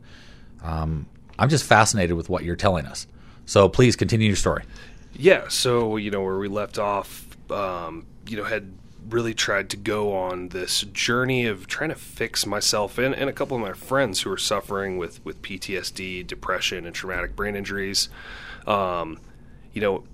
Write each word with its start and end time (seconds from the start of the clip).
um, 0.65 1.07
I'm 1.39 1.49
just 1.49 1.65
fascinated 1.65 2.17
with 2.17 2.29
what 2.29 2.43
you're 2.43 2.57
telling 2.57 2.87
us. 2.87 3.07
So 3.47 3.69
please 3.69 3.95
continue 3.95 4.27
your 4.27 4.37
story. 4.37 4.65
Yeah. 5.13 5.49
So 5.49 5.97
you 5.97 6.11
know 6.11 6.23
where 6.23 6.39
we 6.39 6.49
left 6.49 6.79
off, 6.79 7.27
um, 7.51 8.07
you 8.27 8.37
know, 8.37 8.45
had 8.45 8.73
really 9.09 9.35
tried 9.35 9.69
to 9.71 9.77
go 9.77 10.17
on 10.17 10.49
this 10.49 10.81
journey 10.93 11.45
of 11.47 11.67
trying 11.67 11.91
to 11.91 11.95
fix 11.95 12.47
myself 12.47 12.97
and, 12.97 13.15
and 13.15 13.29
a 13.29 13.33
couple 13.33 13.55
of 13.55 13.63
my 13.63 13.75
friends 13.75 14.23
who 14.23 14.33
are 14.33 14.39
suffering 14.39 14.97
with 14.97 15.25
with 15.25 15.43
PTSD, 15.43 16.27
depression, 16.27 16.87
and 16.87 16.95
traumatic 16.95 17.37
brain 17.37 17.55
injuries. 17.55 18.09
Um, 18.67 19.21
you 19.73 19.81
know, 19.81 20.05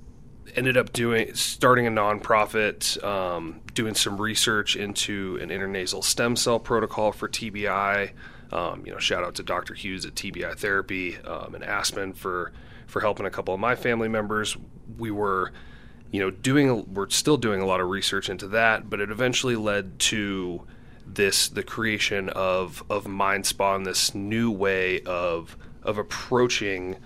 ended 0.57 0.77
up 0.77 0.93
doing 0.93 1.35
starting 1.35 1.87
a 1.87 1.91
nonprofit, 1.91 3.03
um, 3.05 3.61
doing 3.75 3.95
some 3.95 4.21
research 4.21 4.75
into 4.75 5.39
an 5.41 5.51
intranasal 5.51 6.03
stem 6.03 6.35
cell 6.37 6.59
protocol 6.59 7.13
for 7.13 7.29
TBI. 7.29 8.11
Um, 8.53 8.85
you 8.85 8.93
know, 8.93 8.99
shout 8.99 9.25
out 9.25 9.35
to 9.37 9.43
Dr. 9.43 9.75
Hughes 9.75 10.05
at 10.05 10.15
TBI 10.15 10.57
Therapy 10.57 11.17
um, 11.19 11.55
and 11.55 11.65
Aspen 11.65 12.13
for 12.13 12.53
for 12.87 13.01
helping 13.01 13.27
a 13.27 13.31
couple 13.31 13.55
of 13.55 13.61
my 13.61 13.77
family 13.77 14.09
members. 14.09 14.57
We 14.99 15.11
were, 15.11 15.53
you 16.11 16.21
know, 16.21 16.31
doing 16.31 16.93
we're 16.93 17.09
still 17.11 17.37
doing 17.37 17.61
a 17.61 17.67
lot 17.67 17.81
of 17.81 17.89
research 17.89 18.29
into 18.29 18.49
that, 18.49 18.91
but 18.91 19.01
it 19.01 19.11
eventually 19.11 19.57
led 19.57 19.99
to 20.01 20.67
this 21.07 21.49
the 21.49 21.63
creation 21.63 22.29
of 22.31 22.83
of 22.91 23.07
Mind 23.07 23.47
Spa 23.47 23.77
and 23.77 23.87
this 23.87 24.15
new 24.15 24.51
way 24.51 25.01
of 25.03 25.57
of 25.83 25.99
approaching, 25.99 26.97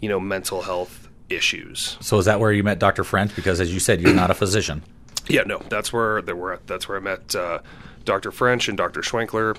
you 0.00 0.08
know, 0.08 0.18
mental 0.18 0.62
health 0.62 1.08
issues. 1.28 1.96
So 2.00 2.18
is 2.18 2.24
that 2.24 2.40
where 2.40 2.52
you 2.52 2.62
met 2.62 2.78
Dr. 2.78 3.04
French? 3.04 3.34
Because 3.36 3.60
as 3.60 3.72
you 3.72 3.80
said, 3.80 4.00
you're 4.00 4.14
not 4.14 4.30
a 4.30 4.34
physician. 4.34 4.82
Yeah, 5.26 5.42
no, 5.46 5.58
that's 5.68 5.92
where 5.92 6.20
they 6.20 6.32
were. 6.32 6.60
That's 6.66 6.88
where 6.88 6.98
I 6.98 7.00
met 7.00 7.34
uh, 7.34 7.60
Dr. 8.04 8.30
French 8.30 8.68
and 8.68 8.76
Dr. 8.76 9.00
Schwenkler 9.00 9.56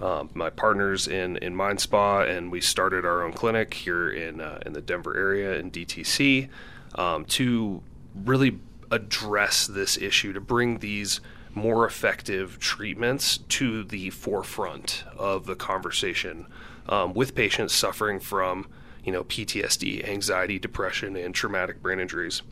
um, 0.00 0.30
my 0.34 0.50
partners 0.50 1.08
in 1.08 1.36
in 1.38 1.54
Mind 1.54 1.80
Spa, 1.80 2.22
and 2.22 2.50
we 2.50 2.60
started 2.60 3.04
our 3.04 3.22
own 3.22 3.32
clinic 3.32 3.74
here 3.74 4.10
in 4.10 4.40
uh, 4.40 4.60
in 4.66 4.72
the 4.72 4.80
Denver 4.80 5.16
area 5.16 5.54
in 5.54 5.70
DTC 5.70 6.48
um, 6.94 7.24
to 7.26 7.82
really 8.14 8.58
address 8.90 9.66
this 9.66 9.96
issue, 9.96 10.32
to 10.32 10.40
bring 10.40 10.78
these 10.78 11.20
more 11.54 11.86
effective 11.86 12.58
treatments 12.58 13.38
to 13.38 13.82
the 13.82 14.10
forefront 14.10 15.04
of 15.16 15.46
the 15.46 15.56
conversation 15.56 16.46
um, 16.88 17.14
with 17.14 17.34
patients 17.34 17.74
suffering 17.74 18.20
from 18.20 18.66
you 19.04 19.12
know 19.12 19.24
PTSD, 19.24 20.06
anxiety, 20.06 20.58
depression, 20.58 21.16
and 21.16 21.34
traumatic 21.34 21.82
brain 21.82 22.00
injuries. 22.00 22.42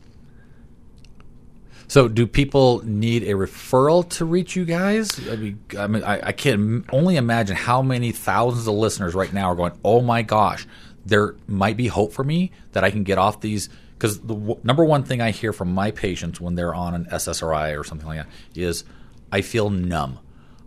So, 1.87 2.07
do 2.07 2.25
people 2.25 2.83
need 2.83 3.23
a 3.23 3.33
referral 3.33 4.07
to 4.11 4.25
reach 4.25 4.55
you 4.55 4.65
guys? 4.65 5.19
I 5.29 5.35
mean, 5.35 5.59
I, 5.77 5.87
mean, 5.87 6.03
I, 6.03 6.27
I 6.27 6.31
can 6.31 6.85
only 6.91 7.15
imagine 7.15 7.55
how 7.55 7.81
many 7.81 8.11
thousands 8.11 8.67
of 8.67 8.73
listeners 8.73 9.13
right 9.13 9.31
now 9.31 9.51
are 9.51 9.55
going, 9.55 9.73
"Oh 9.83 10.01
my 10.01 10.21
gosh, 10.23 10.67
there 11.05 11.35
might 11.47 11.77
be 11.77 11.87
hope 11.87 12.11
for 12.13 12.23
me 12.23 12.51
that 12.71 12.83
I 12.83 12.89
can 12.89 13.03
get 13.03 13.17
off 13.17 13.41
these." 13.41 13.69
Because 13.97 14.19
the 14.19 14.33
w- 14.33 14.59
number 14.63 14.83
one 14.83 15.03
thing 15.03 15.21
I 15.21 15.31
hear 15.31 15.53
from 15.53 15.73
my 15.73 15.91
patients 15.91 16.41
when 16.41 16.55
they're 16.55 16.75
on 16.75 16.95
an 16.95 17.05
SSRI 17.11 17.79
or 17.79 17.83
something 17.83 18.07
like 18.07 18.17
that 18.17 18.27
is, 18.59 18.83
"I 19.31 19.41
feel 19.41 19.69
numb. 19.69 20.19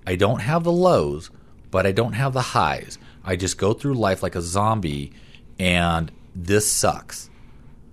I 0.07 0.15
don't 0.17 0.41
have 0.41 0.65
the 0.65 0.73
lows, 0.73 1.31
but 1.71 1.85
I 1.85 1.93
don't 1.93 2.15
have 2.15 2.33
the 2.33 2.41
highs. 2.41 2.97
I 3.25 3.37
just 3.37 3.59
go 3.59 3.75
through 3.75 3.95
life 3.95 4.23
like 4.23 4.37
a 4.37 4.41
zombie, 4.41 5.13
and 5.59 6.13
this 6.35 6.71
sucks." 6.71 7.29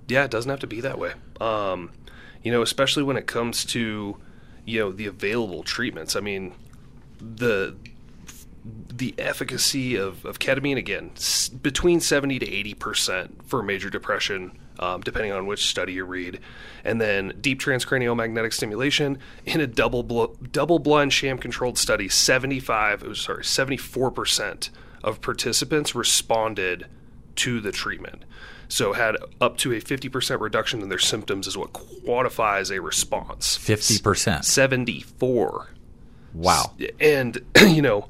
Yeah, 0.07 0.23
it 0.23 0.31
doesn't 0.31 0.49
have 0.49 0.59
to 0.59 0.67
be 0.67 0.81
that 0.81 0.99
way. 0.99 1.13
Um, 1.41 1.89
you 2.45 2.51
know, 2.51 2.61
especially 2.61 3.03
when 3.03 3.17
it 3.17 3.25
comes 3.27 3.65
to, 3.65 4.17
you 4.63 4.79
know, 4.79 4.91
the 4.91 5.07
available 5.07 5.63
treatments. 5.63 6.15
I 6.15 6.21
mean, 6.21 6.53
the 7.19 7.75
the 8.89 9.13
efficacy 9.19 9.95
of, 9.95 10.25
of 10.25 10.39
ketamine 10.39 10.77
again 10.77 11.11
s- 11.15 11.49
between 11.49 11.99
70 11.99 12.39
to 12.39 12.51
80 12.51 12.73
percent 12.75 13.45
for 13.47 13.61
major 13.61 13.91
depression 13.91 14.57
um, 14.79 15.01
depending 15.01 15.31
on 15.31 15.45
which 15.45 15.67
study 15.67 15.93
you 15.93 16.03
read 16.03 16.39
and 16.83 16.99
then 16.99 17.31
deep 17.41 17.59
transcranial 17.59 18.15
magnetic 18.15 18.51
stimulation 18.53 19.19
in 19.45 19.61
a 19.61 19.67
double 19.67 20.01
bl- 20.01 20.33
double 20.51 20.79
blind 20.79 21.13
sham 21.13 21.37
controlled 21.37 21.77
study 21.77 22.09
75 22.09 23.03
it 23.03 23.07
was 23.07 23.21
sorry 23.21 23.43
74 23.45 24.09
percent 24.09 24.71
of 25.03 25.21
participants 25.21 25.93
responded 25.93 26.87
to 27.35 27.61
the 27.61 27.71
treatment 27.71 28.23
so 28.67 28.93
had 28.93 29.15
up 29.39 29.57
to 29.57 29.71
a 29.73 29.81
50% 29.81 30.39
reduction 30.39 30.81
in 30.81 30.89
their 30.89 30.99
symptoms 30.99 31.47
is 31.47 31.57
what 31.57 31.73
quantifies 31.73 32.75
a 32.75 32.81
response. 32.81 33.57
50%. 33.57 34.43
74. 34.43 35.69
Wow. 36.33 36.73
And 36.99 37.39
you 37.67 37.81
know 37.81 38.09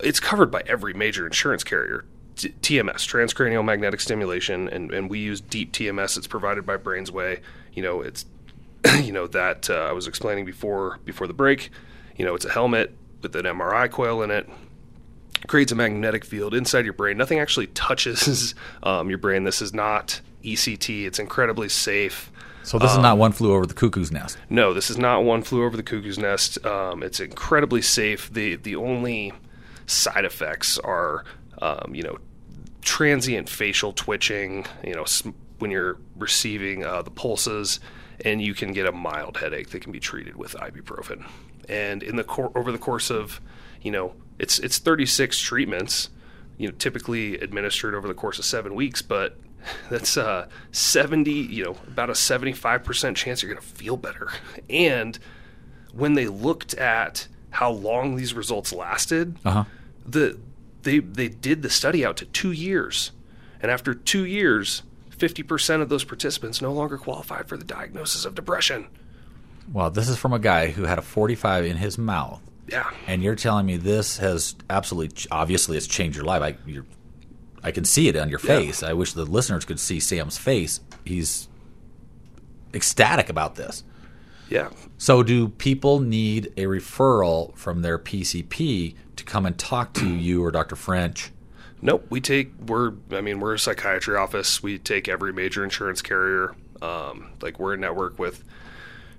it's 0.00 0.20
covered 0.20 0.50
by 0.50 0.62
every 0.66 0.94
major 0.94 1.26
insurance 1.26 1.64
carrier. 1.64 2.04
T- 2.36 2.54
TMS, 2.62 3.06
transcranial 3.06 3.64
magnetic 3.64 4.00
stimulation, 4.00 4.68
and, 4.68 4.92
and 4.92 5.08
we 5.08 5.20
use 5.20 5.40
deep 5.40 5.72
TMS. 5.72 6.16
It's 6.16 6.26
provided 6.26 6.66
by 6.66 6.76
Brainsway. 6.76 7.40
You 7.72 7.82
know, 7.82 8.00
it's 8.00 8.26
you 9.02 9.12
know 9.12 9.26
that 9.28 9.70
uh, 9.70 9.86
I 9.88 9.92
was 9.92 10.06
explaining 10.06 10.44
before 10.44 10.98
before 11.04 11.26
the 11.26 11.32
break. 11.32 11.70
You 12.16 12.24
know, 12.24 12.34
it's 12.34 12.44
a 12.44 12.50
helmet 12.50 12.96
with 13.22 13.36
an 13.36 13.44
MRI 13.44 13.90
coil 13.90 14.22
in 14.22 14.30
it 14.30 14.48
creates 15.46 15.72
a 15.72 15.74
magnetic 15.74 16.24
field 16.24 16.54
inside 16.54 16.84
your 16.84 16.94
brain. 16.94 17.16
Nothing 17.16 17.38
actually 17.38 17.68
touches 17.68 18.54
um, 18.82 19.08
your 19.08 19.18
brain. 19.18 19.44
This 19.44 19.62
is 19.62 19.72
not 19.74 20.20
ECT. 20.42 21.06
It's 21.06 21.18
incredibly 21.18 21.68
safe. 21.68 22.30
So 22.62 22.78
this 22.78 22.92
um, 22.92 22.98
is 22.98 23.02
not 23.02 23.18
one 23.18 23.32
flew 23.32 23.52
over 23.52 23.66
the 23.66 23.74
cuckoo's 23.74 24.10
nest. 24.10 24.38
No, 24.48 24.72
this 24.72 24.90
is 24.90 24.96
not 24.96 25.24
one 25.24 25.42
flew 25.42 25.64
over 25.64 25.76
the 25.76 25.82
cuckoo's 25.82 26.18
nest. 26.18 26.64
Um, 26.64 27.02
it's 27.02 27.20
incredibly 27.20 27.82
safe. 27.82 28.32
the 28.32 28.56
The 28.56 28.76
only 28.76 29.32
side 29.86 30.24
effects 30.24 30.78
are, 30.78 31.24
um, 31.60 31.94
you 31.94 32.02
know, 32.02 32.18
transient 32.80 33.50
facial 33.50 33.92
twitching. 33.92 34.64
You 34.82 34.94
know, 34.94 35.04
sm- 35.04 35.30
when 35.58 35.70
you're 35.70 35.98
receiving 36.16 36.84
uh, 36.84 37.02
the 37.02 37.10
pulses, 37.10 37.80
and 38.24 38.40
you 38.42 38.54
can 38.54 38.72
get 38.72 38.86
a 38.86 38.92
mild 38.92 39.38
headache 39.38 39.70
that 39.70 39.80
can 39.80 39.92
be 39.92 40.00
treated 40.00 40.36
with 40.36 40.52
ibuprofen. 40.54 41.24
And 41.68 42.02
in 42.02 42.16
the 42.16 42.24
cor- 42.24 42.52
over 42.56 42.70
the 42.72 42.78
course 42.78 43.10
of, 43.10 43.40
you 43.82 43.90
know, 43.90 44.14
it's 44.38 44.58
it's 44.58 44.78
36 44.78 45.38
treatments, 45.40 46.10
you 46.58 46.68
know, 46.68 46.74
typically 46.78 47.38
administered 47.38 47.94
over 47.94 48.06
the 48.08 48.14
course 48.14 48.38
of 48.38 48.44
seven 48.44 48.74
weeks, 48.74 49.00
but 49.02 49.38
that's 49.90 50.16
uh 50.16 50.46
70, 50.72 51.30
you 51.32 51.64
know, 51.64 51.76
about 51.86 52.10
a 52.10 52.14
75% 52.14 53.14
chance 53.16 53.42
you're 53.42 53.52
going 53.52 53.62
to 53.62 53.68
feel 53.74 53.96
better. 53.96 54.28
And 54.68 55.18
when 55.92 56.14
they 56.14 56.26
looked 56.26 56.74
at 56.74 57.28
how 57.50 57.70
long 57.70 58.16
these 58.16 58.34
results 58.34 58.72
lasted, 58.72 59.36
Uh-huh. 59.44 59.64
the 60.04 60.38
they 60.82 60.98
they 60.98 61.28
did 61.28 61.62
the 61.62 61.70
study 61.70 62.04
out 62.04 62.16
to 62.18 62.26
two 62.26 62.52
years, 62.52 63.12
and 63.62 63.70
after 63.70 63.94
two 63.94 64.24
years, 64.26 64.82
fifty 65.24 65.42
percent 65.42 65.80
of 65.82 65.88
those 65.88 66.04
participants 66.04 66.60
no 66.60 66.70
longer 66.70 66.98
qualified 66.98 67.48
for 67.48 67.56
the 67.56 67.64
diagnosis 67.64 68.26
of 68.26 68.34
depression. 68.34 68.86
Well, 69.72 69.90
this 69.90 70.08
is 70.10 70.18
from 70.18 70.34
a 70.34 70.38
guy 70.38 70.68
who 70.70 70.82
had 70.82 70.98
a 70.98 71.02
45 71.02 71.64
in 71.64 71.78
his 71.78 71.96
mouth. 71.96 72.42
Yeah, 72.68 72.90
And 73.06 73.22
you're 73.22 73.34
telling 73.34 73.64
me 73.64 73.78
this 73.78 74.18
has 74.18 74.54
absolutely, 74.68 75.16
obviously, 75.30 75.78
it's 75.78 75.86
changed 75.86 76.16
your 76.16 76.26
life. 76.26 76.42
I, 76.42 76.56
you're, 76.66 76.84
I 77.62 77.70
can 77.70 77.84
see 77.86 78.08
it 78.08 78.16
on 78.16 78.28
your 78.28 78.40
Yeah. 78.44 78.58
face. 78.58 78.82
I 78.82 78.92
wish 78.92 79.14
the 79.14 79.24
listeners 79.24 79.64
could 79.64 79.80
see 79.80 80.00
Sam's 80.00 80.36
face. 80.36 80.80
He's 81.06 81.48
ecstatic 82.74 83.28
about 83.30 83.54
this. 83.54 83.84
yeah. 84.50 84.68
So, 84.98 85.22
do 85.22 85.48
people 85.48 86.00
need 86.00 86.52
a 86.58 86.64
referral 86.64 87.56
from 87.56 87.80
their 87.82 87.98
PCP 87.98 88.94
to 89.16 89.24
come 89.24 89.46
and 89.46 89.56
talk 89.58 89.92
to 89.94 90.06
you 90.14 90.44
or 90.44 90.50
Dr. 90.50 90.76
French? 90.76 91.30
Nope. 91.84 92.06
We 92.08 92.20
take 92.22 92.50
we're 92.66 92.94
I 93.12 93.20
mean 93.20 93.40
we're 93.40 93.54
a 93.54 93.58
psychiatry 93.58 94.16
office. 94.16 94.62
We 94.62 94.78
take 94.78 95.06
every 95.06 95.34
major 95.34 95.62
insurance 95.62 96.00
carrier. 96.00 96.56
Um, 96.80 97.32
like 97.42 97.58
we're 97.58 97.74
a 97.74 97.76
network 97.76 98.18
with 98.18 98.42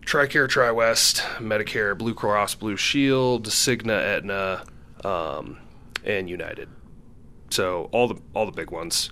TRICARE, 0.01 0.47
TriWest, 0.47 1.21
Medicare, 1.37 1.97
Blue 1.97 2.15
Cross, 2.15 2.55
Blue 2.55 2.75
Shield, 2.75 3.47
Cigna, 3.47 4.01
Aetna, 4.01 4.63
um, 5.07 5.59
and 6.03 6.27
United. 6.27 6.67
So 7.51 7.87
all 7.91 8.07
the 8.07 8.19
all 8.33 8.47
the 8.47 8.51
big 8.51 8.71
ones. 8.71 9.11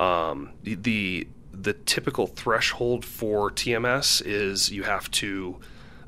Um, 0.00 0.50
the, 0.64 0.74
the 0.74 1.28
the 1.52 1.74
typical 1.74 2.26
threshold 2.26 3.04
for 3.04 3.48
TMS 3.48 4.20
is 4.26 4.72
you 4.72 4.82
have 4.82 5.08
to 5.12 5.60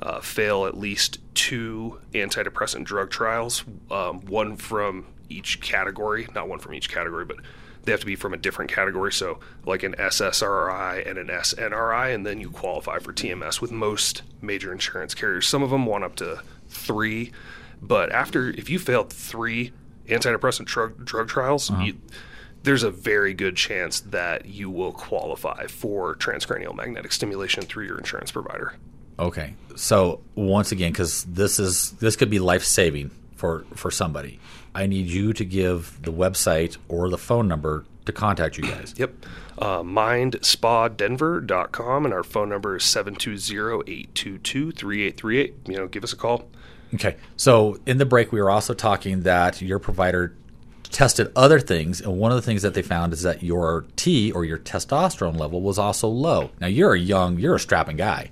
uh, 0.02 0.20
fail 0.20 0.66
at 0.66 0.76
least 0.76 1.19
two 1.34 2.00
antidepressant 2.14 2.82
drug 2.82 3.10
trials, 3.10 3.64
um, 3.92 4.22
one 4.22 4.56
from 4.56 5.06
each 5.31 5.61
category, 5.61 6.29
not 6.35 6.49
one 6.49 6.59
from 6.59 6.75
each 6.75 6.91
category, 6.91 7.25
but 7.25 7.38
they 7.85 7.93
have 7.93 8.00
to 8.00 8.06
be 8.06 8.17
from 8.17 8.35
a 8.35 8.37
different 8.37 8.71
category. 8.71 9.12
So, 9.12 9.41
like 9.65 9.82
an 9.82 9.94
SSRI 9.94 11.09
and 11.09 11.19
an 11.19 11.29
SNRI, 11.29 12.15
and 12.15 12.27
then 12.27 12.41
you 12.41 12.50
qualify 12.50 12.99
for 12.99 13.12
TMS 13.12 13.61
with 13.61 13.73
most 13.73 14.23
major 14.43 14.73
insurance 14.73 15.15
carriers. 15.15 15.47
Some 15.47 15.62
of 15.62 15.71
them 15.71 15.87
want 15.87 16.05
up 16.05 16.17
to 16.17 16.43
three, 16.69 17.32
but 17.81 18.12
after 18.12 18.50
if 18.50 18.69
you 18.69 18.79
failed 18.79 19.12
three 19.12 19.73
antidepressant 20.09 20.67
drug 20.67 21.05
drug 21.05 21.29
trials, 21.29 21.71
uh-huh. 21.71 21.83
you, 21.83 22.00
there's 22.62 22.83
a 22.83 22.91
very 22.91 23.33
good 23.33 23.56
chance 23.56 24.00
that 24.00 24.47
you 24.47 24.69
will 24.69 24.93
qualify 24.93 25.67
for 25.67 26.15
transcranial 26.17 26.75
magnetic 26.75 27.12
stimulation 27.12 27.62
through 27.62 27.87
your 27.87 27.99
insurance 27.99 28.31
provider. 28.31 28.75
Okay. 29.19 29.55
So 29.76 30.21
once 30.35 30.73
again, 30.73 30.93
because 30.93 31.25
this 31.25 31.59
is 31.59 31.93
this 31.93 32.17
could 32.17 32.31
be 32.31 32.38
life 32.38 32.65
saving 32.65 33.11
for 33.40 33.64
for 33.75 33.90
somebody, 33.90 34.38
I 34.75 34.87
need 34.87 35.06
you 35.06 35.32
to 35.32 35.44
give 35.44 36.00
the 36.02 36.12
website 36.12 36.76
or 36.88 37.08
the 37.08 37.19
phone 37.19 37.48
number 37.48 37.87
to 38.04 38.12
contact 38.12 38.58
you 38.58 38.64
guys. 38.64 38.94
Yep. 38.96 39.26
Uh, 39.58 39.82
mindspadenver.com 39.82 42.04
and 42.04 42.14
our 42.14 42.22
phone 42.22 42.48
number 42.48 42.76
is 42.76 42.84
720-822-3838. 42.84 45.52
You 45.66 45.76
know, 45.76 45.88
give 45.88 46.04
us 46.04 46.12
a 46.12 46.16
call. 46.16 46.48
Okay. 46.94 47.16
So 47.37 47.78
in 47.87 47.98
the 47.98 48.06
break, 48.06 48.32
we 48.32 48.40
were 48.40 48.50
also 48.50 48.75
talking 48.75 49.22
that 49.22 49.60
your 49.60 49.78
provider 49.78 50.34
tested 50.84 51.31
other 51.37 51.60
things, 51.60 52.00
and 52.00 52.19
one 52.19 52.32
of 52.32 52.37
the 52.37 52.42
things 52.42 52.62
that 52.62 52.75
they 52.75 52.82
found 52.82 53.12
is 53.12 53.22
that 53.22 53.42
your 53.42 53.84
T 53.96 54.32
or 54.32 54.44
your 54.44 54.58
testosterone 54.58 55.38
level 55.38 55.62
was 55.62 55.78
also 55.78 56.08
low. 56.08 56.50
Now 56.60 56.66
you're 56.66 56.94
a 56.94 56.98
young, 56.98 57.38
you're 57.38 57.54
a 57.54 57.60
strapping 57.60 57.96
guy. 57.96 58.31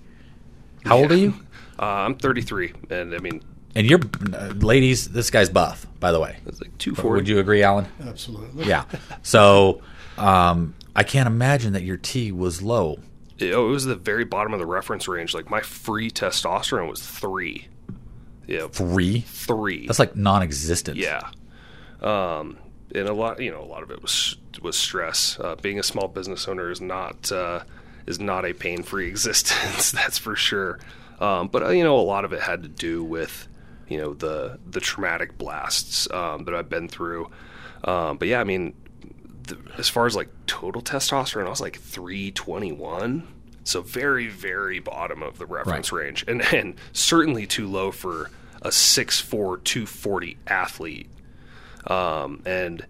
How 0.85 0.99
old 0.99 1.13
are 1.13 1.17
you? 1.17 1.35
Uh, 1.79 1.85
I'm 1.85 2.17
33 2.17 2.73
and 2.91 3.15
I 3.15 3.19
mean, 3.19 3.41
And 3.79 3.89
you're, 3.89 4.01
uh, 4.35 4.49
ladies, 4.57 5.07
this 5.11 5.31
guy's 5.31 5.49
buff, 5.49 5.87
by 6.01 6.11
the 6.11 6.19
way. 6.19 6.37
it's 6.47 6.61
like 6.61 6.77
240. 6.79 7.21
Would 7.21 7.29
you 7.29 7.39
agree, 7.39 7.63
Alan? 7.63 7.87
Absolutely. 8.05 8.65
Yeah. 8.67 8.85
So 9.23 9.83
um, 10.17 10.75
I 10.97 11.05
can't 11.05 11.29
imagine 11.29 11.75
that 11.75 11.85
your 11.85 11.97
T 11.97 12.33
was 12.33 12.61
low. 12.61 12.99
It, 13.39 13.53
oh, 13.55 13.69
it 13.69 13.71
was 13.71 13.85
the 13.85 13.95
very 13.95 14.25
bottom 14.25 14.53
of 14.53 14.59
the 14.59 14.67
reference 14.67 15.07
range. 15.07 15.33
Like 15.33 15.49
my 15.49 15.61
free 15.61 16.11
testosterone 16.11 16.91
was 16.91 17.07
3. 17.07 17.69
Yeah, 18.49 18.67
Three. 18.67 19.21
3. 19.21 19.87
That's 19.87 20.01
like 20.01 20.17
non-existent. 20.17 20.97
Yeah. 20.97 21.31
Um, 22.01 22.59
and 22.93 23.09
a 23.09 23.13
lot, 23.13 23.41
you 23.41 23.53
know, 23.53 23.63
a 23.63 23.65
lot 23.65 23.85
of 23.85 23.93
it 23.93 24.03
was 24.03 24.39
was 24.61 24.77
stress. 24.77 25.39
Uh, 25.39 25.55
being 25.55 25.79
a 25.79 25.85
small 25.85 26.09
business 26.09 26.49
owner 26.49 26.69
is 26.69 26.81
not 26.81 27.31
uh, 27.31 27.63
is 28.09 28.19
not 28.19 28.45
a 28.45 28.55
pain 28.55 28.83
free 28.83 29.07
existence. 29.11 29.93
that's 29.93 30.19
for 30.19 30.35
sure. 30.35 30.81
Um, 31.21 31.47
but 31.47 31.63
uh, 31.63 31.69
you 31.69 31.85
know, 31.85 31.97
a 31.97 32.03
lot 32.03 32.25
of 32.25 32.33
it 32.33 32.41
had 32.41 32.65
to 32.65 32.69
do 32.69 33.05
with 33.05 33.47
you 33.89 33.99
know 33.99 34.15
the 34.15 34.59
the 34.67 34.81
traumatic 34.81 35.39
blasts 35.39 36.11
um, 36.11 36.45
that 36.45 36.55
I've 36.55 36.69
been 36.69 36.89
through. 36.89 37.31
Um, 37.85 38.19
but 38.19 38.29
yeah, 38.29 38.41
I 38.41 38.45
mean, 38.45 38.75
the, 39.45 39.59
as 39.79 39.89
far 39.89 40.07
as 40.07 40.17
like 40.17 40.29
total 40.47 40.83
testosterone, 40.83 41.47
I 41.47 41.51
was 41.51 41.61
like 41.61 41.79
three 41.79 42.31
twenty 42.31 42.73
one. 42.73 43.27
So 43.65 43.83
very, 43.83 44.29
very 44.29 44.79
bottom 44.79 45.23
of 45.23 45.37
the 45.37 45.45
reference 45.45 45.93
range, 45.93 46.25
and 46.27 46.43
and 46.55 46.75
certainly 46.93 47.47
too 47.47 47.69
low 47.69 47.91
for 47.91 48.31
a 48.63 48.71
6'4", 48.71 49.63
240 49.63 50.37
athlete 50.49 51.09
um, 51.89 52.43
and 52.45 52.87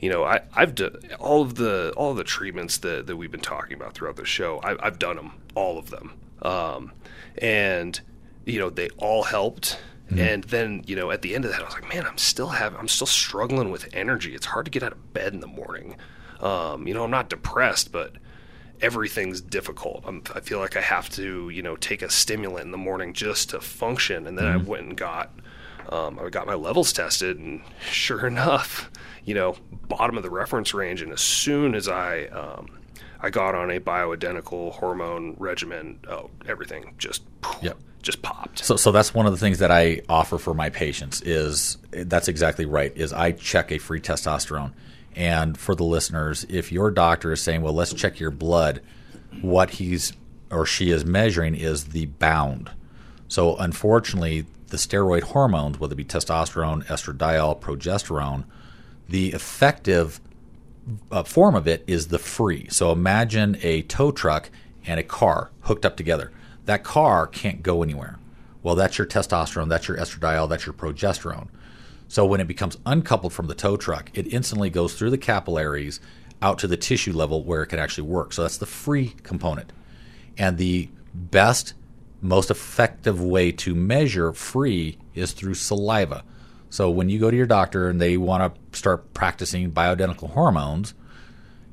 you 0.00 0.10
know 0.10 0.24
I, 0.24 0.40
I've 0.54 0.74
done 0.74 0.98
all 1.18 1.42
of 1.42 1.54
the 1.56 1.92
all 1.96 2.10
of 2.12 2.16
the 2.16 2.24
treatments 2.24 2.78
that, 2.78 3.06
that 3.06 3.16
we've 3.16 3.30
been 3.30 3.40
talking 3.40 3.74
about 3.74 3.94
throughout 3.94 4.16
the 4.16 4.24
show. 4.24 4.60
I, 4.62 4.76
I've 4.84 4.98
done 4.98 5.16
them, 5.16 5.32
all 5.54 5.78
of 5.78 5.90
them, 5.90 6.12
um, 6.42 6.92
and 7.38 7.98
you 8.44 8.58
know 8.58 8.70
they 8.70 8.90
all 8.98 9.24
helped. 9.24 9.78
And 10.18 10.44
then 10.44 10.84
you 10.86 10.96
know 10.96 11.10
at 11.10 11.22
the 11.22 11.34
end 11.34 11.44
of 11.44 11.50
that, 11.52 11.60
I 11.60 11.64
was 11.64 11.74
like, 11.74 11.88
man, 11.88 12.06
I'm 12.06 12.18
still 12.18 12.48
having, 12.48 12.78
I'm 12.78 12.88
still 12.88 13.06
struggling 13.06 13.70
with 13.70 13.88
energy. 13.92 14.34
It's 14.34 14.46
hard 14.46 14.64
to 14.66 14.70
get 14.70 14.82
out 14.82 14.92
of 14.92 15.12
bed 15.12 15.32
in 15.32 15.40
the 15.40 15.46
morning. 15.46 15.96
Um, 16.40 16.86
you 16.88 16.94
know, 16.94 17.04
I'm 17.04 17.10
not 17.10 17.30
depressed, 17.30 17.92
but 17.92 18.16
everything's 18.80 19.40
difficult. 19.40 20.02
I'm, 20.06 20.22
I 20.34 20.40
feel 20.40 20.58
like 20.58 20.76
I 20.76 20.80
have 20.80 21.08
to, 21.10 21.48
you 21.48 21.62
know, 21.62 21.76
take 21.76 22.02
a 22.02 22.10
stimulant 22.10 22.66
in 22.66 22.72
the 22.72 22.78
morning 22.78 23.12
just 23.12 23.50
to 23.50 23.60
function. 23.60 24.26
And 24.26 24.36
then 24.36 24.46
I 24.46 24.56
went 24.56 24.82
and 24.82 24.96
got, 24.96 25.32
um, 25.88 26.18
I 26.18 26.28
got 26.28 26.46
my 26.46 26.54
levels 26.54 26.92
tested, 26.92 27.38
and 27.38 27.62
sure 27.90 28.26
enough, 28.26 28.90
you 29.24 29.34
know, 29.34 29.56
bottom 29.88 30.16
of 30.16 30.24
the 30.24 30.30
reference 30.30 30.74
range. 30.74 31.00
And 31.00 31.12
as 31.12 31.20
soon 31.20 31.74
as 31.76 31.86
I, 31.88 32.24
um, 32.26 32.66
I 33.20 33.30
got 33.30 33.54
on 33.54 33.70
a 33.70 33.78
bioidentical 33.78 34.72
hormone 34.72 35.36
regimen, 35.38 36.00
oh, 36.08 36.30
everything 36.48 36.94
just, 36.98 37.22
Yep. 37.62 37.78
Just 38.02 38.22
popped. 38.22 38.58
So, 38.64 38.76
so 38.76 38.92
that's 38.92 39.14
one 39.14 39.26
of 39.26 39.32
the 39.32 39.38
things 39.38 39.58
that 39.60 39.70
I 39.70 40.02
offer 40.08 40.38
for 40.38 40.54
my 40.54 40.70
patients 40.70 41.22
is 41.22 41.78
that's 41.90 42.28
exactly 42.28 42.66
right. 42.66 42.96
Is 42.96 43.12
I 43.12 43.32
check 43.32 43.72
a 43.72 43.78
free 43.78 44.00
testosterone, 44.00 44.72
and 45.14 45.56
for 45.56 45.74
the 45.74 45.84
listeners, 45.84 46.44
if 46.48 46.72
your 46.72 46.90
doctor 46.90 47.32
is 47.32 47.40
saying, 47.40 47.62
"Well, 47.62 47.74
let's 47.74 47.94
check 47.94 48.20
your 48.20 48.30
blood," 48.30 48.80
what 49.40 49.70
he's 49.70 50.12
or 50.50 50.66
she 50.66 50.90
is 50.90 51.04
measuring 51.04 51.54
is 51.54 51.86
the 51.86 52.06
bound. 52.06 52.70
So, 53.28 53.56
unfortunately, 53.56 54.44
the 54.66 54.76
steroid 54.76 55.22
hormones, 55.22 55.78
whether 55.78 55.94
it 55.94 55.96
be 55.96 56.04
testosterone, 56.04 56.84
estradiol, 56.86 57.60
progesterone, 57.60 58.44
the 59.08 59.32
effective 59.32 60.20
uh, 61.10 61.22
form 61.22 61.54
of 61.54 61.68
it 61.68 61.84
is 61.86 62.08
the 62.08 62.18
free. 62.18 62.68
So 62.70 62.92
imagine 62.92 63.58
a 63.62 63.82
tow 63.82 64.10
truck 64.10 64.50
and 64.86 64.98
a 64.98 65.02
car 65.02 65.50
hooked 65.60 65.86
up 65.86 65.96
together. 65.96 66.32
That 66.64 66.84
car 66.84 67.26
can't 67.26 67.62
go 67.62 67.82
anywhere. 67.82 68.18
Well, 68.62 68.74
that's 68.74 68.98
your 68.98 69.06
testosterone, 69.06 69.68
that's 69.68 69.88
your 69.88 69.96
estradiol, 69.96 70.48
that's 70.48 70.66
your 70.66 70.72
progesterone. 70.72 71.48
So 72.08 72.24
when 72.24 72.40
it 72.40 72.46
becomes 72.46 72.76
uncoupled 72.86 73.32
from 73.32 73.46
the 73.46 73.54
tow 73.54 73.76
truck, 73.76 74.10
it 74.14 74.32
instantly 74.32 74.70
goes 74.70 74.94
through 74.94 75.10
the 75.10 75.18
capillaries 75.18 75.98
out 76.40 76.58
to 76.58 76.66
the 76.66 76.76
tissue 76.76 77.12
level 77.12 77.42
where 77.42 77.62
it 77.62 77.68
can 77.68 77.78
actually 77.78 78.08
work. 78.08 78.32
So 78.32 78.42
that's 78.42 78.58
the 78.58 78.66
free 78.66 79.14
component. 79.22 79.72
And 80.36 80.58
the 80.58 80.88
best, 81.14 81.74
most 82.20 82.50
effective 82.50 83.22
way 83.22 83.50
to 83.52 83.74
measure 83.74 84.32
free 84.32 84.98
is 85.14 85.32
through 85.32 85.54
saliva. 85.54 86.24
So 86.70 86.90
when 86.90 87.08
you 87.08 87.18
go 87.18 87.30
to 87.30 87.36
your 87.36 87.46
doctor 87.46 87.88
and 87.88 88.00
they 88.00 88.16
want 88.16 88.54
to 88.54 88.78
start 88.78 89.12
practicing 89.14 89.72
bioidentical 89.72 90.30
hormones, 90.30 90.94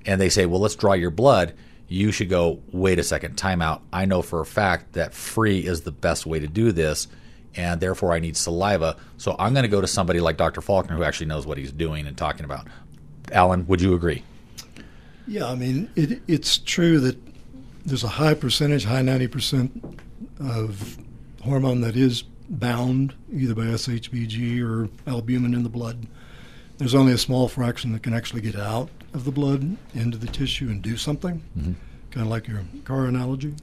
and 0.05 0.19
they 0.19 0.29
say, 0.29 0.45
"Well, 0.45 0.61
let's 0.61 0.75
draw 0.75 0.93
your 0.93 1.11
blood," 1.11 1.53
you 1.89 2.11
should 2.11 2.29
go, 2.29 2.61
"Wait 2.71 2.99
a 2.99 3.03
second, 3.03 3.35
time 3.35 3.61
out. 3.61 3.81
I 3.91 4.05
know 4.05 4.21
for 4.21 4.39
a 4.39 4.45
fact 4.45 4.93
that 4.93 5.13
free 5.13 5.59
is 5.59 5.81
the 5.81 5.91
best 5.91 6.25
way 6.25 6.39
to 6.39 6.47
do 6.47 6.71
this, 6.71 7.07
and 7.55 7.81
therefore 7.81 8.13
I 8.13 8.19
need 8.19 8.37
saliva. 8.37 8.95
So 9.17 9.35
I'm 9.37 9.53
going 9.53 9.63
to 9.63 9.69
go 9.69 9.81
to 9.81 9.87
somebody 9.87 10.19
like 10.19 10.37
Dr. 10.37 10.61
Faulkner 10.61 10.95
who 10.95 11.03
actually 11.03 11.25
knows 11.25 11.45
what 11.45 11.57
he's 11.57 11.71
doing 11.71 12.07
and 12.07 12.15
talking 12.15 12.45
about." 12.45 12.67
Alan, 13.31 13.67
would 13.67 13.81
you 13.81 13.93
agree? 13.93 14.23
Yeah, 15.27 15.47
I 15.47 15.55
mean, 15.55 15.89
it, 15.95 16.21
it's 16.27 16.57
true 16.57 16.99
that 17.01 17.17
there's 17.85 18.03
a 18.03 18.07
high 18.07 18.33
percentage, 18.33 18.85
high 18.85 19.01
90% 19.01 19.99
of 20.39 20.97
hormone 21.43 21.81
that 21.81 21.95
is 21.95 22.23
bound 22.49 23.13
either 23.31 23.53
by 23.53 23.63
SHBG 23.63 24.61
or 24.61 24.89
albumin 25.07 25.53
in 25.53 25.63
the 25.63 25.69
blood. 25.69 26.07
There's 26.77 26.95
only 26.95 27.13
a 27.13 27.17
small 27.17 27.47
fraction 27.47 27.91
that 27.93 28.03
can 28.03 28.13
actually 28.13 28.41
get 28.41 28.55
out 28.55 28.89
of 29.13 29.25
the 29.25 29.31
blood 29.31 29.77
into 29.93 30.17
the 30.17 30.27
tissue 30.27 30.69
and 30.69 30.81
do 30.81 30.97
something, 30.97 31.41
Mm-hmm. 31.57 31.73
kind 32.11 32.25
of 32.25 32.27
like 32.31 32.47
your 32.47 32.61
car 32.85 33.05
analogy. 33.05 33.53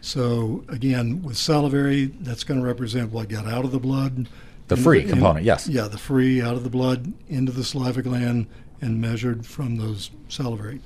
So, 0.00 0.64
again, 0.68 1.22
with 1.22 1.36
salivary, 1.36 2.06
that's 2.20 2.44
going 2.44 2.60
to 2.60 2.66
represent 2.66 3.10
what 3.12 3.28
got 3.28 3.46
out 3.46 3.64
of 3.64 3.72
the 3.72 3.80
blood. 3.80 4.28
The 4.68 4.76
free 4.76 5.02
in- 5.02 5.08
component, 5.08 5.44
yes. 5.44 5.66
Yeah, 5.68 5.88
the 5.88 5.98
free 5.98 6.40
out 6.40 6.54
of 6.54 6.62
the 6.64 6.70
blood 6.70 7.12
into 7.28 7.52
the 7.52 7.64
saliva 7.64 8.02
gland 8.02 8.46
and 8.80 9.00
measured 9.00 9.46
from 9.46 9.76
those 9.78 10.10
salivary 10.28 10.80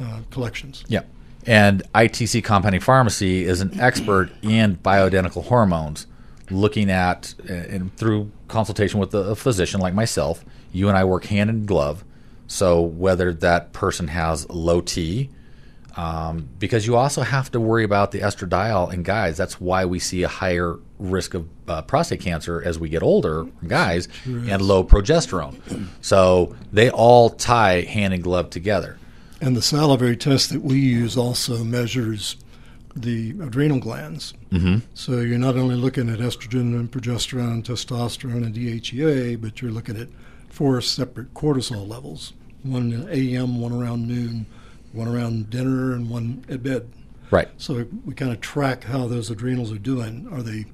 uh, 0.00 0.20
collections. 0.30 0.84
Yeah. 0.88 1.02
And 1.46 1.82
ITC 1.94 2.44
Compounding 2.44 2.80
Pharmacy 2.80 3.44
is 3.44 3.60
an 3.60 3.78
expert 3.80 4.30
in 4.42 4.76
bioidentical 4.76 5.44
hormones, 5.44 6.06
looking 6.50 6.90
at, 6.90 7.34
and 7.48 7.94
through 7.96 8.30
consultation 8.48 9.00
with 9.00 9.14
a 9.14 9.34
physician 9.34 9.80
like 9.80 9.94
myself, 9.94 10.44
you 10.72 10.88
and 10.88 10.96
I 10.96 11.04
work 11.04 11.24
hand 11.26 11.48
in 11.50 11.64
glove. 11.66 12.04
So 12.48 12.80
whether 12.80 13.32
that 13.34 13.72
person 13.72 14.08
has 14.08 14.48
low 14.50 14.80
T, 14.80 15.30
um, 15.96 16.48
because 16.58 16.86
you 16.86 16.96
also 16.96 17.22
have 17.22 17.50
to 17.52 17.60
worry 17.60 17.82
about 17.84 18.12
the 18.12 18.20
estradiol 18.20 18.92
in 18.92 19.02
guys. 19.02 19.36
That's 19.36 19.60
why 19.60 19.84
we 19.84 19.98
see 19.98 20.22
a 20.22 20.28
higher 20.28 20.76
risk 20.98 21.34
of 21.34 21.48
uh, 21.66 21.82
prostate 21.82 22.20
cancer 22.20 22.62
as 22.64 22.78
we 22.78 22.88
get 22.88 23.02
older, 23.02 23.46
guys, 23.66 24.08
and 24.24 24.62
low 24.62 24.84
progesterone. 24.84 25.88
So 26.00 26.54
they 26.72 26.88
all 26.90 27.30
tie 27.30 27.80
hand 27.82 28.14
and 28.14 28.22
glove 28.22 28.50
together. 28.50 28.96
And 29.40 29.56
the 29.56 29.62
salivary 29.62 30.16
test 30.16 30.50
that 30.50 30.62
we 30.62 30.78
use 30.78 31.16
also 31.16 31.64
measures 31.64 32.36
the 32.94 33.30
adrenal 33.40 33.78
glands. 33.78 34.34
Mhm. 34.52 34.82
So 34.94 35.20
you're 35.20 35.38
not 35.38 35.56
only 35.56 35.76
looking 35.76 36.08
at 36.08 36.20
estrogen 36.20 36.78
and 36.78 36.90
progesterone, 36.90 37.64
testosterone, 37.64 38.44
and 38.46 38.54
DHEA, 38.54 39.36
but 39.40 39.60
you're 39.60 39.70
looking 39.70 39.96
at 39.96 40.08
four 40.58 40.80
separate 40.80 41.32
cortisol 41.34 41.86
levels 41.88 42.32
one 42.64 42.92
in 42.92 43.08
AM, 43.08 43.60
one 43.60 43.70
around 43.72 44.08
noon, 44.08 44.44
one 44.92 45.06
around 45.06 45.48
dinner, 45.48 45.92
and 45.94 46.10
one 46.10 46.44
at 46.48 46.60
bed. 46.64 46.90
Right. 47.30 47.48
So 47.56 47.86
we 48.04 48.12
kind 48.14 48.32
of 48.32 48.40
track 48.40 48.82
how 48.82 49.06
those 49.06 49.30
adrenals 49.30 49.70
are 49.70 49.78
doing. 49.78 50.26
Are 50.32 50.42
they 50.42 50.64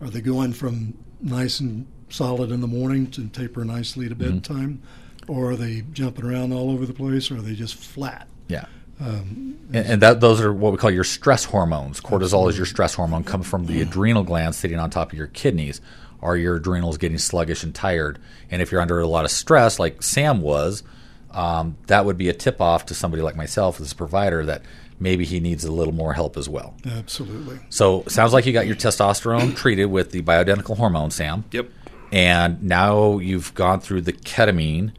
are 0.00 0.08
they 0.08 0.22
going 0.22 0.54
from 0.54 0.94
nice 1.20 1.60
and 1.60 1.86
solid 2.08 2.50
in 2.50 2.62
the 2.62 2.66
morning 2.66 3.08
to 3.10 3.26
taper 3.28 3.64
nicely 3.66 4.08
to 4.08 4.14
Mhm. 4.14 4.18
bedtime, 4.18 4.80
or 5.28 5.50
are 5.50 5.56
they 5.56 5.84
jumping 5.92 6.24
around 6.24 6.54
all 6.54 6.70
over 6.70 6.86
the 6.86 6.94
place, 6.94 7.30
or 7.30 7.36
are 7.36 7.42
they 7.42 7.54
just 7.54 7.74
flat? 7.74 8.26
Yeah. 8.48 8.64
Um, 8.98 9.56
And, 9.74 9.86
and 9.86 10.02
that 10.02 10.20
those 10.20 10.40
are 10.40 10.54
what 10.54 10.72
we 10.72 10.78
call 10.78 10.90
your 10.90 11.04
stress 11.04 11.44
hormones. 11.44 12.00
Cortisol 12.00 12.48
is 12.48 12.56
your 12.56 12.64
stress 12.64 12.94
hormone, 12.94 13.24
comes 13.24 13.46
from 13.46 13.66
the 13.66 13.82
adrenal 13.82 14.22
glands 14.24 14.56
sitting 14.56 14.78
on 14.78 14.88
top 14.88 15.12
of 15.12 15.18
your 15.18 15.26
kidneys. 15.26 15.82
Are 16.22 16.36
your 16.36 16.56
adrenals 16.56 16.98
getting 16.98 17.18
sluggish 17.18 17.62
and 17.62 17.74
tired? 17.74 18.18
And 18.50 18.62
if 18.62 18.72
you're 18.72 18.80
under 18.80 19.00
a 19.00 19.06
lot 19.06 19.24
of 19.24 19.30
stress, 19.30 19.78
like 19.78 20.02
Sam 20.02 20.40
was, 20.40 20.82
um, 21.30 21.76
that 21.86 22.04
would 22.04 22.16
be 22.16 22.28
a 22.28 22.32
tip 22.32 22.60
off 22.60 22.86
to 22.86 22.94
somebody 22.94 23.22
like 23.22 23.36
myself 23.36 23.80
as 23.80 23.92
a 23.92 23.94
provider 23.94 24.44
that 24.46 24.62
maybe 24.98 25.24
he 25.24 25.40
needs 25.40 25.64
a 25.64 25.72
little 25.72 25.92
more 25.92 26.14
help 26.14 26.36
as 26.36 26.48
well. 26.48 26.74
Absolutely. 26.86 27.58
So 27.68 28.04
sounds 28.08 28.32
like 28.32 28.46
you 28.46 28.52
got 28.52 28.66
your 28.66 28.76
testosterone 28.76 29.54
treated 29.54 29.86
with 29.86 30.10
the 30.12 30.22
bioidentical 30.22 30.76
hormone, 30.76 31.10
Sam. 31.10 31.44
Yep. 31.52 31.68
And 32.12 32.62
now 32.62 33.18
you've 33.18 33.54
gone 33.54 33.80
through 33.80 34.02
the 34.02 34.12
ketamine, 34.12 34.92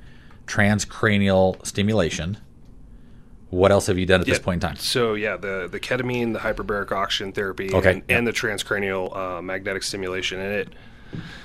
transcranial 0.46 1.66
stimulation. 1.66 2.38
What 3.50 3.72
else 3.72 3.88
have 3.88 3.98
you 3.98 4.06
done 4.06 4.20
at 4.20 4.28
this 4.28 4.40
point 4.40 4.62
in 4.62 4.70
time? 4.70 4.76
So 4.76 5.14
yeah, 5.14 5.38
the 5.38 5.70
the 5.72 5.80
ketamine, 5.80 6.34
the 6.34 6.40
hyperbaric 6.40 6.92
oxygen 6.92 7.32
therapy, 7.32 7.74
Okay, 7.74 7.94
and, 7.94 8.04
and 8.10 8.28
the 8.28 8.34
transcranial 8.34 9.16
uh, 9.16 9.42
magnetic 9.42 9.84
stimulation, 9.84 10.40
and 10.40 10.54
it, 10.54 10.74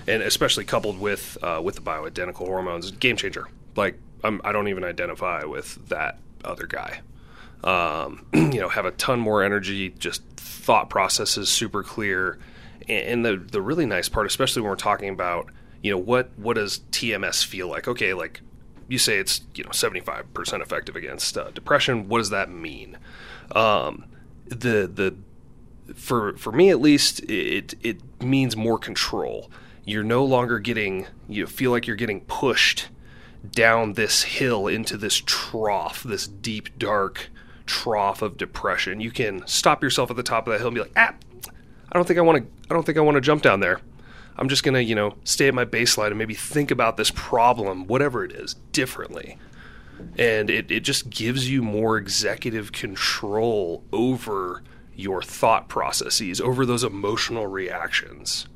and 0.07 0.23
especially 0.23 0.65
coupled 0.65 0.99
with 0.99 1.39
uh, 1.43 1.61
with 1.63 1.77
the 1.77 1.81
bioidentical 1.81 2.47
hormones, 2.47 2.91
game 2.91 3.17
changer. 3.17 3.49
Like 3.77 3.99
I'm, 4.25 4.41
I 4.45 4.53
don't 4.53 4.69
even 4.69 4.85
identify 4.85 5.45
with 5.45 5.89
that 5.89 6.19
other 6.45 6.67
guy. 6.67 7.01
Um, 7.65 8.27
you 8.35 8.61
know, 8.61 8.69
have 8.69 8.85
a 8.87 8.91
ton 8.93 9.21
more 9.21 9.43
energy, 9.43 9.91
just 9.91 10.23
thought 10.37 10.91
processes 10.91 11.49
super 11.49 11.83
clear, 11.83 12.39
and, 12.89 13.25
and 13.25 13.25
the 13.25 13.37
the 13.37 13.63
really 13.63 13.87
nice 13.87 14.09
part, 14.09 14.27
especially 14.27 14.63
when 14.63 14.71
we're 14.71 14.77
talking 14.77 15.09
about 15.09 15.51
you 15.83 15.91
know 15.91 15.99
what 15.99 16.31
what 16.37 16.55
does 16.55 16.81
TMS 16.91 17.45
feel 17.45 17.69
like? 17.69 17.89
Okay, 17.89 18.15
like 18.15 18.41
you 18.89 18.99
say 18.99 19.19
it's 19.19 19.41
you 19.55 19.65
know 19.65 19.71
75% 19.71 20.61
effective 20.61 20.97
against 20.97 21.39
uh, 21.39 21.51
depression 21.51 22.09
what 22.09 22.19
does 22.19 22.31
that 22.31 22.51
mean 22.51 22.99
um, 23.55 24.05
the 24.47 24.91
the 24.93 25.15
for 25.95 26.37
for 26.37 26.53
me 26.53 26.71
at 26.71 26.81
least 26.81 27.21
it 27.21 27.75
it 27.83 28.01
means 28.23 28.57
more 28.57 28.79
control. 28.79 29.51
You're 29.85 30.05
no 30.05 30.25
longer 30.25 30.59
getting 30.59 31.07
you 31.29 31.47
feel 31.47 31.71
like 31.71 31.87
you're 31.87 31.97
getting 31.97 32.21
pushed 32.23 32.89
down 33.51 33.95
this 33.95 34.23
hill 34.23 34.69
into 34.69 34.97
this 34.97 35.21
trough 35.27 36.05
this 36.05 36.29
deep 36.29 36.79
dark 36.79 37.31
trough 37.67 38.23
of 38.23 38.37
depression. 38.37 39.01
You 39.01 39.11
can 39.11 39.47
stop 39.47 39.83
yourself 39.83 40.11
at 40.11 40.17
the 40.17 40.23
top 40.23 40.47
of 40.47 40.53
that 40.53 40.59
hill 40.59 40.69
and 40.69 40.75
be 40.75 40.83
like 40.83 40.93
ah 40.97 41.15
I 41.91 41.99
don't 41.99 42.07
think 42.07 42.19
I 42.19 42.23
want 42.23 42.39
to 42.39 42.71
I 42.71 42.75
don't 42.75 42.85
think 42.85 42.99
I 42.99 43.03
want 43.03 43.17
to 43.17 43.21
jump 43.21 43.43
down 43.43 43.61
there. 43.61 43.81
I'm 44.37 44.49
just 44.49 44.65
going 44.65 44.75
to, 44.75 44.83
you 44.83 44.95
know, 44.95 45.15
stay 45.25 45.49
at 45.49 45.55
my 45.55 45.65
baseline 45.65 46.09
and 46.09 46.19
maybe 46.19 46.35
think 46.35 46.71
about 46.71 46.97
this 46.97 47.11
problem, 47.11 47.87
whatever 47.87 48.25
it 48.25 48.33
is, 48.33 48.55
differently. 48.73 49.37
And 50.19 50.51
it, 50.51 50.71
it 50.71 50.81
just 50.81 51.11
gives 51.11 51.49
you 51.49 51.63
more 51.63 51.97
executive 51.97 52.73
control 52.73 53.85
over 53.93 54.63
your 54.95 55.23
thought 55.23 55.69
processes, 55.69 56.41
over 56.41 56.67
those 56.67 56.85
emotional 56.85 57.47
reactions. 57.47 58.47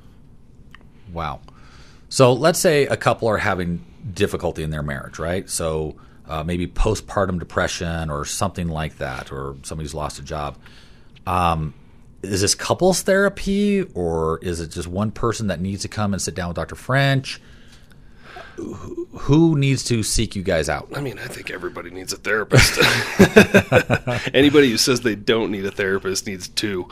Wow. 1.12 1.40
So 2.08 2.32
let's 2.32 2.58
say 2.58 2.86
a 2.86 2.96
couple 2.96 3.28
are 3.28 3.38
having 3.38 3.84
difficulty 4.12 4.62
in 4.62 4.70
their 4.70 4.82
marriage, 4.82 5.18
right? 5.18 5.48
So 5.48 5.96
uh, 6.28 6.42
maybe 6.44 6.66
postpartum 6.66 7.38
depression 7.38 8.10
or 8.10 8.24
something 8.24 8.68
like 8.68 8.98
that, 8.98 9.32
or 9.32 9.56
somebody's 9.62 9.94
lost 9.94 10.18
a 10.18 10.22
job. 10.22 10.56
Um, 11.26 11.74
is 12.22 12.40
this 12.40 12.54
couples 12.54 13.02
therapy, 13.02 13.82
or 13.94 14.38
is 14.38 14.60
it 14.60 14.68
just 14.70 14.88
one 14.88 15.10
person 15.10 15.48
that 15.48 15.60
needs 15.60 15.82
to 15.82 15.88
come 15.88 16.12
and 16.12 16.20
sit 16.20 16.34
down 16.34 16.48
with 16.48 16.56
Dr. 16.56 16.74
French? 16.74 17.40
Who- 18.56 19.56
needs 19.58 19.82
to 19.84 20.02
seek 20.02 20.36
you 20.36 20.42
guys 20.42 20.68
out? 20.68 20.88
I 20.94 21.00
mean, 21.00 21.18
I 21.18 21.26
think 21.26 21.50
everybody 21.50 21.90
needs 21.90 22.12
a 22.12 22.16
therapist. 22.16 22.78
Anybody 24.34 24.70
who 24.70 24.76
says 24.76 25.00
they 25.00 25.14
don't 25.14 25.50
need 25.50 25.64
a 25.64 25.70
therapist 25.70 26.26
needs 26.26 26.48
two. 26.48 26.88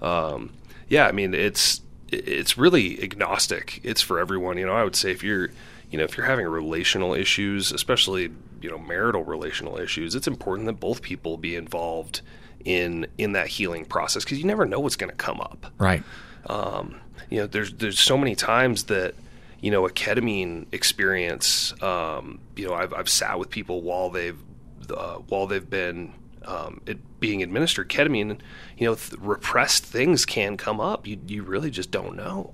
Um, 0.00 0.52
yeah, 0.88 1.06
I 1.06 1.12
mean, 1.12 1.34
it's 1.34 1.80
it's 2.08 2.58
really 2.58 3.02
agnostic. 3.02 3.80
It's 3.82 4.02
for 4.02 4.18
everyone. 4.18 4.58
You 4.58 4.66
know, 4.66 4.74
I 4.74 4.84
would 4.84 4.96
say 4.96 5.10
if 5.10 5.22
you're 5.22 5.50
you 5.90 5.98
know 5.98 6.04
if 6.04 6.16
you're 6.16 6.26
having 6.26 6.46
relational 6.46 7.14
issues, 7.14 7.72
especially 7.72 8.30
you 8.60 8.70
know 8.70 8.78
marital 8.78 9.24
relational 9.24 9.78
issues, 9.78 10.14
it's 10.14 10.26
important 10.26 10.66
that 10.66 10.74
both 10.80 11.02
people 11.02 11.36
be 11.36 11.56
involved 11.56 12.20
in 12.64 13.06
in 13.18 13.32
that 13.32 13.48
healing 13.48 13.84
process 13.84 14.24
because 14.24 14.38
you 14.38 14.44
never 14.44 14.66
know 14.66 14.80
what's 14.80 14.96
going 14.96 15.10
to 15.10 15.16
come 15.16 15.40
up. 15.40 15.72
Right. 15.78 16.02
Um, 16.46 16.96
you 17.30 17.38
know, 17.40 17.46
there's 17.46 17.72
there's 17.74 17.98
so 17.98 18.18
many 18.18 18.34
times 18.34 18.84
that 18.84 19.14
you 19.62 19.70
know 19.70 19.86
a 19.86 19.90
ketamine 19.90 20.66
experience. 20.72 21.72
Um, 21.80 22.40
you 22.56 22.68
know, 22.68 22.74
I've 22.74 22.92
I've 22.92 23.08
sat 23.08 23.38
with 23.38 23.48
people 23.48 23.80
while 23.80 24.10
they've 24.10 24.38
uh, 24.90 25.18
while 25.28 25.46
they've 25.46 25.68
been 25.68 26.12
um, 26.44 26.82
it 26.84 26.98
being 27.20 27.42
administered 27.42 27.88
ketamine. 27.88 28.40
You 28.76 28.88
know, 28.88 28.94
th- 28.96 29.20
repressed 29.20 29.84
things 29.84 30.26
can 30.26 30.56
come 30.56 30.80
up. 30.80 31.06
You 31.06 31.18
you 31.26 31.44
really 31.44 31.70
just 31.70 31.92
don't 31.92 32.16
know, 32.16 32.52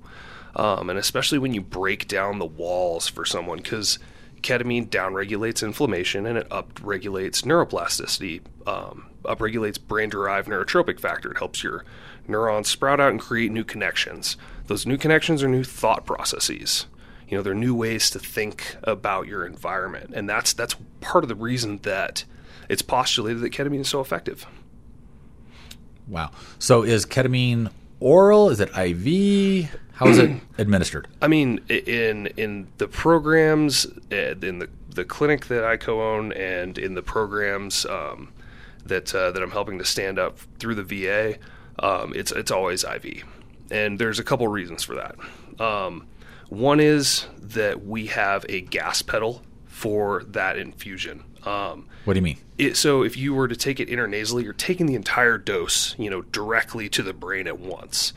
um, 0.55 0.89
and 0.89 0.99
especially 0.99 1.39
when 1.39 1.53
you 1.53 1.61
break 1.61 2.07
down 2.07 2.37
the 2.37 2.45
walls 2.45 3.09
for 3.09 3.25
someone 3.25 3.57
because 3.57 3.97
ketamine 4.41 4.87
downregulates 4.87 5.63
inflammation 5.63 6.25
and 6.25 6.37
it 6.37 6.47
upregulates 6.49 7.43
neuroplasticity, 7.43 8.39
um, 8.65 9.09
upregulates 9.23 9.77
brain-derived 9.81 10.47
neurotrophic 10.47 10.97
factor. 10.97 11.31
It 11.31 11.39
helps 11.39 11.61
your 11.61 11.83
neurons 12.25 12.69
sprout 12.69 13.01
out 13.01 13.11
and 13.11 13.19
create 13.19 13.51
new 13.51 13.65
connections. 13.65 14.37
Those 14.67 14.85
new 14.85 14.97
connections 14.97 15.43
are 15.43 15.49
new 15.49 15.65
thought 15.65 16.05
processes. 16.05 16.85
You 17.29 17.37
know, 17.37 17.43
there 17.43 17.53
are 17.53 17.55
new 17.55 17.75
ways 17.75 18.09
to 18.11 18.19
think 18.19 18.75
about 18.83 19.27
your 19.27 19.45
environment, 19.45 20.11
and 20.15 20.27
that's 20.27 20.53
that's 20.53 20.75
part 20.99 21.23
of 21.23 21.27
the 21.27 21.35
reason 21.35 21.77
that 21.83 22.25
it's 22.67 22.81
postulated 22.81 23.41
that 23.43 23.51
ketamine 23.51 23.81
is 23.81 23.89
so 23.89 24.01
effective. 24.01 24.45
Wow. 26.07 26.31
So 26.57 26.81
is 26.81 27.05
ketamine 27.05 27.71
oral? 27.99 28.49
Is 28.49 28.59
it 28.59 28.69
IV? 28.75 29.69
How 29.93 30.07
is 30.07 30.17
it 30.17 30.41
administered? 30.57 31.07
I 31.21 31.27
mean, 31.27 31.59
in 31.69 32.27
in 32.37 32.67
the 32.77 32.87
programs, 32.87 33.85
uh, 34.11 34.35
in 34.41 34.59
the 34.59 34.69
the 34.95 35.05
clinic 35.05 35.45
that 35.47 35.63
I 35.63 35.77
co-own, 35.77 36.33
and 36.33 36.77
in 36.77 36.95
the 36.95 37.03
programs 37.03 37.85
um, 37.85 38.33
that 38.85 39.13
uh, 39.13 39.31
that 39.31 39.43
I'm 39.43 39.51
helping 39.51 39.77
to 39.77 39.85
stand 39.85 40.17
up 40.17 40.39
through 40.57 40.75
the 40.75 40.83
VA, 40.83 41.37
um, 41.77 42.13
it's 42.15 42.31
it's 42.31 42.49
always 42.49 42.83
IV, 42.83 43.23
and 43.69 43.99
there's 43.99 44.17
a 44.17 44.23
couple 44.23 44.47
reasons 44.47 44.83
for 44.83 44.95
that. 44.95 45.15
Um, 45.63 46.07
one 46.49 46.79
is 46.79 47.27
that 47.39 47.85
we 47.85 48.07
have 48.07 48.45
a 48.49 48.61
gas 48.61 49.01
pedal 49.01 49.41
for 49.67 50.23
that 50.29 50.57
infusion. 50.57 51.23
Um, 51.45 51.87
What 52.05 52.13
do 52.13 52.17
you 52.17 52.23
mean? 52.23 52.37
it, 52.57 52.75
so 52.75 53.03
if 53.03 53.15
you 53.15 53.33
were 53.33 53.47
to 53.47 53.55
take 53.55 53.79
it 53.79 53.87
intranasally, 53.87 54.43
you're 54.43 54.53
taking 54.53 54.85
the 54.87 54.95
entire 54.95 55.37
dose, 55.37 55.95
you 55.97 56.09
know, 56.09 56.21
directly 56.23 56.89
to 56.89 57.03
the 57.03 57.13
brain 57.13 57.47
at 57.47 57.59
once. 57.59 58.13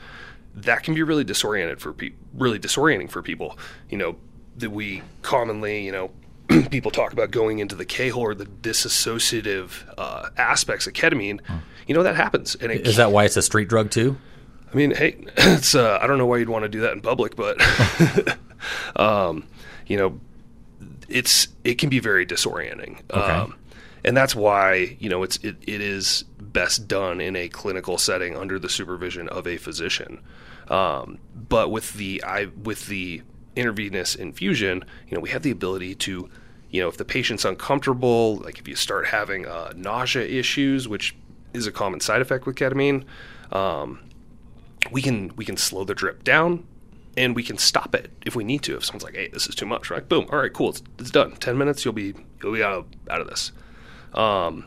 That 0.55 0.83
can 0.83 0.95
be 0.95 1.03
really 1.03 1.25
disoriented 1.25 1.81
for 1.81 1.93
pe- 1.93 2.11
really 2.35 2.59
disorienting 2.59 3.11
for 3.11 3.23
people. 3.23 3.57
You 3.89 3.99
know, 3.99 4.17
that 4.57 4.71
we 4.71 5.03
commonly, 5.23 5.85
you 5.85 5.93
know, 5.93 6.11
people 6.71 6.91
talk 6.91 7.13
about 7.13 7.31
going 7.31 7.61
into 7.61 7.75
the 7.75 7.85
K 7.85 8.09
hole 8.09 8.25
or 8.25 8.35
the 8.35 8.47
disassociative 8.47 9.71
uh, 9.97 10.29
aspects 10.37 10.87
of 10.87 10.93
ketamine. 10.93 11.41
You 11.87 11.95
know 11.95 12.03
that 12.03 12.17
happens, 12.17 12.55
and 12.57 12.71
Is 12.71 12.97
that 12.97 13.13
why 13.13 13.25
it's 13.25 13.37
a 13.37 13.43
street 13.43 13.69
drug 13.69 13.91
too? 13.91 14.17
I 14.73 14.77
mean, 14.77 14.93
hey, 14.93 15.17
it's 15.37 15.75
uh, 15.75 15.99
I 16.01 16.07
don't 16.07 16.19
know 16.19 16.27
why 16.27 16.39
you'd 16.39 16.49
want 16.49 16.65
to 16.65 16.69
do 16.69 16.81
that 16.81 16.93
in 16.93 17.01
public, 17.01 17.37
but 17.37 17.61
um, 18.97 19.47
you 19.87 19.97
know, 19.97 20.21
it's 21.09 21.49
it 21.65 21.75
can 21.79 21.89
be 21.89 21.99
very 21.99 22.27
disorienting. 22.27 23.01
Okay. 23.11 23.21
Um, 23.21 23.57
and 24.05 24.17
that's 24.17 24.35
why 24.35 24.97
you 24.99 25.09
know 25.09 25.23
it's 25.23 25.37
it, 25.39 25.57
it 25.63 25.81
is 25.81 26.25
best 26.41 26.89
done 26.89 27.21
in 27.21 27.37
a 27.37 27.49
clinical 27.49 27.99
setting 27.99 28.37
under 28.37 28.59
the 28.59 28.69
supervision 28.69 29.29
of 29.29 29.47
a 29.47 29.57
physician. 29.57 30.21
Um, 30.69 31.19
but 31.35 31.71
with 31.71 31.95
the 31.95 32.23
I 32.25 32.47
with 32.63 32.87
the 32.87 33.23
intravenous 33.57 34.15
infusion, 34.15 34.85
you 35.09 35.17
know, 35.17 35.21
we 35.21 35.31
have 35.31 35.43
the 35.43 35.51
ability 35.51 35.95
to, 35.95 36.31
you 36.71 36.81
know, 36.81 36.89
if 36.89 36.97
the 36.97 37.05
patient's 37.05 37.45
uncomfortable, 37.45 38.37
like 38.37 38.59
if 38.59 38.67
you 38.67 38.75
start 38.75 39.07
having 39.07 39.47
uh, 39.47 39.73
nausea 39.77 40.25
issues, 40.25 40.89
which 40.89 41.15
is 41.53 41.67
a 41.67 41.73
common 41.73 42.01
side 42.01 42.23
effect 42.23 42.47
with 42.47 42.57
ketamine, 42.57 43.05
um, 43.53 44.01
we 44.91 45.03
can 45.03 45.35
we 45.37 45.45
can 45.45 45.57
slow 45.57 45.85
the 45.85 45.95
drip 45.95 46.25
down 46.25 46.67
and 47.17 47.37
we 47.37 47.43
can 47.43 47.59
stop 47.59 47.95
it 47.95 48.11
if 48.25 48.35
we 48.35 48.45
need 48.45 48.63
to. 48.63 48.77
If 48.77 48.85
someone's 48.85 49.05
like, 49.05 49.15
"Hey, 49.15 49.29
this 49.29 49.47
is 49.47 49.55
too 49.55 49.67
much," 49.67 49.91
right? 49.91 50.07
Boom. 50.07 50.27
All 50.31 50.39
right, 50.39 50.53
cool. 50.53 50.71
It's, 50.71 50.83
it's 50.99 51.11
done. 51.11 51.33
Ten 51.37 51.59
minutes, 51.59 51.85
you'll 51.85 51.95
be 51.95 52.15
you'll 52.43 52.55
be 52.55 52.63
out 52.63 52.73
of, 52.73 52.87
out 53.11 53.21
of 53.21 53.29
this. 53.29 53.53
Um, 54.15 54.67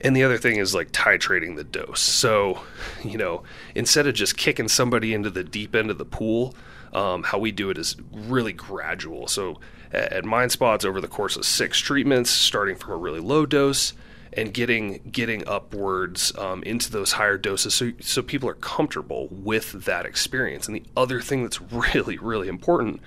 and 0.00 0.14
the 0.14 0.22
other 0.22 0.38
thing 0.38 0.56
is 0.56 0.74
like 0.74 0.92
titrating 0.92 1.56
the 1.56 1.64
dose. 1.64 2.00
So, 2.00 2.60
you 3.02 3.18
know, 3.18 3.42
instead 3.74 4.06
of 4.06 4.14
just 4.14 4.36
kicking 4.36 4.68
somebody 4.68 5.12
into 5.12 5.30
the 5.30 5.44
deep 5.44 5.74
end 5.74 5.90
of 5.90 5.98
the 5.98 6.04
pool, 6.04 6.54
um, 6.92 7.24
how 7.24 7.38
we 7.38 7.50
do 7.50 7.70
it 7.70 7.78
is 7.78 7.96
really 8.12 8.52
gradual. 8.52 9.26
So, 9.26 9.58
at, 9.92 10.12
at 10.12 10.24
Mind 10.24 10.52
Spa's, 10.52 10.84
over 10.84 11.00
the 11.00 11.08
course 11.08 11.36
of 11.36 11.44
six 11.44 11.78
treatments, 11.78 12.30
starting 12.30 12.76
from 12.76 12.92
a 12.92 12.96
really 12.96 13.20
low 13.20 13.44
dose 13.44 13.92
and 14.38 14.54
getting 14.54 15.00
getting 15.10 15.46
upwards 15.48 16.36
um, 16.38 16.62
into 16.62 16.90
those 16.90 17.12
higher 17.12 17.36
doses, 17.36 17.74
so 17.74 17.92
so 18.00 18.22
people 18.22 18.48
are 18.48 18.54
comfortable 18.54 19.28
with 19.30 19.84
that 19.84 20.06
experience. 20.06 20.66
And 20.66 20.76
the 20.76 20.84
other 20.96 21.20
thing 21.20 21.42
that's 21.42 21.60
really 21.94 22.18
really 22.18 22.48
important 22.48 23.00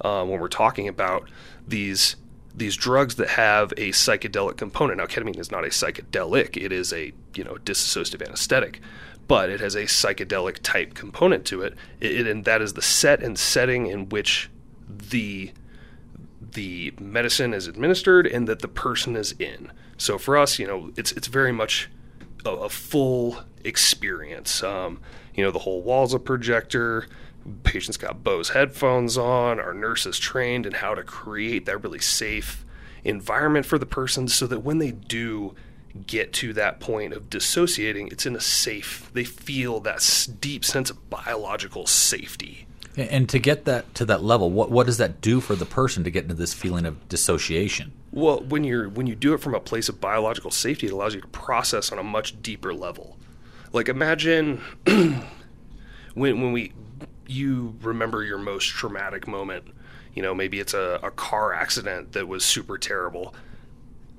uh, 0.00 0.24
when 0.24 0.40
we're 0.40 0.48
talking 0.48 0.88
about 0.88 1.28
these 1.66 2.16
these 2.54 2.76
drugs 2.76 3.16
that 3.16 3.28
have 3.28 3.72
a 3.72 3.90
psychedelic 3.90 4.56
component. 4.56 4.98
Now, 4.98 5.06
ketamine 5.06 5.38
is 5.38 5.50
not 5.50 5.64
a 5.64 5.68
psychedelic; 5.68 6.56
it 6.56 6.72
is 6.72 6.92
a 6.92 7.12
you 7.34 7.44
know 7.44 7.54
dissociative 7.64 8.26
anesthetic, 8.26 8.80
but 9.26 9.50
it 9.50 9.60
has 9.60 9.74
a 9.74 9.82
psychedelic 9.82 10.60
type 10.62 10.94
component 10.94 11.44
to 11.46 11.62
it. 11.62 11.74
it, 12.00 12.20
it 12.20 12.26
and 12.26 12.44
that 12.46 12.62
is 12.62 12.72
the 12.72 12.82
set 12.82 13.22
and 13.22 13.38
setting 13.38 13.86
in 13.86 14.08
which 14.08 14.48
the 14.88 15.52
the 16.40 16.94
medicine 16.98 17.52
is 17.52 17.66
administered 17.66 18.26
and 18.26 18.48
that 18.48 18.60
the 18.60 18.68
person 18.68 19.16
is 19.16 19.32
in. 19.38 19.70
So 19.98 20.16
for 20.16 20.38
us, 20.38 20.58
you 20.58 20.66
know, 20.66 20.92
it's 20.96 21.12
it's 21.12 21.26
very 21.26 21.52
much 21.52 21.90
a, 22.46 22.50
a 22.50 22.68
full 22.68 23.42
experience. 23.64 24.62
Um, 24.62 25.00
you 25.34 25.44
know, 25.44 25.50
the 25.50 25.58
whole 25.60 25.82
wall's 25.82 26.14
a 26.14 26.18
projector. 26.18 27.06
Patients 27.64 27.96
got 27.96 28.22
Bose 28.22 28.50
headphones 28.50 29.16
on. 29.18 29.58
Our 29.60 29.74
nurse 29.74 30.06
is 30.06 30.18
trained 30.18 30.66
in 30.66 30.74
how 30.74 30.94
to 30.94 31.02
create 31.02 31.66
that 31.66 31.82
really 31.82 31.98
safe 31.98 32.64
environment 33.04 33.64
for 33.66 33.78
the 33.78 33.86
person, 33.86 34.28
so 34.28 34.46
that 34.46 34.60
when 34.60 34.78
they 34.78 34.90
do 34.92 35.54
get 36.06 36.32
to 36.32 36.52
that 36.52 36.78
point 36.78 37.12
of 37.12 37.30
dissociating, 37.30 38.08
it's 38.08 38.26
in 38.26 38.36
a 38.36 38.40
safe. 38.40 39.10
They 39.14 39.24
feel 39.24 39.80
that 39.80 40.28
deep 40.40 40.64
sense 40.64 40.90
of 40.90 41.10
biological 41.10 41.86
safety. 41.86 42.66
And- 42.96 43.28
to 43.28 43.38
get 43.38 43.64
that 43.64 43.94
to 43.94 44.04
that 44.06 44.22
level, 44.22 44.50
what 44.50 44.70
what 44.70 44.86
does 44.86 44.98
that 44.98 45.20
do 45.20 45.40
for 45.40 45.54
the 45.54 45.66
person 45.66 46.04
to 46.04 46.10
get 46.10 46.24
into 46.24 46.34
this 46.34 46.52
feeling 46.54 46.84
of 46.84 47.08
dissociation? 47.08 47.92
Well, 48.10 48.40
when 48.40 48.64
you're 48.64 48.88
when 48.88 49.06
you 49.06 49.14
do 49.14 49.34
it 49.34 49.40
from 49.40 49.54
a 49.54 49.60
place 49.60 49.88
of 49.88 50.00
biological 50.00 50.50
safety, 50.50 50.86
it 50.86 50.92
allows 50.92 51.14
you 51.14 51.20
to 51.20 51.28
process 51.28 51.92
on 51.92 51.98
a 51.98 52.02
much 52.02 52.40
deeper 52.42 52.72
level. 52.72 53.18
Like 53.72 53.88
imagine 53.88 54.62
when 54.84 55.24
when 56.14 56.52
we 56.52 56.72
you 57.26 57.76
remember 57.82 58.24
your 58.24 58.38
most 58.38 58.66
traumatic 58.66 59.28
moment. 59.28 59.64
You 60.14 60.22
know, 60.22 60.34
maybe 60.34 60.58
it's 60.58 60.74
a, 60.74 60.98
a 61.02 61.10
car 61.10 61.52
accident 61.52 62.12
that 62.12 62.26
was 62.26 62.44
super 62.44 62.78
terrible. 62.78 63.34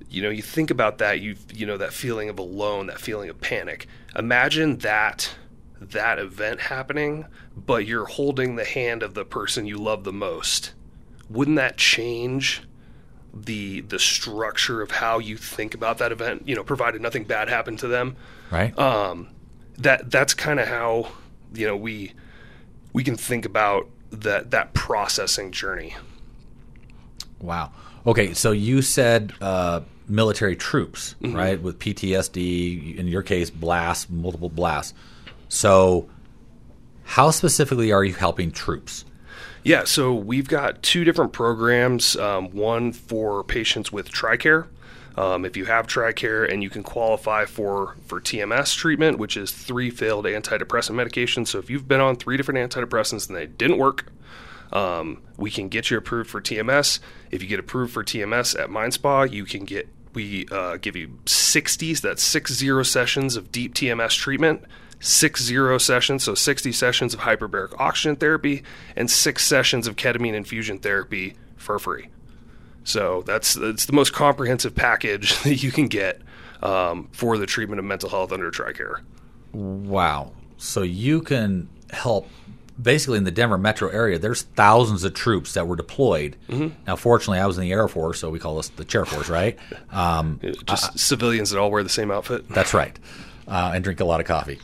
You 0.10 0.22
know, 0.22 0.30
you 0.30 0.42
think 0.42 0.72
about 0.72 1.00
that, 1.00 1.20
you 1.20 1.36
you 1.54 1.66
know 1.66 1.78
that 1.78 1.94
feeling 1.94 2.30
of 2.30 2.40
alone, 2.40 2.88
that 2.88 3.02
feeling 3.02 3.30
of 3.30 3.42
panic. 3.42 3.88
Imagine 4.16 4.78
that 4.78 5.36
that 5.82 6.20
event 6.20 6.62
happening, 6.62 7.26
but 7.56 7.86
you're 7.86 8.06
holding 8.06 8.56
the 8.56 8.66
hand 8.66 9.02
of 9.02 9.14
the 9.14 9.26
person 9.26 9.66
you 9.66 9.78
love 9.78 10.04
the 10.04 10.14
most. 10.14 10.74
Wouldn't 11.30 11.58
that 11.58 11.78
change 11.78 12.64
the 13.46 13.82
the 13.82 14.00
structure 14.00 14.82
of 14.82 14.92
how 14.92 15.20
you 15.20 15.38
think 15.38 15.74
about 15.74 15.98
that 16.00 16.12
event? 16.12 16.44
You 16.48 16.56
know, 16.56 16.64
provided 16.64 17.02
nothing 17.02 17.24
bad 17.24 17.50
happened 17.50 17.80
to 17.80 17.88
them. 17.88 18.16
Right. 18.52 18.78
Um, 18.78 19.30
that 19.78 20.10
that's 20.12 20.34
kind 20.34 20.60
of 20.60 20.68
how 20.68 21.12
you 21.54 21.68
know 21.68 21.76
we 21.78 22.14
we 22.94 23.04
can 23.04 23.16
think 23.16 23.46
about 23.46 23.88
that 24.12 24.52
that 24.52 24.74
processing 24.74 25.52
journey. 25.52 25.96
Wow. 27.40 27.72
Okay, 28.06 28.34
so 28.34 28.52
you 28.52 28.82
said 28.82 29.34
uh, 29.42 29.82
military 30.08 30.56
troops, 30.56 31.16
Mhm. 31.22 31.36
right? 31.36 31.62
With 31.62 31.80
PTSD, 31.80 32.98
in 32.98 33.08
your 33.08 33.22
case, 33.22 33.50
blasts, 33.50 34.10
multiple 34.10 34.50
blasts. 34.50 34.94
So, 35.50 36.10
how 37.04 37.32
specifically 37.32 37.92
are 37.92 38.04
you 38.04 38.14
helping 38.14 38.52
troops? 38.52 39.06
Yeah, 39.70 39.84
so 39.84 40.16
we've 40.16 40.48
got 40.48 40.82
two 40.82 41.04
different 41.04 41.32
programs. 41.32 42.16
Um, 42.16 42.50
one 42.50 42.92
for 42.92 43.44
patients 43.44 43.92
with 43.92 44.10
TRICARE. 44.10 44.66
Um, 45.16 45.46
if 45.46 45.56
you 45.56 45.66
have 45.66 45.86
TRICARE 45.86 46.52
and 46.52 46.64
you 46.64 46.72
can 46.72 46.82
qualify 46.82 47.46
for, 47.46 47.96
for 48.08 48.20
TMS 48.20 48.76
treatment, 48.76 49.20
which 49.20 49.38
is 49.38 49.52
three 49.52 49.92
failed 49.92 50.26
antidepressant 50.26 50.96
medications. 50.96 51.50
So 51.50 51.60
if 51.60 51.70
you've 51.70 51.88
been 51.88 52.02
on 52.02 52.16
three 52.16 52.36
different 52.36 52.58
antidepressants 52.72 53.28
and 53.28 53.38
they 53.38 53.46
didn't 53.46 53.78
work, 53.78 54.12
um, 54.74 55.22
we 55.38 55.52
can 55.52 55.70
get 55.70 55.92
you 55.92 56.00
approved 56.00 56.32
for 56.32 56.42
TMS. 56.42 57.00
If 57.30 57.44
you 57.44 57.48
get 57.48 57.60
approved 57.60 57.94
for 57.94 58.04
TMS 58.04 58.60
at 58.60 58.72
MindSpa, 58.72 59.32
you 59.32 59.46
can 59.46 59.66
get 59.66 59.88
we 60.16 60.48
uh, 60.52 60.78
give 60.78 60.96
you 60.96 61.20
60s, 61.26 62.02
that's 62.02 62.24
six 62.24 62.56
zero 62.56 62.82
sessions 62.82 63.36
of 63.36 63.52
deep 63.52 63.76
TMS 63.76 64.18
treatment, 64.18 64.64
six 65.00 65.42
zero 65.44 65.78
sessions, 65.78 66.24
so 66.24 66.36
60 66.36 66.72
sessions 66.72 67.14
of 67.14 67.22
hyperbaric 67.22 67.74
oxygen 67.80 68.16
therapy, 68.16 68.64
and 68.96 69.10
six 69.10 69.46
sessions 69.46 69.88
of 69.88 69.96
ketamine 69.96 70.34
infusion 70.34 70.80
therapy 70.80 71.36
for 71.58 71.80
free. 71.80 72.08
So 72.84 73.24
that's 73.26 73.54
that's 73.54 73.86
the 73.86 73.94
most 73.94 74.14
comprehensive 74.14 74.76
package 74.76 75.40
that 75.44 75.62
you 75.64 75.72
can 75.72 75.88
get 75.88 76.22
um, 76.64 77.08
for 77.12 77.38
the 77.38 77.46
treatment 77.46 77.80
of 77.80 77.86
mental 77.86 78.10
health 78.10 78.32
under 78.32 78.52
TRICARE. 78.52 79.02
Wow. 79.54 80.34
So 80.58 80.82
you 80.82 81.22
can 81.22 81.70
help 81.92 82.28
basically 82.82 83.18
in 83.18 83.24
the 83.26 83.32
Denver 83.32 83.58
metro 83.58 83.90
area, 83.90 84.18
there's 84.20 84.44
thousands 84.44 85.04
of 85.04 85.14
troops 85.14 85.54
that 85.54 85.68
were 85.68 85.76
deployed. 85.76 86.36
Mhm. 86.50 86.72
Now, 86.88 86.96
fortunately, 86.96 87.40
I 87.40 87.46
was 87.46 87.58
in 87.58 87.64
the 87.64 87.72
Air 87.74 87.88
Force, 87.88 88.20
so 88.20 88.30
we 88.30 88.40
call 88.40 88.56
this 88.58 88.70
the 88.70 88.86
Chair 88.86 89.06
Force, 89.06 89.30
right? 89.30 89.58
Um, 89.92 90.40
Just 90.66 90.98
civilians 91.00 91.50
that 91.50 91.60
all 91.60 91.72
wear 91.72 91.84
the 91.84 91.90
same 91.90 92.10
outfit. 92.12 92.48
That's 92.50 92.74
right, 92.74 92.98
uh, 93.48 93.72
and 93.74 93.84
drink 93.84 94.00
a 94.00 94.06
lot 94.06 94.20
of 94.20 94.28
coffee. 94.28 94.60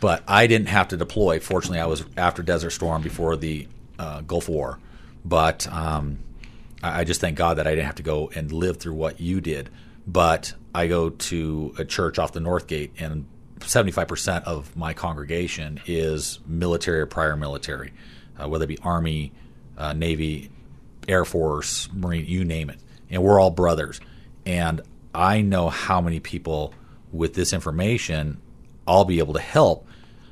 But 0.00 0.24
I 0.26 0.46
didn't 0.46 0.68
have 0.68 0.88
to 0.88 0.96
deploy. 0.96 1.40
Fortunately, 1.40 1.80
I 1.80 1.86
was 1.86 2.04
after 2.16 2.42
Desert 2.42 2.70
Storm 2.70 3.02
before 3.02 3.36
the 3.36 3.68
uh, 3.98 4.22
Gulf 4.22 4.48
War. 4.48 4.78
But 5.24 5.66
um, 5.70 6.18
I 6.82 7.00
I 7.00 7.04
just 7.04 7.20
thank 7.20 7.36
God 7.36 7.58
that 7.58 7.66
I 7.66 7.70
didn't 7.70 7.86
have 7.86 7.96
to 7.96 8.02
go 8.02 8.30
and 8.34 8.50
live 8.50 8.78
through 8.78 8.94
what 8.94 9.20
you 9.20 9.40
did. 9.40 9.68
But 10.06 10.54
I 10.74 10.86
go 10.86 11.10
to 11.10 11.74
a 11.78 11.84
church 11.84 12.18
off 12.18 12.32
the 12.32 12.40
North 12.40 12.66
Gate, 12.66 12.92
and 12.98 13.26
75% 13.60 14.44
of 14.44 14.74
my 14.76 14.94
congregation 14.94 15.80
is 15.86 16.40
military 16.46 17.00
or 17.00 17.06
prior 17.06 17.36
military, 17.36 17.92
uh, 18.38 18.48
whether 18.48 18.64
it 18.64 18.68
be 18.68 18.78
Army, 18.78 19.32
uh, 19.76 19.92
Navy, 19.92 20.50
Air 21.06 21.24
Force, 21.24 21.88
Marine, 21.92 22.26
you 22.26 22.44
name 22.44 22.70
it. 22.70 22.78
And 23.10 23.22
we're 23.22 23.40
all 23.40 23.50
brothers. 23.50 24.00
And 24.46 24.80
I 25.14 25.42
know 25.42 25.68
how 25.68 26.00
many 26.00 26.20
people 26.20 26.72
with 27.12 27.34
this 27.34 27.52
information 27.52 28.40
I'll 28.86 29.04
be 29.04 29.18
able 29.18 29.34
to 29.34 29.40
help 29.40 29.86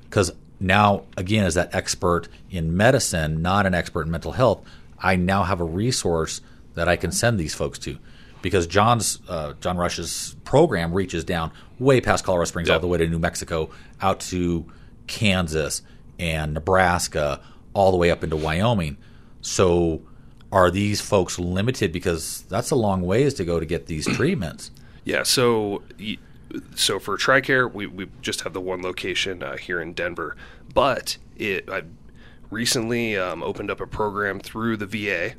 because 0.09 0.33
now, 0.61 1.05
again, 1.17 1.45
as 1.45 1.55
that 1.55 1.75
expert 1.75 2.29
in 2.51 2.77
medicine, 2.77 3.43
not 3.43 3.67
an 3.67 3.75
expert 3.75 4.03
in 4.03 4.11
mental 4.11 4.33
health, 4.33 4.63
I 4.99 5.17
now 5.17 5.45
have 5.45 5.61
a 5.61 5.65
resource 5.65 6.41
that 6.75 6.89
I 6.89 6.97
can 6.97 7.13
send 7.13 7.39
these 7.39 7.55
folks 7.55 7.79
to. 7.81 7.99
Because 8.41 8.67
John's 8.67 9.19
uh, 9.29 9.55
John 9.61 9.77
Rush's 9.77 10.37
program 10.45 10.93
reaches 10.93 11.25
down 11.25 11.51
way 11.79 12.01
past 12.01 12.25
Colorado 12.25 12.47
Springs, 12.47 12.71
all 12.71 12.79
the 12.79 12.87
way 12.87 12.99
to 12.99 13.07
New 13.09 13.19
Mexico, 13.19 13.71
out 14.01 14.21
to 14.21 14.65
Kansas 15.09 15.83
and 16.19 16.55
Nebraska, 16.55 17.41
all 17.75 17.91
the 17.91 17.97
way 17.97 18.11
up 18.11 18.23
into 18.23 18.37
Wyoming. 18.37 18.97
So 19.41 20.03
are 20.53 20.71
these 20.71 21.01
folks 21.01 21.39
limited 21.39 21.93
because 21.93 22.43
that's 22.43 22.71
a 22.71 22.77
long 22.77 23.03
ways 23.03 23.35
to 23.35 23.45
go 23.45 23.59
to 23.59 23.67
get 23.67 23.87
these 23.87 24.07
treatments? 24.17 24.71
Yeah, 25.05 25.25
so 25.25 25.83
so 26.75 26.99
for 26.99 27.17
TRICARE, 27.17 27.73
we, 27.73 27.87
we 27.87 28.09
just 28.23 28.43
have 28.43 28.53
the 28.53 28.61
one 28.61 28.83
location 28.83 29.43
uh, 29.43 29.57
here 29.57 29.81
in 29.81 29.93
Denver, 29.93 30.37
but 30.73 31.19
it 31.37 31.69
I 31.69 31.83
recently 32.51 33.17
um, 33.17 33.43
opened 33.43 33.71
up 33.71 33.81
a 33.81 33.87
program 33.87 34.41
through 34.41 34.77
the 34.79 34.87
VA 34.87 35.35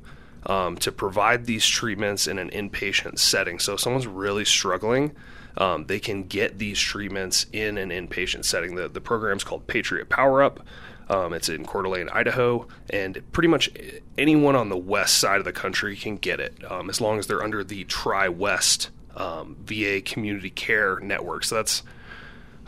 um, 0.45 0.77
to 0.77 0.91
provide 0.91 1.45
these 1.45 1.65
treatments 1.65 2.27
in 2.27 2.37
an 2.37 2.49
inpatient 2.49 3.19
setting. 3.19 3.59
So 3.59 3.73
if 3.73 3.79
someone's 3.79 4.07
really 4.07 4.45
struggling, 4.45 5.15
um, 5.57 5.85
they 5.87 5.99
can 5.99 6.23
get 6.23 6.59
these 6.59 6.79
treatments 6.79 7.47
in 7.51 7.77
an 7.77 7.89
inpatient 7.89 8.45
setting. 8.45 8.75
The 8.75 8.87
the 8.87 9.01
program's 9.01 9.43
called 9.43 9.67
Patriot 9.67 10.09
Power 10.09 10.43
Up. 10.43 10.65
Um, 11.09 11.33
it's 11.33 11.49
in 11.49 11.65
Coeur 11.65 11.81
d'Alene, 11.81 12.07
Idaho, 12.09 12.67
and 12.91 13.19
pretty 13.31 13.47
much 13.47 13.71
anyone 14.15 14.55
on 14.55 14.69
the 14.69 14.77
west 14.77 15.17
side 15.17 15.39
of 15.39 15.45
the 15.45 15.51
country 15.51 15.95
can 15.95 16.17
get 16.17 16.39
it 16.39 16.53
um, 16.69 16.87
as 16.87 17.01
long 17.01 17.17
as 17.17 17.25
they're 17.25 17.41
under 17.41 17.63
the 17.63 17.83
TriWest 17.85 18.89
um, 19.15 19.57
VA 19.65 20.01
Community 20.01 20.49
Care 20.49 20.99
Network. 20.99 21.43
So 21.43 21.55
that's 21.55 21.83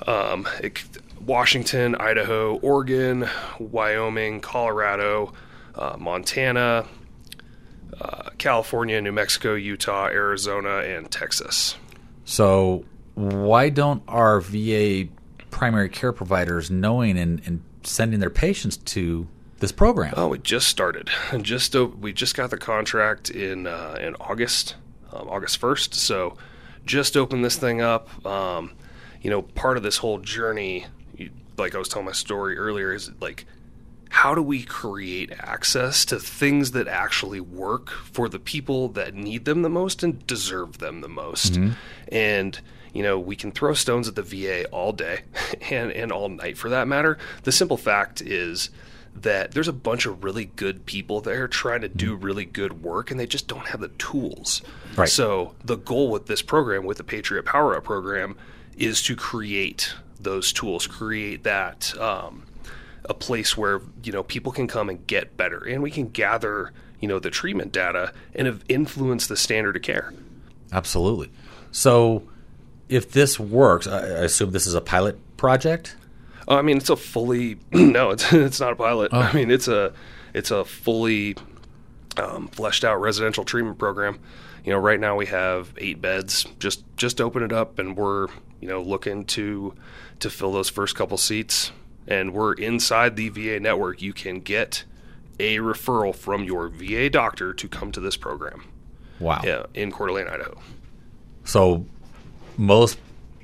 um, 0.08 0.48
it, 0.62 0.82
Washington, 1.20 1.96
Idaho, 1.96 2.56
Oregon, 2.58 3.28
Wyoming, 3.60 4.42
Colorado, 4.42 5.34
uh, 5.76 5.96
Montana, 5.98 6.86
uh, 8.00 8.30
California, 8.38 9.00
New 9.02 9.12
Mexico, 9.12 9.54
Utah, 9.54 10.08
Arizona, 10.08 10.80
and 10.80 11.10
Texas. 11.12 11.76
So 12.26 12.86
why 13.14 13.70
don't 13.70 14.04
our 14.08 14.42
VA 14.42 15.06
primary 15.50 15.90
care 15.90 16.12
providers 16.12 16.72
knowing 16.72 17.18
and, 17.18 17.42
and 17.46 17.64
sending 17.84 18.20
their 18.20 18.30
patients 18.30 18.78
to 18.78 19.28
this 19.60 19.72
program? 19.72 20.14
Oh, 20.18 20.30
we 20.30 20.40
just 20.40 20.68
started. 20.68 21.10
Just 21.42 21.76
we 21.76 22.14
just 22.14 22.36
got 22.36 22.50
the 22.50 22.58
contract 22.58 23.30
in 23.30 23.68
uh, 23.68 23.98
in 24.02 24.16
August, 24.16 24.76
um, 25.14 25.28
August 25.30 25.58
first. 25.58 25.94
So 25.94 26.38
just 26.86 27.16
opened 27.16 27.44
this 27.46 27.58
thing 27.58 27.82
up. 27.82 28.26
Um, 28.26 28.74
you 29.22 29.30
know, 29.30 29.42
part 29.42 29.78
of 29.78 29.84
this 29.84 29.98
whole 29.98 30.18
journey, 30.20 30.86
you, 31.16 31.30
like 31.58 31.76
I 31.76 31.78
was 31.78 31.90
telling 31.90 32.06
my 32.06 32.12
story 32.12 32.58
earlier, 32.58 32.94
is 32.94 33.12
like 33.20 33.46
how 34.10 34.36
do 34.36 34.42
we 34.42 34.62
create 34.62 35.32
access 35.40 36.04
to 36.04 36.20
things 36.20 36.72
that 36.72 36.88
actually 36.88 37.40
work 37.40 37.90
for 37.90 38.28
the 38.28 38.40
people 38.40 38.90
that 38.90 39.14
need 39.14 39.46
them 39.46 39.62
the 39.62 39.70
most 39.70 40.04
and 40.04 40.26
deserve 40.28 40.80
them 40.80 41.00
the 41.00 41.08
most? 41.08 41.56
And 42.12 42.60
you 42.94 43.04
know, 43.04 43.18
we 43.18 43.38
can 43.38 43.52
throw 43.54 43.74
stones 43.74 44.10
at 44.10 44.16
the 44.16 44.22
VA 44.22 44.66
all 44.66 44.92
day 44.92 45.22
and, 45.72 45.92
and 45.92 46.12
all 46.12 46.28
night 46.28 46.58
for 46.58 46.70
that 46.70 46.88
matter. 46.90 47.18
The 47.44 47.52
simple 47.52 47.78
fact 47.78 48.22
is 48.22 48.70
that 49.16 49.52
there's 49.52 49.68
a 49.68 49.74
bunch 49.74 50.06
of 50.06 50.24
really 50.24 50.46
good 50.46 50.86
people 50.86 51.22
there 51.22 51.48
trying 51.48 51.82
to 51.82 51.90
do 51.90 52.16
really 52.16 52.46
good 52.46 52.82
work 52.82 53.12
and 53.12 53.20
they 53.20 53.28
just 53.28 53.48
don't 53.48 53.68
have 53.68 53.82
the 53.82 53.90
tools. 53.90 54.62
Right. 54.96 55.10
So 55.10 55.54
the 55.64 55.78
goal 55.78 56.10
with 56.10 56.28
this 56.28 56.42
program, 56.42 56.86
with 56.86 56.98
the 56.98 57.04
Patriot 57.04 57.44
Power 57.46 57.76
Up 57.76 57.84
program, 57.84 58.36
is 58.78 59.02
to 59.04 59.16
create 59.16 59.94
those 60.20 60.54
tools, 60.54 60.88
create 60.88 61.44
that 61.44 61.98
um, 62.00 62.44
a 63.06 63.14
place 63.14 63.58
where 63.58 63.82
you 64.04 64.12
know 64.12 64.24
people 64.24 64.52
can 64.52 64.68
come 64.68 64.90
and 64.90 65.06
get 65.08 65.36
better, 65.38 65.64
and 65.64 65.82
we 65.82 65.92
can 65.92 66.08
gather 66.10 66.72
you 67.00 67.08
know 67.08 67.20
the 67.20 67.30
treatment 67.30 67.72
data 67.72 68.14
and 68.36 68.62
influence 68.70 69.28
the 69.28 69.38
standard 69.38 69.76
of 69.76 69.82
care. 69.82 70.14
Absolutely. 70.72 71.32
So 71.72 72.24
if 72.90 73.12
this 73.12 73.40
works, 73.40 73.88
I, 73.88 74.00
I 74.00 74.24
assume 74.24 74.52
this 74.52 74.68
is 74.68 74.74
a 74.74 74.82
pilot 74.82 75.20
project. 75.38 75.96
Oh, 76.48 76.56
I 76.58 76.62
mean, 76.62 76.78
it's 76.78 76.90
a 76.90 76.96
fully 76.96 77.58
no, 77.72 78.12
it's 78.12 78.32
it's 78.34 78.60
not 78.60 78.74
a 78.74 78.76
pilot. 78.76 79.12
Oh. 79.14 79.20
I 79.20 79.34
mean, 79.34 79.52
it's 79.52 79.68
a 79.68 79.94
it's 80.34 80.52
a 80.52 80.66
fully 80.66 81.36
um, 82.18 82.48
fleshed 82.48 82.84
out 82.84 83.00
residential 83.02 83.44
treatment 83.44 83.78
program. 83.78 84.20
You 84.64 84.72
know, 84.72 84.80
right 84.80 85.00
now 85.00 85.16
we 85.16 85.26
have 85.28 85.74
eight 85.78 86.02
beds. 86.02 86.46
Just 86.60 86.84
just 86.98 87.20
open 87.20 87.44
it 87.44 87.52
up, 87.52 87.80
and 87.80 87.98
we're 87.98 88.28
you 88.60 88.68
know 88.68 88.82
looking 88.82 89.26
to 89.26 89.74
to 90.20 90.30
fill 90.30 90.52
those 90.52 90.70
first 90.70 90.96
couple 90.96 91.18
seats. 91.18 91.72
And 92.08 92.34
we're 92.34 92.54
inside 92.54 93.16
the 93.16 93.30
VA 93.30 93.60
network. 93.60 94.02
You 94.02 94.12
can 94.12 94.40
get 94.40 94.84
a 95.40 95.58
referral 95.58 96.16
from 96.16 96.44
your 96.44 96.68
VA 96.68 97.10
doctor 97.10 97.54
to 97.54 97.68
come 97.68 97.92
to 97.92 98.00
this 98.00 98.18
program. 98.18 98.64
Wow. 99.20 99.42
Yeah, 99.44 99.66
in 99.74 99.92
Coeur 99.92 100.08
d'Alene, 100.08 100.28
Idaho. 100.28 100.60
So 101.44 101.86
most 102.58 102.98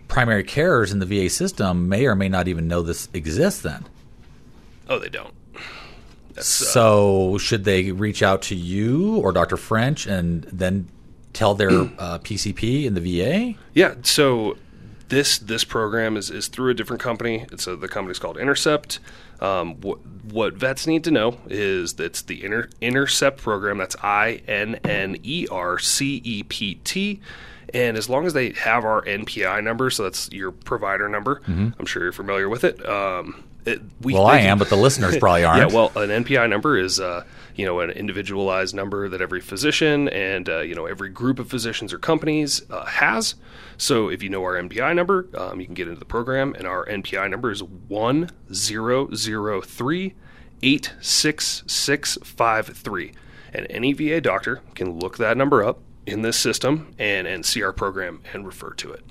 primary 0.08 0.44
carers 0.44 0.92
in 0.92 1.00
the 1.00 1.06
VA 1.06 1.30
system 1.30 1.90
may 1.90 2.06
or 2.06 2.16
may 2.16 2.30
not 2.30 2.48
even 2.48 2.68
know 2.68 2.82
this 2.82 3.10
exists 3.14 3.62
then. 3.62 3.86
Oh, 4.90 5.00
they 5.00 5.10
don't. 5.10 5.34
That's, 6.34 6.62
uh, 6.62 6.66
so 6.66 7.38
should 7.40 7.64
they 7.64 7.92
reach 7.92 8.22
out 8.22 8.44
to 8.44 8.56
you 8.56 9.18
or 9.18 9.32
Dr. 9.32 9.58
French 9.58 10.06
and 10.06 10.44
then 10.46 10.88
tell 11.34 11.56
their 11.56 11.70
uh, 11.72 12.20
PCP 12.20 12.86
in 12.86 12.94
the 12.94 13.02
VA? 13.02 13.58
Yeah, 13.74 13.96
so 14.04 14.58
this 15.10 15.38
this 15.40 15.64
program 15.64 16.18
is, 16.18 16.30
is 16.30 16.48
through 16.48 16.72
a 16.72 16.74
different 16.74 17.02
company. 17.02 17.46
It's 17.52 17.68
a, 17.68 17.76
the 17.76 17.88
company's 17.88 18.20
called 18.20 18.38
Innercept. 18.38 19.00
Um, 19.40 19.76
what, 19.82 20.06
what 20.32 20.54
vets 20.56 20.88
need 20.88 21.04
to 21.04 21.12
know 21.12 21.38
is 21.48 21.94
that's 21.94 22.24
the 22.24 22.44
Inner, 22.44 22.70
Innercept 22.82 23.38
program. 23.38 23.78
That's 23.78 23.96
I 24.02 24.42
N 24.48 24.76
N 24.84 25.18
E 25.24 25.48
R 25.50 25.80
C 25.80 26.22
E 26.24 26.44
P 26.44 26.76
T. 26.84 27.22
And 27.74 27.98
as 27.98 28.10
long 28.10 28.26
as 28.26 28.34
they 28.34 28.52
have 28.54 28.86
our 28.86 29.04
NPI 29.04 29.64
number, 29.64 29.90
so 29.90 30.04
that's 30.04 30.30
your 30.32 30.52
provider 30.52 31.10
number, 31.10 31.42
I'm 31.48 31.86
sure 31.86 32.04
you're 32.04 32.12
familiar 32.14 32.48
with 32.48 32.64
it. 32.64 32.88
Um, 32.88 33.44
it 33.66 33.82
we, 34.02 34.14
Well, 34.14 34.26
I 34.26 34.40
am, 34.40 34.58
but 34.58 34.70
the 34.70 34.78
listeners 34.78 35.18
probably 35.20 35.44
aren't. 35.44 35.72
yeah, 35.72 35.76
well, 35.76 35.92
an 35.96 36.24
NPI 36.24 36.50
number 36.50 36.78
is 36.78 37.00
uh, 37.00 37.26
you 37.56 37.66
know 37.66 37.82
an 37.82 37.90
individualized 37.90 38.74
number 38.74 39.10
that 39.10 39.22
every 39.22 39.42
physician 39.42 40.08
and 40.10 40.48
uh, 40.48 40.60
you 40.62 40.74
know 40.74 40.86
every 40.86 41.10
group 41.10 41.40
of 41.40 41.50
physicians 41.50 41.92
or 41.92 42.00
companies 42.00 42.62
uh, 42.72 42.86
has. 42.86 43.36
So 43.78 44.10
if 44.10 44.24
you 44.24 44.30
know 44.30 44.42
our 44.44 44.54
NPI 44.54 44.96
number, 44.96 45.28
um, 45.36 45.60
you 45.60 45.66
can 45.66 45.76
get 45.76 45.88
into 45.88 46.00
the 46.00 46.06
program, 46.06 46.56
and 46.56 46.66
our 46.66 46.86
NPI 46.86 47.30
number 47.30 47.52
is 47.52 47.62
one 47.62 48.30
zero 48.54 49.14
zero 49.14 49.62
three 49.62 50.16
eight 50.64 50.94
six 51.02 51.64
six 51.68 52.18
five 52.24 52.68
three, 52.68 53.12
and 53.54 53.68
any 53.70 53.92
VA 53.92 54.22
doctor 54.22 54.62
can 54.76 54.98
look 54.98 55.18
that 55.18 55.36
number 55.36 55.64
up 55.64 55.82
in 56.08 56.22
this 56.22 56.38
system 56.38 56.96
and 56.98 57.28
and 57.28 57.46
see 57.46 57.62
our 57.62 57.74
program 57.74 58.22
and 58.34 58.46
refer 58.46 58.74
to 58.76 58.92
it. 58.92 59.04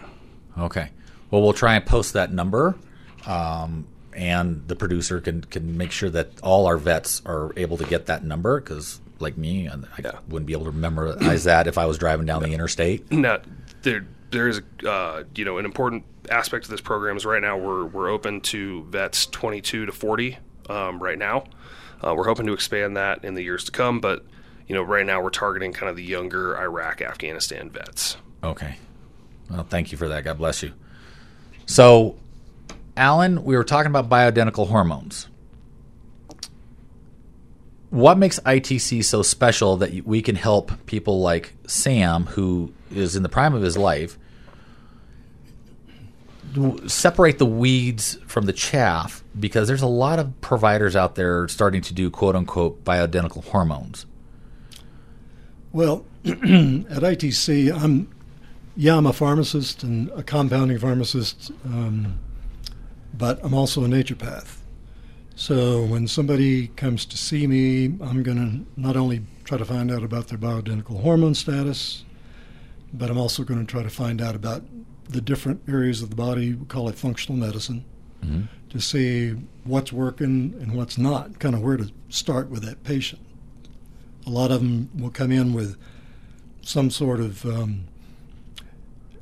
Okay. 0.59 0.89
Well, 1.31 1.43
we'll 1.43 1.53
try 1.53 1.75
and 1.75 1.85
post 1.85 2.15
that 2.15 2.33
number, 2.33 2.77
um, 3.27 3.87
and 4.13 4.67
the 4.67 4.75
producer 4.75 5.21
can 5.21 5.43
can 5.43 5.77
make 5.77 5.93
sure 5.93 6.11
that 6.11 6.41
all 6.43 6.67
our 6.67 6.79
vets 6.79 7.23
are 7.27 7.53
able 7.57 7.77
to 7.77 7.85
get 7.85 8.07
that 8.07 8.25
number 8.25 8.61
because, 8.61 9.01
like 9.21 9.37
me, 9.37 9.69
I 9.69 9.79
wouldn't 10.29 10.47
be 10.47 10.55
able 10.55 10.65
to 10.65 10.73
memorize 10.73 11.45
that 11.45 11.67
if 11.67 11.79
I 11.79 11.87
was 11.87 11.99
driving 11.99 12.27
down 12.27 12.43
the 12.43 12.53
interstate. 12.53 13.13
Now, 13.13 13.39
there 13.83 14.07
there 14.31 14.49
is 14.49 14.63
uh, 14.87 15.25
you 15.35 15.45
know 15.45 15.59
an 15.59 15.65
important 15.65 16.05
aspect 16.31 16.65
of 16.65 16.71
this 16.71 16.81
program 16.81 17.17
is 17.17 17.27
right 17.27 17.43
now 17.43 17.57
we're 17.57 17.85
we're 17.85 18.09
open 18.09 18.41
to 18.41 18.85
vets 18.85 19.27
22 19.27 19.87
to 19.87 19.93
40 19.93 20.39
um, 20.71 21.03
right 21.03 21.19
now. 21.19 21.45
Uh, 22.03 22.15
we're 22.15 22.27
hoping 22.27 22.47
to 22.47 22.53
expand 22.53 22.97
that 22.97 23.25
in 23.25 23.35
the 23.35 23.43
years 23.43 23.65
to 23.65 23.73
come, 23.73 24.01
but 24.01 24.25
you 24.67 24.75
know 24.75 24.83
right 24.83 25.07
now 25.07 25.21
we're 25.21 25.31
targeting 25.31 25.73
kind 25.73 25.91
of 25.91 25.97
the 25.97 26.05
younger 26.05 26.57
Iraq 26.59 27.01
Afghanistan 27.03 27.71
vets. 27.71 28.17
Okay. 28.43 28.77
Well, 29.51 29.65
thank 29.65 29.93
you 29.93 29.99
for 29.99 30.09
that. 30.09 30.25
God 30.25 30.39
bless 30.39 30.63
you. 30.63 30.73
So, 31.67 32.17
Alan, 32.97 33.45
we 33.45 33.57
were 33.57 33.65
talking 33.65 33.91
about 33.91 34.09
bioidentical 34.09 34.69
hormones. 34.69 35.29
What 37.91 38.19
makes 38.19 38.41
ITC 38.41 39.05
so 39.05 39.23
special 39.23 39.77
that 39.79 40.05
we 40.05 40.21
can 40.21 40.37
help 40.37 40.87
people 40.87 41.21
like 41.21 41.55
Sam, 41.67 42.25
who 42.27 42.73
is 42.91 43.17
in 43.17 43.23
the 43.23 43.29
prime 43.29 43.55
of 43.55 43.63
his 43.63 43.77
life, 43.77 44.19
separate 46.87 47.39
the 47.39 47.47
weeds 47.47 48.19
from 48.27 48.47
the 48.47 48.53
chaff? 48.53 49.23
Because 49.39 49.69
there's 49.69 49.83
a 49.83 49.87
lot 49.87 50.19
of 50.19 50.41
providers 50.41 50.97
out 50.97 51.15
there 51.15 51.47
starting 51.49 51.83
to 51.83 51.95
do 51.95 52.11
quote 52.11 52.35
unquote 52.35 52.85
bioidentical 52.85 53.45
hormones. 53.45 54.05
Well, 55.77 56.07
at 56.25 56.33
ITC, 56.33 57.71
I'm 57.71 58.09
yeah, 58.77 58.97
I'm 58.97 59.05
a 59.05 59.13
pharmacist 59.13 59.83
and 59.83 60.09
a 60.13 60.23
compounding 60.23 60.79
pharmacist, 60.79 61.53
um, 61.67 62.19
but 63.13 63.39
I'm 63.45 63.53
also 63.53 63.85
a 63.85 63.87
naturopath. 63.87 64.57
So 65.35 65.85
when 65.85 66.09
somebody 66.09 66.69
comes 66.69 67.05
to 67.05 67.19
see 67.19 67.47
me, 67.47 67.95
I'm 68.03 68.23
going 68.23 68.39
to 68.39 68.81
not 68.81 68.97
only 68.97 69.27
try 69.45 69.59
to 69.59 69.67
find 69.67 69.93
out 69.93 70.03
about 70.03 70.29
their 70.29 70.39
bioidentical 70.39 71.03
hormone 71.03 71.35
status, 71.35 72.07
but 72.95 73.11
I'm 73.11 73.19
also 73.19 73.45
going 73.45 73.61
to 73.61 73.71
try 73.71 73.83
to 73.83 73.91
find 73.91 74.23
out 74.23 74.35
about 74.35 74.63
the 75.11 75.21
different 75.21 75.61
areas 75.69 76.01
of 76.01 76.09
the 76.09 76.17
body. 76.17 76.55
We 76.55 76.65
call 76.65 76.89
it 76.89 76.95
functional 76.95 77.39
medicine 77.39 77.85
to 78.71 78.81
see 78.81 79.33
what's 79.65 79.93
working 79.93 80.57
and 80.59 80.73
what's 80.73 80.97
not, 80.97 81.39
kind 81.39 81.55
of 81.55 81.61
where 81.61 81.77
to 81.77 81.91
start 82.09 82.49
with 82.49 82.63
that 82.63 82.83
patient. 82.83 83.21
A 84.27 84.31
lot 84.31 84.51
of 84.51 84.61
them 84.61 84.91
will 84.99 85.11
come 85.11 85.31
in 85.31 85.53
with 85.53 85.77
some 86.63 86.91
sort 86.91 87.21
of 87.21 87.45
um, 87.47 87.85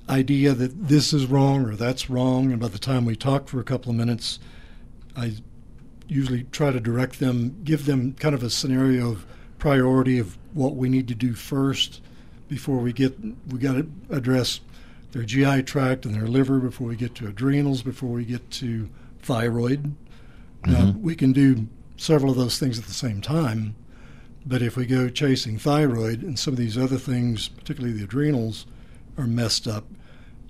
idea 0.08 0.52
that 0.54 0.88
this 0.88 1.12
is 1.12 1.26
wrong 1.26 1.64
or 1.66 1.74
that's 1.76 2.08
wrong, 2.08 2.50
and 2.50 2.60
by 2.60 2.68
the 2.68 2.78
time 2.78 3.04
we 3.04 3.16
talk 3.16 3.48
for 3.48 3.60
a 3.60 3.64
couple 3.64 3.90
of 3.90 3.96
minutes, 3.96 4.38
I 5.16 5.34
usually 6.08 6.44
try 6.52 6.70
to 6.70 6.80
direct 6.80 7.18
them, 7.20 7.56
give 7.64 7.86
them 7.86 8.14
kind 8.14 8.34
of 8.34 8.42
a 8.42 8.50
scenario 8.50 9.10
of 9.12 9.26
priority 9.58 10.18
of 10.18 10.36
what 10.52 10.76
we 10.76 10.88
need 10.88 11.08
to 11.08 11.14
do 11.14 11.34
first 11.34 12.00
before 12.48 12.76
we 12.76 12.92
get 12.92 13.18
we 13.48 13.58
got 13.58 13.72
to 13.72 13.90
address 14.10 14.60
their 15.12 15.22
GI 15.22 15.62
tract 15.62 16.04
and 16.04 16.14
their 16.14 16.26
liver 16.26 16.58
before 16.58 16.88
we 16.88 16.96
get 16.96 17.14
to 17.14 17.26
adrenals 17.26 17.82
before 17.82 18.10
we 18.10 18.24
get 18.24 18.50
to 18.50 18.88
thyroid. 19.22 19.94
Now 20.66 20.86
Mhm. 20.92 21.00
we 21.00 21.14
can 21.14 21.32
do 21.32 21.66
several 21.96 22.32
of 22.32 22.36
those 22.36 22.58
things 22.58 22.78
at 22.78 22.84
the 22.84 22.92
same 22.92 23.20
time, 23.22 23.74
but 24.46 24.62
if 24.62 24.76
we 24.76 24.86
go 24.86 25.08
chasing 25.08 25.58
thyroid 25.58 26.22
and 26.22 26.38
some 26.38 26.52
of 26.52 26.58
these 26.58 26.76
other 26.76 26.98
things, 26.98 27.48
particularly 27.48 27.96
the 27.96 28.04
adrenals, 28.04 28.66
are 29.16 29.26
messed 29.26 29.66
up, 29.66 29.84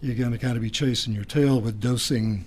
you're 0.00 0.16
going 0.16 0.32
to 0.32 0.38
kind 0.38 0.56
of 0.56 0.62
be 0.62 0.70
chasing 0.70 1.14
your 1.14 1.24
tail 1.24 1.60
with 1.60 1.80
dosing 1.80 2.44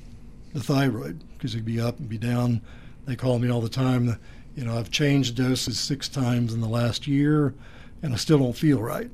the 0.53 0.61
thyroid 0.61 1.23
because 1.33 1.53
it'd 1.53 1.65
be 1.65 1.79
up 1.79 1.99
and 1.99 2.09
be 2.09 2.17
down. 2.17 2.61
They 3.05 3.15
call 3.15 3.39
me 3.39 3.49
all 3.49 3.61
the 3.61 3.69
time. 3.69 4.19
You 4.55 4.65
know, 4.65 4.77
I've 4.77 4.91
changed 4.91 5.35
doses 5.35 5.79
six 5.79 6.09
times 6.09 6.53
in 6.53 6.61
the 6.61 6.67
last 6.67 7.07
year, 7.07 7.53
and 8.01 8.13
I 8.13 8.17
still 8.17 8.39
don't 8.39 8.53
feel 8.53 8.81
right. 8.81 9.09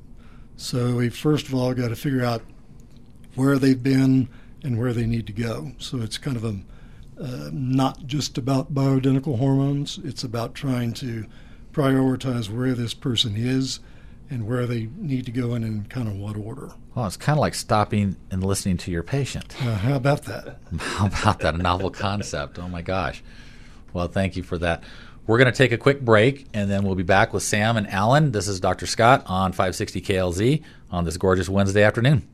So 0.57 0.95
we 0.95 1.09
first 1.09 1.47
of 1.47 1.53
all 1.53 1.73
got 1.73 1.89
to 1.89 1.95
figure 1.95 2.23
out 2.23 2.41
where 3.35 3.57
they've 3.57 3.81
been 3.81 4.29
and 4.63 4.79
where 4.79 4.93
they 4.93 5.05
need 5.05 5.27
to 5.27 5.33
go. 5.33 5.73
So 5.79 6.01
it's 6.01 6.17
kind 6.17 6.37
of 6.37 6.43
a 6.43 6.55
uh, 7.21 7.49
not 7.53 8.07
just 8.07 8.37
about 8.37 8.73
bioidentical 8.73 9.37
hormones. 9.37 9.99
It's 10.03 10.23
about 10.23 10.55
trying 10.55 10.93
to 10.95 11.25
prioritize 11.73 12.49
where 12.49 12.73
this 12.73 12.93
person 12.93 13.35
is 13.35 13.79
and 14.29 14.47
where 14.47 14.65
they 14.65 14.87
need 14.97 15.25
to 15.25 15.31
go 15.31 15.53
in 15.53 15.63
and 15.63 15.89
kind 15.89 16.07
of 16.07 16.15
what 16.15 16.37
order. 16.37 16.71
Well, 16.95 17.05
it's 17.05 17.17
kind 17.17 17.37
of 17.37 17.41
like 17.41 17.55
stopping 17.55 18.15
and 18.31 18.43
listening 18.43 18.77
to 18.77 18.91
your 18.91 19.03
patient. 19.03 19.55
Uh, 19.61 19.75
how 19.75 19.95
about 19.95 20.23
that? 20.23 20.59
How 20.79 21.07
about 21.07 21.39
that? 21.39 21.55
A 21.55 21.57
novel 21.57 21.89
concept. 21.89 22.57
Oh 22.57 22.69
my 22.69 22.81
gosh. 22.81 23.23
Well, 23.91 24.07
thank 24.07 24.35
you 24.35 24.43
for 24.43 24.57
that. 24.59 24.83
We're 25.25 25.37
going 25.37 25.51
to 25.51 25.57
take 25.57 25.71
a 25.71 25.77
quick 25.77 26.01
break 26.01 26.47
and 26.53 26.69
then 26.69 26.83
we'll 26.83 26.95
be 26.95 27.03
back 27.03 27.33
with 27.33 27.43
Sam 27.43 27.77
and 27.77 27.87
Alan. 27.89 28.31
This 28.31 28.47
is 28.47 28.59
Dr. 28.59 28.85
Scott 28.85 29.23
on 29.25 29.51
560 29.51 30.01
KLZ 30.01 30.63
on 30.91 31.05
this 31.05 31.17
gorgeous 31.17 31.49
Wednesday 31.49 31.83
afternoon. 31.83 32.27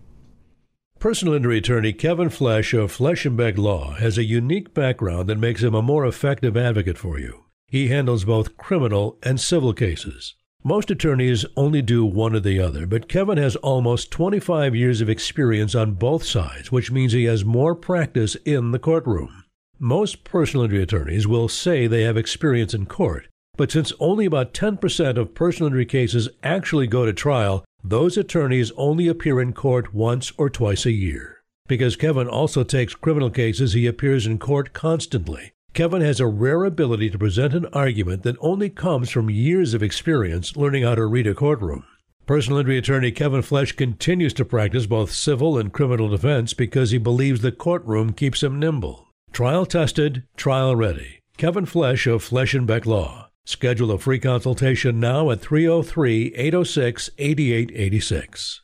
Personal 0.99 1.33
injury 1.33 1.59
attorney 1.59 1.93
Kevin 1.93 2.29
Flesh 2.29 2.73
of 2.73 2.91
Flesh 2.91 3.25
and 3.25 3.37
Beck 3.37 3.57
Law 3.57 3.93
has 3.93 4.17
a 4.17 4.23
unique 4.23 4.73
background 4.73 5.29
that 5.29 5.37
makes 5.37 5.63
him 5.63 5.73
a 5.73 5.81
more 5.81 6.05
effective 6.05 6.57
advocate 6.57 6.97
for 6.97 7.19
you. 7.19 7.45
He 7.69 7.89
handles 7.89 8.25
both 8.25 8.57
criminal 8.57 9.17
and 9.21 9.39
civil 9.39 9.73
cases. 9.73 10.33
Most 10.63 10.91
attorneys 10.91 11.45
only 11.55 11.81
do 11.81 12.03
one 12.03 12.35
or 12.35 12.39
the 12.39 12.59
other, 12.59 12.85
but 12.85 13.07
Kevin 13.07 13.37
has 13.37 13.55
almost 13.57 14.11
25 14.11 14.75
years 14.75 14.99
of 14.99 15.09
experience 15.09 15.73
on 15.75 15.93
both 15.93 16.25
sides, 16.25 16.71
which 16.71 16.91
means 16.91 17.13
he 17.13 17.25
has 17.25 17.45
more 17.45 17.75
practice 17.75 18.35
in 18.43 18.71
the 18.71 18.79
courtroom. 18.79 19.45
Most 19.77 20.25
personal 20.25 20.65
injury 20.65 20.83
attorneys 20.83 21.27
will 21.27 21.47
say 21.47 21.87
they 21.87 22.01
have 22.01 22.17
experience 22.17 22.73
in 22.73 22.87
court, 22.87 23.27
but 23.55 23.71
since 23.71 23.93
only 23.99 24.25
about 24.25 24.53
10% 24.53 25.17
of 25.17 25.33
personal 25.33 25.67
injury 25.67 25.85
cases 25.85 26.27
actually 26.43 26.87
go 26.87 27.05
to 27.05 27.13
trial, 27.13 27.63
those 27.83 28.17
attorneys 28.17 28.71
only 28.75 29.07
appear 29.07 29.39
in 29.39 29.53
court 29.53 29.93
once 29.93 30.33
or 30.37 30.49
twice 30.49 30.85
a 30.85 30.91
year. 30.91 31.37
Because 31.67 31.95
Kevin 31.95 32.27
also 32.27 32.63
takes 32.63 32.95
criminal 32.95 33.29
cases, 33.29 33.73
he 33.73 33.85
appears 33.85 34.25
in 34.25 34.39
court 34.39 34.73
constantly. 34.73 35.53
Kevin 35.73 36.01
has 36.01 36.19
a 36.19 36.27
rare 36.27 36.65
ability 36.65 37.09
to 37.09 37.19
present 37.19 37.53
an 37.53 37.65
argument 37.67 38.23
that 38.23 38.35
only 38.39 38.69
comes 38.69 39.09
from 39.09 39.29
years 39.29 39.73
of 39.73 39.83
experience 39.83 40.57
learning 40.57 40.83
how 40.83 40.95
to 40.95 41.05
read 41.05 41.27
a 41.27 41.33
courtroom. 41.33 41.85
Personal 42.25 42.59
injury 42.59 42.77
attorney 42.77 43.11
Kevin 43.11 43.41
Flesh 43.41 43.71
continues 43.71 44.33
to 44.35 44.45
practice 44.45 44.85
both 44.85 45.11
civil 45.11 45.57
and 45.57 45.73
criminal 45.73 46.09
defense 46.09 46.53
because 46.53 46.91
he 46.91 46.97
believes 46.97 47.41
the 47.41 47.51
courtroom 47.51 48.13
keeps 48.13 48.43
him 48.43 48.59
nimble. 48.59 49.07
Trial 49.31 49.65
tested, 49.65 50.23
trial 50.35 50.75
ready. 50.75 51.21
Kevin 51.37 51.65
Flesh 51.65 52.05
of 52.07 52.23
Flesh 52.23 52.53
and 52.53 52.67
Beck 52.67 52.85
Law. 52.85 53.29
Schedule 53.45 53.91
a 53.91 53.97
free 53.97 54.19
consultation 54.19 54.99
now 54.99 55.31
at 55.31 55.39
303 55.39 56.33
806 56.35 57.09
8886. 57.17 58.61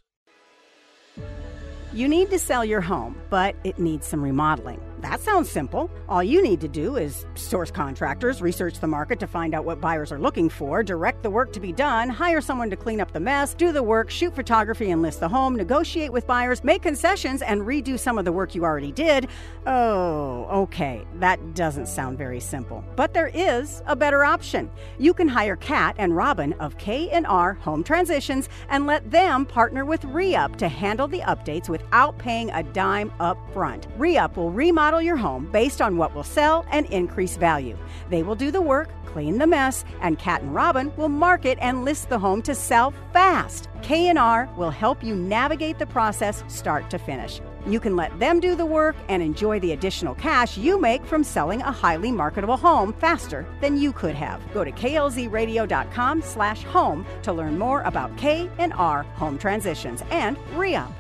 You 1.94 2.10
need 2.10 2.30
to 2.30 2.38
sell 2.38 2.66
your 2.66 2.82
home, 2.82 3.16
but 3.30 3.56
it 3.64 3.80
needs 3.80 4.06
some 4.06 4.22
remodeling. 4.22 4.82
That 5.00 5.20
sounds 5.20 5.50
simple. 5.50 5.92
All 6.08 6.24
you 6.24 6.42
need 6.42 6.62
to 6.62 6.68
do 6.68 6.96
is 6.96 7.26
source 7.36 7.70
contractors, 7.70 8.42
research 8.42 8.80
the 8.80 8.88
market 8.88 9.20
to 9.20 9.28
find 9.28 9.54
out 9.54 9.66
what 9.66 9.82
buyers 9.82 10.12
are 10.12 10.18
looking 10.18 10.50
for, 10.50 10.84
direct 10.84 11.22
the 11.22 11.30
work 11.30 11.52
to 11.54 11.60
be 11.60 11.74
done, 11.74 12.10
hire 12.10 12.42
someone 12.42 12.70
to 12.70 12.76
clean 12.76 13.02
up 13.02 13.12
the 13.12 13.20
mess, 13.20 13.54
do 13.54 13.72
the 13.72 13.84
work, 13.84 14.10
shoot 14.10 14.34
photography 14.34 14.92
and 14.92 15.02
list 15.02 15.20
the 15.20 15.28
home, 15.28 15.56
negotiate 15.56 16.14
with 16.14 16.26
buyers, 16.26 16.64
make 16.64 16.82
concessions, 16.82 17.42
and 17.42 17.62
redo 17.62 18.00
some 18.00 18.18
of 18.18 18.26
the 18.26 18.32
work 18.32 18.56
you 18.56 18.64
already 18.64 18.92
did. 18.92 19.28
Oh, 19.68 20.46
okay. 20.64 21.06
That 21.16 21.56
doesn't 21.56 21.88
sound 21.88 22.18
very 22.18 22.40
simple. 22.40 22.84
But 22.96 23.14
there 23.14 23.32
is 23.34 23.84
a 23.88 23.96
better 23.96 24.24
option. 24.24 24.72
You 24.98 25.14
can 25.14 25.28
hire 25.28 25.58
Kat 25.58 25.96
and 25.98 26.16
Robin 26.16 26.54
of 26.54 26.78
K&R 26.78 27.54
Home 27.54 27.84
Transitions 27.84 28.48
and 28.70 28.88
let 28.88 29.12
them 29.12 29.46
partner 29.46 29.84
with 29.84 30.02
ReUp 30.04 30.56
to 30.58 30.70
handle 30.70 31.08
the 31.08 31.20
updates 31.20 31.68
without 31.68 32.18
paying 32.18 32.50
a 32.52 32.64
dime 32.64 33.12
up 33.20 33.38
front. 33.54 33.88
ReUp 34.00 34.38
will 34.38 34.52
remodel 34.52 34.85
your 34.94 35.18
home 35.18 35.50
based 35.52 35.82
on 35.82 35.98
what 35.98 36.14
will 36.14 36.24
sell 36.24 36.66
and 36.72 36.86
increase 36.88 37.38
value. 37.38 37.78
They 38.10 38.24
will 38.24 38.36
do 38.36 38.52
the 38.52 38.62
work, 38.62 38.90
clean 39.06 39.38
the 39.38 39.48
mess, 39.48 39.86
and 40.02 40.20
Kat 40.20 40.42
and 40.42 40.54
Robin 40.54 40.92
will 40.98 41.10
market 41.10 41.58
and 41.62 41.86
list 41.86 42.10
the 42.10 42.20
home 42.20 42.42
to 42.44 42.54
sell 42.54 42.94
fast. 43.14 43.70
K&R 43.82 44.50
will 44.58 44.70
help 44.70 45.04
you 45.04 45.16
navigate 45.16 45.80
the 45.80 45.86
process 45.86 46.44
start 46.48 46.90
to 46.90 47.00
finish. 47.00 47.42
You 47.66 47.80
can 47.80 47.96
let 47.96 48.18
them 48.20 48.40
do 48.40 48.56
the 48.56 48.66
work 48.66 48.96
and 49.10 49.24
enjoy 49.24 49.60
the 49.60 49.72
additional 49.72 50.16
cash 50.16 50.58
you 50.58 50.80
make 50.80 51.06
from 51.06 51.24
selling 51.24 51.62
a 51.62 51.72
highly 51.72 52.12
marketable 52.12 52.58
home 52.58 52.94
faster 52.94 53.46
than 53.62 53.78
you 53.78 53.92
could 53.92 54.16
have. 54.16 54.42
Go 54.54 54.64
to 54.64 54.72
klzradio.com 54.72 56.22
slash 56.22 56.64
home 56.64 57.06
to 57.24 57.34
learn 57.34 57.58
more 57.58 57.82
about 57.82 58.16
K&R 58.18 59.04
Home 59.04 59.38
Transitions 59.38 60.04
and 60.12 60.38
ReUp. 60.56 60.92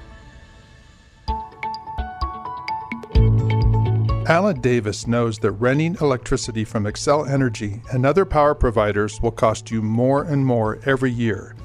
Alan 4.27 4.59
Davis 4.59 5.05
knows 5.05 5.37
that 5.37 5.51
renting 5.51 5.95
electricity 6.01 6.63
from 6.63 6.85
Xcel 6.85 7.29
Energy 7.29 7.79
and 7.91 8.07
other 8.07 8.25
power 8.25 8.55
providers 8.55 9.21
will 9.21 9.29
cost 9.29 9.69
you 9.69 9.83
more 9.83 10.23
and 10.23 10.43
more 10.43 10.79
every 10.87 11.11
year. 11.11 11.55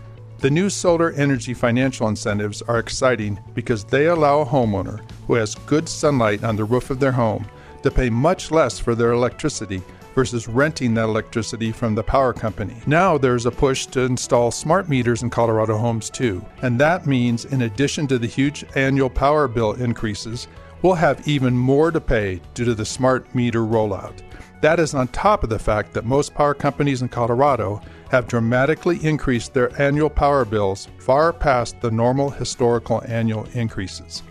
The 0.40 0.50
new 0.50 0.68
solar 0.68 1.12
energy 1.12 1.54
financial 1.54 2.08
incentives 2.08 2.60
are 2.60 2.78
exciting 2.78 3.40
because 3.54 3.84
they 3.84 4.08
allow 4.08 4.40
a 4.40 4.46
homeowner 4.46 5.00
who 5.26 5.34
has 5.34 5.54
good 5.54 5.88
sunlight 5.88 6.44
on 6.44 6.54
the 6.54 6.64
roof 6.64 6.90
of 6.90 7.00
their 7.00 7.12
home 7.12 7.46
to 7.82 7.90
pay 7.90 8.10
much 8.10 8.50
less 8.50 8.78
for 8.78 8.94
their 8.94 9.12
electricity 9.12 9.80
versus 10.14 10.46
renting 10.46 10.92
that 10.92 11.04
electricity 11.04 11.72
from 11.72 11.94
the 11.94 12.02
power 12.02 12.34
company. 12.34 12.76
Now 12.86 13.16
there's 13.16 13.46
a 13.46 13.50
push 13.50 13.86
to 13.86 14.00
install 14.00 14.50
smart 14.50 14.86
meters 14.86 15.22
in 15.22 15.30
Colorado 15.30 15.78
homes 15.78 16.10
too, 16.10 16.44
and 16.60 16.78
that 16.78 17.06
means 17.06 17.46
in 17.46 17.62
addition 17.62 18.06
to 18.08 18.18
the 18.18 18.26
huge 18.26 18.66
annual 18.74 19.08
power 19.08 19.48
bill 19.48 19.72
increases, 19.72 20.46
we'll 20.82 20.94
have 20.94 21.26
even 21.26 21.56
more 21.56 21.90
to 21.90 22.00
pay 22.00 22.40
due 22.54 22.64
to 22.64 22.74
the 22.74 22.84
smart 22.84 23.34
meter 23.34 23.60
rollout. 23.60 24.22
That 24.60 24.78
is 24.78 24.94
on 24.94 25.08
top 25.08 25.42
of 25.42 25.50
the 25.50 25.58
fact 25.58 25.92
that 25.94 26.04
most 26.04 26.34
power 26.34 26.54
companies 26.54 27.02
in 27.02 27.08
Colorado 27.08 27.80
have 28.10 28.28
dramatically 28.28 29.02
increased 29.04 29.54
their 29.54 29.80
annual 29.80 30.10
power 30.10 30.44
bills 30.44 30.88
far 30.98 31.32
past 31.32 31.80
the 31.80 31.90
normal 31.90 32.28
historical 32.28 33.02
annual 33.06 33.44
increases. 33.54 34.22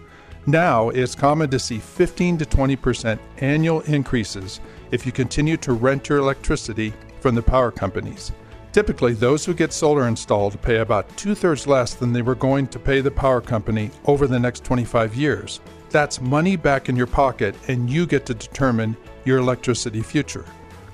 Now, 0.45 0.89
it's 0.89 1.15
common 1.15 1.49
to 1.49 1.59
see 1.59 1.79
15 1.79 2.37
to 2.39 2.45
20% 2.45 3.19
annual 3.37 3.81
increases 3.81 4.61
if 4.91 5.05
you 5.05 5.11
continue 5.11 5.57
to 5.57 5.73
rent 5.73 6.09
your 6.09 6.19
electricity 6.19 6.93
from 7.19 7.35
the 7.35 7.41
power 7.41 7.71
companies. 7.71 8.31
Typically, 8.71 9.13
those 9.13 9.45
who 9.45 9.53
get 9.53 9.73
solar 9.73 10.07
installed 10.07 10.61
pay 10.61 10.77
about 10.77 11.09
two 11.17 11.33
thirds 11.33 11.65
less 11.65 11.95
than 11.95 12.13
they 12.13 12.21
were 12.21 12.35
going 12.35 12.67
to 12.67 12.79
pay 12.79 13.01
the 13.01 13.09
power 13.11 13.41
company 13.41 13.89
over 14.05 14.27
the 14.27 14.39
next 14.39 14.63
25 14.63 15.15
years. 15.15 15.59
That's 15.89 16.21
money 16.21 16.55
back 16.55 16.87
in 16.89 16.95
your 16.95 17.07
pocket, 17.07 17.55
and 17.67 17.89
you 17.89 18.05
get 18.05 18.25
to 18.27 18.33
determine 18.33 18.95
your 19.25 19.39
electricity 19.39 20.01
future. 20.01 20.45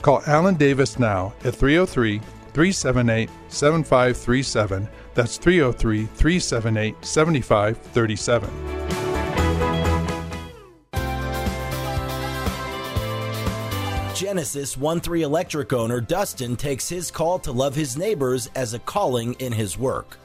Call 0.02 0.22
Alan 0.28 0.56
Davis 0.56 1.00
now 1.00 1.34
at 1.44 1.56
303 1.56 2.20
378 2.54 3.30
7537. 3.50 4.88
That's 5.14 5.38
303 5.38 6.06
378 6.06 6.96
7537. 7.06 8.86
Genesis 14.16 14.78
1 14.78 15.02
3 15.02 15.24
Electric 15.24 15.74
owner 15.74 16.00
Dustin 16.00 16.56
takes 16.56 16.88
his 16.88 17.12
call 17.12 17.38
to 17.40 17.52
love 17.52 17.76
his 17.76 17.98
neighbors 17.98 18.50
as 18.56 18.74
a 18.74 18.80
calling 18.80 19.34
in 19.36 19.52
his 19.52 19.78
work. 19.78 20.18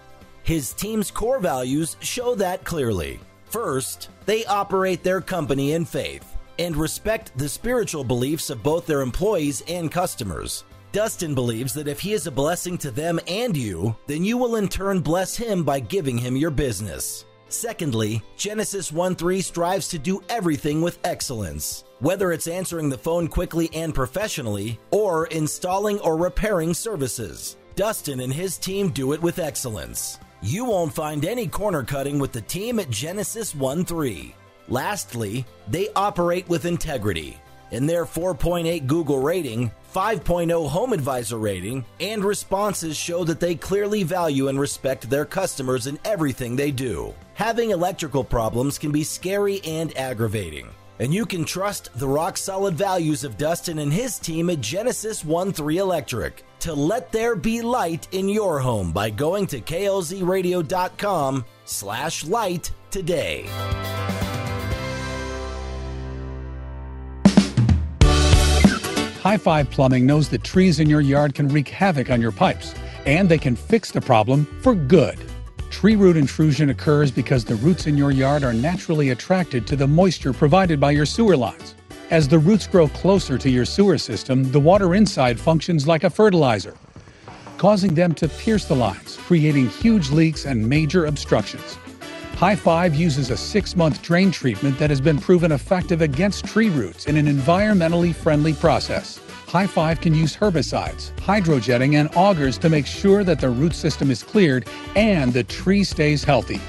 His 0.44 0.72
team's 0.72 1.10
core 1.10 1.40
values 1.40 1.96
show 2.00 2.36
that 2.36 2.64
clearly. 2.64 3.18
First, 3.50 4.10
they 4.26 4.44
operate 4.46 5.02
their 5.02 5.20
company 5.20 5.72
in 5.72 5.84
faith 5.84 6.36
and 6.58 6.76
respect 6.76 7.36
the 7.36 7.48
spiritual 7.48 8.04
beliefs 8.04 8.48
of 8.48 8.62
both 8.62 8.86
their 8.86 9.00
employees 9.00 9.62
and 9.66 9.90
customers. 9.90 10.64
Dustin 10.92 11.34
believes 11.34 11.72
that 11.74 11.88
if 11.88 12.00
he 12.00 12.12
is 12.12 12.26
a 12.26 12.32
blessing 12.32 12.78
to 12.78 12.90
them 12.90 13.18
and 13.26 13.56
you, 13.56 13.96
then 14.06 14.24
you 14.24 14.36
will 14.36 14.56
in 14.56 14.68
turn 14.68 15.00
bless 15.00 15.36
him 15.36 15.64
by 15.64 15.80
giving 15.80 16.16
him 16.16 16.36
your 16.36 16.50
business. 16.50 17.24
Secondly, 17.48 18.22
Genesis 18.36 18.92
1 18.92 19.16
3 19.16 19.40
strives 19.40 19.88
to 19.88 19.98
do 19.98 20.22
everything 20.28 20.80
with 20.80 21.00
excellence. 21.02 21.84
Whether 21.98 22.30
it's 22.32 22.46
answering 22.46 22.88
the 22.88 22.98
phone 22.98 23.26
quickly 23.26 23.68
and 23.74 23.94
professionally, 23.94 24.78
or 24.92 25.26
installing 25.26 25.98
or 26.00 26.16
repairing 26.16 26.74
services, 26.74 27.56
Dustin 27.74 28.20
and 28.20 28.32
his 28.32 28.58
team 28.58 28.90
do 28.90 29.12
it 29.12 29.20
with 29.20 29.40
excellence. 29.40 30.18
You 30.42 30.64
won't 30.64 30.94
find 30.94 31.26
any 31.26 31.46
corner 31.46 31.82
cutting 31.82 32.18
with 32.18 32.32
the 32.32 32.40
team 32.40 32.78
at 32.78 32.88
Genesis 32.88 33.54
1 33.54 33.84
3. 33.84 34.34
Lastly, 34.68 35.44
they 35.68 35.88
operate 35.94 36.48
with 36.48 36.64
integrity. 36.64 37.38
In 37.72 37.86
their 37.86 38.06
4.8 38.06 38.86
Google 38.86 39.20
rating, 39.20 39.70
5.0 39.94 40.68
Home 40.68 40.92
Advisor 40.94 41.36
rating, 41.36 41.84
and 42.00 42.24
responses 42.24 42.96
show 42.96 43.22
that 43.24 43.38
they 43.38 43.54
clearly 43.54 44.02
value 44.02 44.48
and 44.48 44.58
respect 44.58 45.10
their 45.10 45.26
customers 45.26 45.86
in 45.86 45.98
everything 46.06 46.56
they 46.56 46.70
do. 46.70 47.14
Having 47.34 47.70
electrical 47.70 48.24
problems 48.24 48.78
can 48.78 48.92
be 48.92 49.04
scary 49.04 49.60
and 49.62 49.96
aggravating. 49.96 50.68
And 51.00 51.14
you 51.14 51.24
can 51.24 51.46
trust 51.46 51.88
the 51.98 52.06
rock 52.06 52.36
solid 52.36 52.74
values 52.74 53.24
of 53.24 53.38
Dustin 53.38 53.78
and 53.78 53.90
his 53.90 54.18
team 54.18 54.50
at 54.50 54.60
Genesis 54.60 55.24
1 55.24 55.50
3 55.50 55.78
Electric 55.78 56.44
to 56.60 56.74
let 56.74 57.10
there 57.10 57.34
be 57.34 57.62
light 57.62 58.06
in 58.12 58.28
your 58.28 58.60
home 58.60 58.92
by 58.92 59.08
going 59.08 59.46
to 59.46 59.62
klzradio.com 59.62 61.44
slash 61.64 62.26
light 62.26 62.70
today. 62.90 63.46
High 69.22 69.38
Five 69.38 69.70
Plumbing 69.70 70.04
knows 70.04 70.28
that 70.28 70.44
trees 70.44 70.80
in 70.80 70.90
your 70.90 71.00
yard 71.00 71.34
can 71.34 71.48
wreak 71.48 71.68
havoc 71.68 72.10
on 72.10 72.20
your 72.20 72.32
pipes, 72.32 72.74
and 73.06 73.26
they 73.26 73.38
can 73.38 73.56
fix 73.56 73.90
the 73.90 74.00
problem 74.02 74.46
for 74.60 74.74
good. 74.74 75.18
Tree 75.70 75.96
root 75.96 76.16
intrusion 76.16 76.70
occurs 76.70 77.10
because 77.10 77.44
the 77.44 77.54
roots 77.54 77.86
in 77.86 77.96
your 77.96 78.10
yard 78.10 78.42
are 78.42 78.52
naturally 78.52 79.10
attracted 79.10 79.66
to 79.68 79.76
the 79.76 79.86
moisture 79.86 80.32
provided 80.32 80.78
by 80.78 80.90
your 80.90 81.06
sewer 81.06 81.36
lines. 81.36 81.74
As 82.10 82.26
the 82.26 82.38
roots 82.38 82.66
grow 82.66 82.88
closer 82.88 83.38
to 83.38 83.48
your 83.48 83.64
sewer 83.64 83.96
system, 83.96 84.50
the 84.50 84.60
water 84.60 84.94
inside 84.94 85.38
functions 85.38 85.86
like 85.86 86.04
a 86.04 86.10
fertilizer, 86.10 86.76
causing 87.56 87.94
them 87.94 88.12
to 88.14 88.28
pierce 88.28 88.64
the 88.64 88.74
lines, 88.74 89.16
creating 89.16 89.68
huge 89.68 90.10
leaks 90.10 90.44
and 90.44 90.68
major 90.68 91.06
obstructions. 91.06 91.78
High 92.34 92.56
Five 92.56 92.94
uses 92.94 93.30
a 93.30 93.36
six 93.36 93.76
month 93.76 94.02
drain 94.02 94.30
treatment 94.32 94.78
that 94.78 94.90
has 94.90 95.00
been 95.00 95.18
proven 95.18 95.52
effective 95.52 96.02
against 96.02 96.46
tree 96.46 96.70
roots 96.70 97.06
in 97.06 97.16
an 97.16 97.26
environmentally 97.26 98.14
friendly 98.14 98.54
process. 98.54 99.20
High 99.50 99.66
Five 99.66 100.00
can 100.00 100.14
use 100.14 100.36
herbicides, 100.36 101.10
hydrojetting, 101.16 101.94
and 101.96 102.08
augers 102.10 102.56
to 102.58 102.68
make 102.68 102.86
sure 102.86 103.24
that 103.24 103.40
the 103.40 103.50
root 103.50 103.74
system 103.74 104.08
is 104.08 104.22
cleared 104.22 104.68
and 104.94 105.32
the 105.32 105.42
tree 105.42 105.82
stays 105.82 106.22
healthy. 106.22 106.60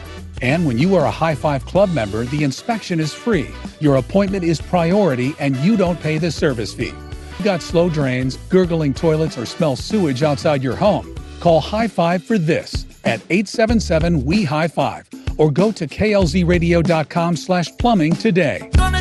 And 0.41 0.65
when 0.65 0.79
you 0.79 0.95
are 0.95 1.05
a 1.05 1.11
High 1.11 1.35
Five 1.35 1.63
Club 1.67 1.93
member, 1.93 2.23
the 2.23 2.43
inspection 2.43 2.99
is 2.99 3.13
free. 3.13 3.49
Your 3.81 3.97
appointment 3.97 4.43
is 4.43 4.59
priority 4.59 5.35
and 5.37 5.55
you 5.57 5.77
don't 5.77 6.01
pay 6.01 6.17
the 6.17 6.31
service 6.31 6.73
fee. 6.73 6.95
You 7.37 7.45
got 7.45 7.61
slow 7.61 7.87
drains, 7.87 8.37
gurgling 8.49 8.95
toilets, 8.95 9.37
or 9.37 9.45
smell 9.45 9.75
sewage 9.75 10.23
outside 10.23 10.63
your 10.63 10.75
home? 10.75 11.13
Call 11.39 11.61
High 11.61 11.87
Five 11.87 12.23
for 12.23 12.39
this 12.39 12.87
at 13.03 13.21
877 13.29 14.25
We 14.25 14.43
High 14.43 14.67
Five 14.67 15.07
or 15.37 15.51
go 15.51 15.71
to 15.71 15.87
klzradio.com 15.87 17.35
slash 17.35 17.69
plumbing 17.77 18.15
today. 18.15 18.71
Gonna 18.75 19.00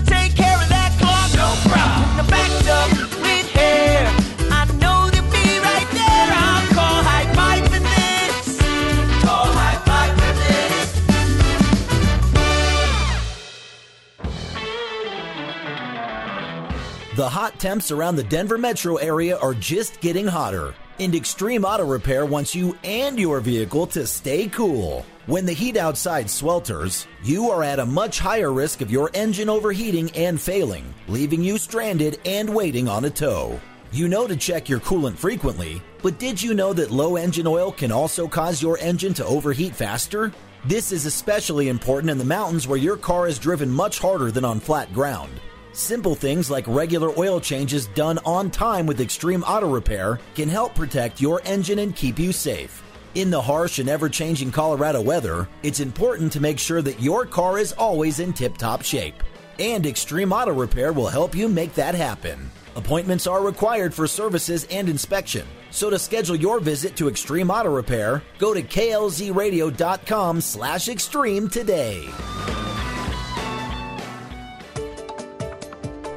The 17.21 17.29
hot 17.29 17.61
temps 17.61 17.91
around 17.91 18.17
the 18.17 18.25
Denver 18.25 18.57
metro 18.57 18.97
area 18.97 19.37
are 19.37 19.53
just 19.53 20.01
getting 20.01 20.27
hotter, 20.27 20.75
and 20.99 21.15
Extreme 21.15 21.67
Auto 21.67 21.85
Repair 21.85 22.25
wants 22.25 22.55
you 22.55 22.79
and 22.83 23.19
your 23.19 23.41
vehicle 23.41 23.87
to 23.89 24.07
stay 24.07 24.49
cool. 24.49 25.05
When 25.27 25.45
the 25.45 25.53
heat 25.53 25.77
outside 25.77 26.29
swelters, 26.29 27.05
you 27.23 27.51
are 27.51 27.63
at 27.63 27.79
a 27.79 27.85
much 27.85 28.19
higher 28.21 28.51
risk 28.51 28.81
of 28.81 28.91
your 28.91 29.11
engine 29.13 29.51
overheating 29.51 30.11
and 30.13 30.41
failing, 30.41 30.95
leaving 31.09 31.43
you 31.43 31.59
stranded 31.59 32.19
and 32.25 32.55
waiting 32.55 32.89
on 32.89 33.05
a 33.05 33.11
tow. 33.11 33.61
You 33.93 34.09
know 34.09 34.27
to 34.27 34.35
check 34.35 34.71
your 34.71 34.81
coolant 34.81 35.19
frequently, 35.19 35.83
but 36.03 36.19
did 36.19 36.43
you 36.43 36.55
know 36.55 36.73
that 36.73 36.91
low 36.91 37.17
engine 37.17 37.47
oil 37.47 37.71
can 37.71 37.93
also 37.93 38.29
cause 38.29 38.63
your 38.63 38.79
engine 38.79 39.13
to 39.13 39.27
overheat 39.27 39.77
faster? 39.77 40.33
This 40.65 40.91
is 40.91 41.05
especially 41.05 41.69
important 41.69 42.09
in 42.09 42.17
the 42.17 42.25
mountains 42.25 42.67
where 42.67 42.79
your 42.79 42.97
car 42.97 43.29
is 43.29 43.39
driven 43.39 43.71
much 43.71 43.99
harder 43.99 44.31
than 44.31 44.47
on 44.47 44.59
flat 44.59 44.91
ground. 44.95 45.39
Simple 45.73 46.17
things 46.17 46.51
like 46.51 46.67
regular 46.67 47.17
oil 47.17 47.41
changes 47.41 47.87
done 47.89 48.19
on 48.25 48.51
time 48.51 48.87
with 48.87 49.01
Extreme 49.01 49.45
Auto 49.45 49.71
Repair 49.71 50.19
can 50.35 50.49
help 50.49 50.75
protect 50.75 51.21
your 51.21 51.41
engine 51.45 51.79
and 51.79 51.95
keep 51.95 52.19
you 52.19 52.33
safe. 52.33 52.83
In 53.15 53.31
the 53.31 53.41
harsh 53.41 53.79
and 53.79 53.89
ever 53.89 54.09
changing 54.09 54.51
Colorado 54.51 55.01
weather, 55.01 55.49
it's 55.63 55.79
important 55.79 56.33
to 56.33 56.41
make 56.41 56.59
sure 56.59 56.83
that 56.83 57.01
your 57.01 57.25
car 57.25 57.59
is 57.59 57.73
always 57.73 58.19
in 58.19 58.33
tip 58.33 58.57
top 58.57 58.83
shape. 58.83 59.23
And 59.61 59.87
Extreme 59.87 60.33
Auto 60.33 60.53
Repair 60.53 60.93
will 60.93 61.07
help 61.09 61.37
you 61.37 61.49
make 61.49 61.75
that 61.75 61.95
happen. 61.95 62.51
Appointments 62.75 63.29
are 63.29 63.43
required 63.43 63.95
for 63.95 64.09
services 64.09 64.67
and 64.73 64.89
inspection. 64.89 65.47
So 65.71 65.89
to 65.89 66.01
schedule 66.01 66.37
your 66.37 66.59
visit 66.59 66.97
to 66.97 67.09
Extreme 67.09 67.51
Auto 67.51 67.73
Repair, 67.73 68.23
go 68.39 68.55
to 68.55 68.63
klzradio.com 68.63 70.41
slash 70.41 70.89
extreme 70.89 71.49
today. 71.49 72.09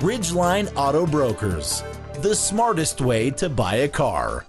Ridgeline 0.00 0.70
Auto 0.76 1.06
Brokers, 1.06 1.82
the 2.20 2.34
smartest 2.34 3.00
way 3.00 3.30
to 3.30 3.48
buy 3.48 3.76
a 3.76 3.88
car. 3.88 4.44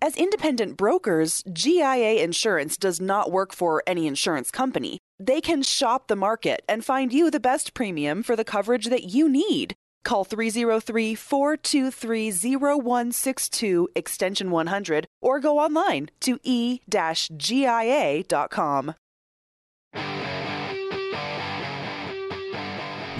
As 0.00 0.16
independent 0.16 0.78
brokers, 0.78 1.44
GIA 1.52 2.24
Insurance 2.24 2.78
does 2.78 2.98
not 2.98 3.30
work 3.30 3.52
for 3.52 3.82
any 3.86 4.06
insurance 4.06 4.50
company. 4.50 4.98
They 5.20 5.42
can 5.42 5.62
shop 5.62 6.08
the 6.08 6.16
market 6.16 6.62
and 6.70 6.82
find 6.82 7.12
you 7.12 7.30
the 7.30 7.38
best 7.38 7.74
premium 7.74 8.22
for 8.22 8.34
the 8.34 8.44
coverage 8.44 8.86
that 8.86 9.04
you 9.04 9.28
need. 9.28 9.74
Call 10.04 10.24
303 10.24 11.14
423 11.14 12.56
0162 12.56 13.88
extension 13.94 14.50
100 14.50 15.06
or 15.20 15.38
go 15.38 15.58
online 15.58 16.08
to 16.20 16.38
e 16.42 16.80
GIA.com. 16.88 18.94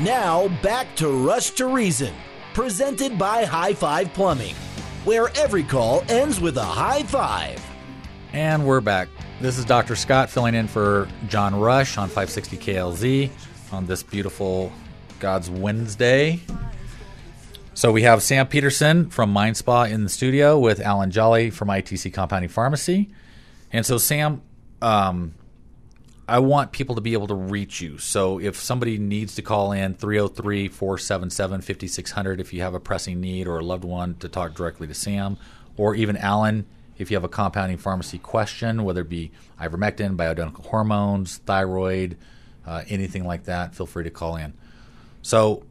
Now 0.00 0.48
back 0.62 0.94
to 0.96 1.08
Rush 1.08 1.52
to 1.52 1.68
Reason, 1.68 2.12
presented 2.52 3.18
by 3.18 3.46
High 3.46 3.72
Five 3.72 4.12
Plumbing, 4.12 4.54
where 5.06 5.30
every 5.34 5.62
call 5.62 6.04
ends 6.10 6.38
with 6.38 6.58
a 6.58 6.62
high 6.62 7.02
five. 7.04 7.64
And 8.34 8.66
we're 8.66 8.82
back. 8.82 9.08
This 9.40 9.56
is 9.56 9.64
Dr. 9.64 9.96
Scott 9.96 10.28
filling 10.28 10.54
in 10.54 10.68
for 10.68 11.08
John 11.28 11.58
Rush 11.58 11.96
on 11.96 12.08
560 12.08 12.58
KLZ 12.58 13.30
on 13.72 13.86
this 13.86 14.02
beautiful 14.02 14.70
God's 15.18 15.48
Wednesday. 15.48 16.40
So 17.72 17.90
we 17.90 18.02
have 18.02 18.22
Sam 18.22 18.48
Peterson 18.48 19.08
from 19.08 19.30
Mind 19.30 19.56
Spa 19.56 19.84
in 19.84 20.02
the 20.02 20.10
studio 20.10 20.58
with 20.58 20.78
Alan 20.78 21.10
Jolly 21.10 21.48
from 21.48 21.68
ITC 21.68 22.12
Compounding 22.12 22.50
Pharmacy. 22.50 23.08
And 23.72 23.86
so, 23.86 23.96
Sam, 23.96 24.42
um, 24.82 25.32
I 26.28 26.40
want 26.40 26.72
people 26.72 26.96
to 26.96 27.00
be 27.00 27.12
able 27.12 27.28
to 27.28 27.34
reach 27.34 27.80
you. 27.80 27.98
So 27.98 28.40
if 28.40 28.56
somebody 28.56 28.98
needs 28.98 29.36
to 29.36 29.42
call 29.42 29.72
in 29.72 29.94
303 29.94 30.68
477 30.68 31.60
5600 31.60 32.40
if 32.40 32.52
you 32.52 32.62
have 32.62 32.74
a 32.74 32.80
pressing 32.80 33.20
need 33.20 33.46
or 33.46 33.58
a 33.58 33.64
loved 33.64 33.84
one 33.84 34.16
to 34.16 34.28
talk 34.28 34.54
directly 34.54 34.86
to 34.88 34.94
Sam, 34.94 35.36
or 35.76 35.94
even 35.94 36.16
Alan 36.16 36.66
if 36.98 37.10
you 37.10 37.16
have 37.16 37.24
a 37.24 37.28
compounding 37.28 37.76
pharmacy 37.76 38.18
question, 38.18 38.82
whether 38.82 39.02
it 39.02 39.08
be 39.08 39.30
ivermectin, 39.60 40.16
bioidentical 40.16 40.64
hormones, 40.66 41.38
thyroid, 41.38 42.16
uh, 42.66 42.82
anything 42.88 43.24
like 43.24 43.44
that, 43.44 43.74
feel 43.74 43.86
free 43.86 44.04
to 44.04 44.10
call 44.10 44.36
in. 44.36 44.54
So, 45.22 45.64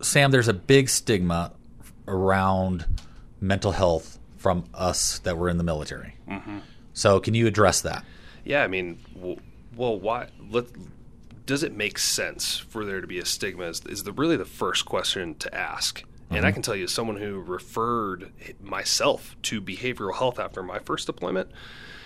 Sam, 0.00 0.30
there's 0.30 0.48
a 0.48 0.54
big 0.54 0.88
stigma 0.88 1.52
around 2.06 2.86
mental 3.40 3.72
health 3.72 4.18
from 4.38 4.64
us 4.72 5.18
that 5.20 5.36
were 5.36 5.48
in 5.50 5.58
the 5.58 5.64
military. 5.64 6.14
Mhm. 6.28 6.62
So, 6.94 7.20
can 7.20 7.34
you 7.34 7.46
address 7.46 7.82
that? 7.82 8.04
Yeah, 8.44 8.62
I 8.64 8.68
mean, 8.68 8.98
w- 9.14 9.36
well, 9.78 9.98
why? 9.98 10.28
Let, 10.50 10.66
does 11.46 11.62
it 11.62 11.74
make 11.74 11.98
sense 11.98 12.58
for 12.58 12.84
there 12.84 13.00
to 13.00 13.06
be 13.06 13.18
a 13.18 13.24
stigma? 13.24 13.64
Is, 13.64 13.80
is 13.86 14.04
the 14.04 14.12
really 14.12 14.36
the 14.36 14.44
first 14.44 14.84
question 14.84 15.34
to 15.36 15.54
ask? 15.54 16.02
And 16.30 16.44
I 16.44 16.50
Mhm. 16.50 16.54
can 16.54 16.62
tell 16.62 16.76
you, 16.76 16.84
as 16.84 16.92
someone 16.92 17.16
who 17.16 17.40
referred 17.40 18.32
myself 18.60 19.34
to 19.44 19.62
behavioral 19.62 20.14
health 20.16 20.38
after 20.38 20.62
my 20.62 20.78
first 20.78 21.06
deployment, 21.06 21.50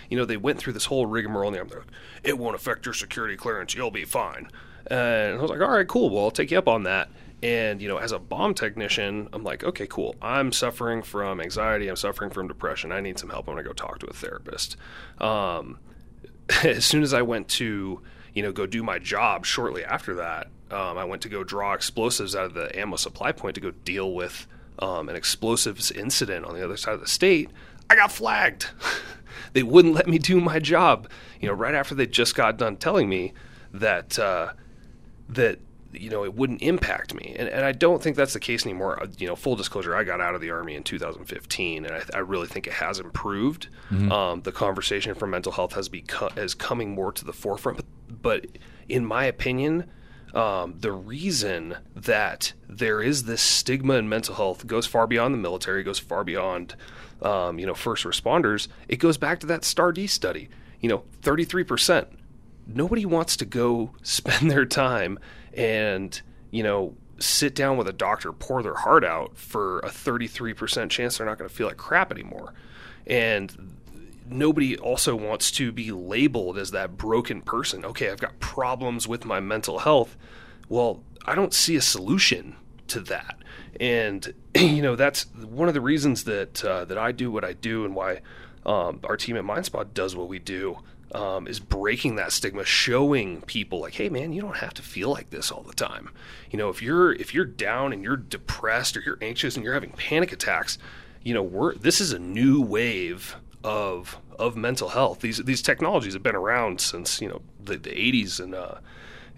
you 0.08 0.16
know, 0.16 0.24
they 0.24 0.36
went 0.36 0.58
through 0.58 0.74
this 0.74 0.84
whole 0.84 1.06
rigmarole. 1.06 1.48
And 1.48 1.56
they're 1.70 1.78
like, 1.80 1.88
"It 2.22 2.38
won't 2.38 2.54
affect 2.54 2.86
your 2.86 2.92
security 2.94 3.36
clearance. 3.36 3.74
You'll 3.74 3.90
be 3.90 4.04
fine." 4.04 4.48
And 4.86 5.38
I 5.38 5.40
was 5.42 5.50
like, 5.50 5.60
"All 5.60 5.70
right, 5.70 5.88
cool. 5.88 6.10
Well, 6.10 6.24
I'll 6.24 6.30
take 6.30 6.50
you 6.52 6.58
up 6.58 6.68
on 6.68 6.84
that." 6.84 7.08
And 7.42 7.82
you 7.82 7.88
know, 7.88 7.96
as 7.96 8.12
a 8.12 8.20
bomb 8.20 8.54
technician, 8.54 9.28
I'm 9.32 9.42
like, 9.42 9.64
"Okay, 9.64 9.88
cool. 9.88 10.14
I'm 10.22 10.52
suffering 10.52 11.02
from 11.02 11.40
anxiety. 11.40 11.88
I'm 11.88 11.96
suffering 11.96 12.30
from 12.30 12.46
depression. 12.46 12.92
I 12.92 13.00
need 13.00 13.18
some 13.18 13.30
help. 13.30 13.48
I'm 13.48 13.54
gonna 13.54 13.66
go 13.66 13.72
talk 13.72 13.98
to 14.00 14.06
a 14.06 14.12
therapist." 14.12 14.76
Um, 15.18 15.78
as 16.64 16.84
soon 16.84 17.02
as 17.02 17.14
I 17.14 17.22
went 17.22 17.48
to, 17.50 18.00
you 18.34 18.42
know, 18.42 18.52
go 18.52 18.66
do 18.66 18.82
my 18.82 18.98
job 18.98 19.44
shortly 19.44 19.84
after 19.84 20.14
that, 20.16 20.48
um, 20.70 20.96
I 20.96 21.04
went 21.04 21.22
to 21.22 21.28
go 21.28 21.44
draw 21.44 21.74
explosives 21.74 22.34
out 22.34 22.46
of 22.46 22.54
the 22.54 22.76
ammo 22.78 22.96
supply 22.96 23.32
point 23.32 23.54
to 23.56 23.60
go 23.60 23.70
deal 23.70 24.12
with 24.12 24.46
um, 24.78 25.08
an 25.08 25.16
explosives 25.16 25.90
incident 25.90 26.46
on 26.46 26.54
the 26.54 26.64
other 26.64 26.76
side 26.76 26.94
of 26.94 27.00
the 27.00 27.06
state. 27.06 27.50
I 27.90 27.96
got 27.96 28.10
flagged. 28.10 28.68
they 29.52 29.62
wouldn't 29.62 29.94
let 29.94 30.08
me 30.08 30.18
do 30.18 30.40
my 30.40 30.58
job. 30.58 31.08
You 31.40 31.48
know, 31.48 31.54
right 31.54 31.74
after 31.74 31.94
they 31.94 32.06
just 32.06 32.34
got 32.34 32.56
done 32.56 32.76
telling 32.76 33.08
me 33.08 33.34
that 33.72 34.18
uh, 34.18 34.52
that 35.28 35.58
you 35.92 36.10
know 36.10 36.24
it 36.24 36.34
wouldn't 36.34 36.62
impact 36.62 37.14
me, 37.14 37.34
and, 37.38 37.48
and 37.48 37.64
I 37.64 37.72
don't 37.72 38.02
think 38.02 38.16
that's 38.16 38.32
the 38.32 38.40
case 38.40 38.64
anymore. 38.64 39.02
Uh, 39.02 39.06
You 39.18 39.26
know, 39.28 39.36
full 39.36 39.56
disclosure, 39.56 39.94
I 39.94 40.04
got 40.04 40.20
out 40.20 40.34
of 40.34 40.40
the 40.40 40.50
army 40.50 40.74
in 40.74 40.82
2015, 40.82 41.84
and 41.84 41.94
I, 41.94 42.02
I 42.14 42.18
really 42.20 42.46
think 42.46 42.66
it 42.66 42.74
has 42.74 42.98
improved. 42.98 43.68
Mhm. 43.90 44.10
Um, 44.10 44.42
the 44.42 44.52
conversation 44.52 45.14
for 45.14 45.26
mental 45.26 45.52
health 45.52 45.74
has 45.74 45.88
become 45.88 46.30
is 46.36 46.54
coming 46.54 46.94
more 46.94 47.12
to 47.12 47.24
the 47.24 47.32
forefront, 47.32 47.78
but, 47.78 48.22
but 48.22 48.46
in 48.88 49.04
my 49.04 49.24
opinion. 49.24 49.90
Um, 50.34 50.76
the 50.78 50.92
reason 50.92 51.76
that 51.94 52.54
there 52.66 53.02
is 53.02 53.24
this 53.24 53.42
stigma 53.42 53.96
in 53.96 54.08
mental 54.08 54.34
health 54.34 54.66
goes 54.66 54.86
far 54.86 55.06
beyond 55.06 55.34
the 55.34 55.38
military, 55.38 55.82
goes 55.82 55.98
far 55.98 56.24
beyond, 56.24 56.74
um, 57.20 57.58
you 57.58 57.66
know, 57.66 57.74
first 57.74 58.04
responders. 58.04 58.66
It 58.88 58.96
goes 58.96 59.18
back 59.18 59.40
to 59.40 59.46
that 59.48 59.62
STAR 59.62 59.92
D 59.92 60.06
study. 60.06 60.48
You 60.80 60.88
know, 60.88 61.02
33% 61.20 62.06
nobody 62.66 63.04
wants 63.04 63.36
to 63.36 63.44
go 63.44 63.90
spend 64.02 64.50
their 64.50 64.64
time 64.64 65.18
and 65.54 66.20
you 66.50 66.62
know 66.62 66.94
sit 67.18 67.54
down 67.54 67.76
with 67.76 67.86
a 67.88 67.92
doctor 67.92 68.32
pour 68.32 68.62
their 68.62 68.74
heart 68.74 69.04
out 69.04 69.36
for 69.36 69.78
a 69.80 69.88
33% 69.88 70.90
chance 70.90 71.18
they're 71.18 71.26
not 71.26 71.38
going 71.38 71.48
to 71.48 71.54
feel 71.54 71.68
like 71.68 71.76
crap 71.76 72.10
anymore. 72.10 72.52
And 73.06 73.76
nobody 74.26 74.76
also 74.76 75.14
wants 75.14 75.50
to 75.52 75.70
be 75.70 75.92
labeled 75.92 76.58
as 76.58 76.72
that 76.72 76.96
broken 76.96 77.40
person. 77.42 77.84
Okay 77.84 78.10
i've 78.10 78.20
got 78.20 78.38
problems 78.40 79.06
with 79.06 79.24
my 79.24 79.40
mental 79.40 79.80
health. 79.80 80.16
Well 80.68 81.02
i 81.24 81.34
don't 81.34 81.54
see 81.54 81.76
a 81.76 81.82
solution 81.82 82.56
to 82.88 83.00
that. 83.00 83.36
And 83.78 84.34
you 84.54 84.82
know 84.82 84.96
that's 84.96 85.26
one 85.34 85.68
of 85.68 85.74
the 85.74 85.80
reasons 85.80 86.24
that 86.24 86.64
uh, 86.64 86.84
that 86.86 86.98
i 86.98 87.12
do 87.12 87.30
what 87.30 87.44
i 87.44 87.52
do 87.52 87.84
and 87.84 87.94
why 87.94 88.20
um, 88.64 89.00
our 89.04 89.16
team 89.16 89.36
at 89.36 89.44
Mind 89.44 89.66
Spa 89.66 89.82
does 89.84 90.14
what 90.14 90.28
we 90.28 90.38
do 90.38 90.78
um, 91.14 91.46
is 91.46 91.60
breaking 91.60 92.16
that 92.16 92.32
stigma, 92.32 92.64
showing 92.64 93.42
people 93.42 93.80
like, 93.80 93.94
hey 93.94 94.08
man, 94.08 94.32
you 94.32 94.40
don't 94.40 94.56
have 94.56 94.74
to 94.74 94.82
feel 94.82 95.10
like 95.10 95.30
this 95.30 95.50
all 95.50 95.62
the 95.62 95.74
time. 95.74 96.10
You 96.50 96.58
know, 96.58 96.68
if 96.68 96.82
you're 96.82 97.12
if 97.12 97.34
you're 97.34 97.44
down 97.44 97.92
and 97.92 98.02
you're 98.02 98.16
depressed 98.16 98.96
or 98.96 99.00
you're 99.00 99.18
anxious 99.20 99.56
and 99.56 99.64
you're 99.64 99.74
having 99.74 99.90
panic 99.90 100.32
attacks, 100.32 100.78
you 101.22 101.34
know, 101.34 101.42
we're 101.42 101.74
this 101.74 102.00
is 102.00 102.12
a 102.12 102.18
new 102.18 102.60
wave 102.60 103.36
of 103.64 104.18
of 104.38 104.56
mental 104.56 104.88
health. 104.88 105.20
These 105.20 105.38
these 105.38 105.62
technologies 105.62 106.14
have 106.14 106.22
been 106.22 106.36
around 106.36 106.80
since 106.80 107.20
you 107.20 107.28
know 107.28 107.42
the, 107.62 107.76
the 107.76 107.90
80s 107.90 108.40
and 108.40 108.54
uh, 108.54 108.76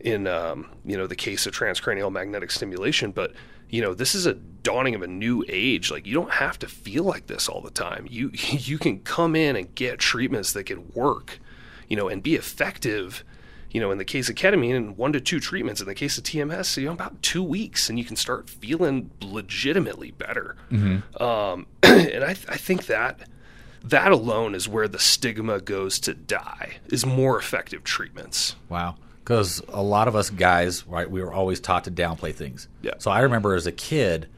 in 0.01 0.27
um, 0.27 0.71
you 0.85 0.97
know 0.97 1.07
the 1.07 1.17
case 1.17 1.47
of 1.47 1.55
transcranial 1.55 2.13
magnetic 2.13 2.51
stimulation, 2.51 3.11
but 3.11 3.33
you 3.69 3.83
know 3.83 3.95
this 3.95 4.15
is 4.15 4.27
a 4.27 4.35
dawning 4.35 4.95
of 4.95 5.03
a 5.03 5.07
new 5.07 5.45
age. 5.49 5.91
Like 5.91 6.07
you 6.07 6.15
don't 6.15 6.33
have 6.33 6.59
to 6.61 6.69
feel 6.69 7.05
like 7.05 7.27
this 7.27 7.49
all 7.49 7.61
the 7.61 7.71
time. 7.71 8.07
You 8.09 8.31
you 8.33 8.79
can 8.79 9.01
come 9.01 9.35
in 9.35 9.57
and 9.57 9.75
get 9.75 9.99
treatments 9.99 10.53
that 10.53 10.65
can 10.65 10.91
work, 10.95 11.39
you 11.89 11.97
know, 11.97 12.09
and 12.09 12.23
be 12.23 12.35
effective. 12.35 13.25
You 13.71 13.81
know, 13.81 13.91
in 13.91 13.99
the 13.99 14.05
case 14.05 14.29
of 14.29 14.37
ketamine, 14.37 14.75
in 14.77 14.97
one 14.97 15.13
to 15.15 15.21
two 15.21 15.41
treatments. 15.41 15.81
In 15.81 15.89
the 15.89 15.97
case 15.97 16.17
of 16.17 16.23
TMS, 16.23 16.77
you 16.77 16.87
know, 16.87 16.93
about 16.93 17.21
two 17.23 17.43
weeks, 17.43 17.89
and 17.89 17.99
you 17.99 18.05
can 18.05 18.15
start 18.15 18.49
feeling 18.49 19.11
legitimately 19.21 20.13
better. 20.13 20.55
Mhm. 20.71 21.21
Um, 21.21 21.67
and 21.83 22.23
I, 22.23 22.31
I 22.31 22.57
think 22.57 22.87
that 22.87 23.29
that 23.83 24.13
alone 24.13 24.55
is 24.55 24.69
where 24.69 24.89
the 24.89 24.99
stigma 24.99 25.61
goes 25.61 25.99
to 26.01 26.15
die. 26.15 26.75
Is 26.87 27.05
more 27.05 27.37
effective 27.39 27.85
treatments. 27.85 28.57
Wow. 28.69 28.97
Because 29.23 29.63
a 29.69 29.83
lot 29.83 30.07
of 30.07 30.15
us 30.15 30.31
guys, 30.31 30.87
right, 30.87 31.11
we 31.11 31.23
were 31.23 31.33
always 31.33 31.59
taught 31.59 31.85
to 31.85 31.91
downplay 31.91 32.35
things. 32.35 32.69
Yeah. 32.83 32.93
So 32.99 33.11
I 33.11 33.21
remember 33.21 33.55
as 33.55 33.67
a 33.67 33.73
kid 33.73 34.29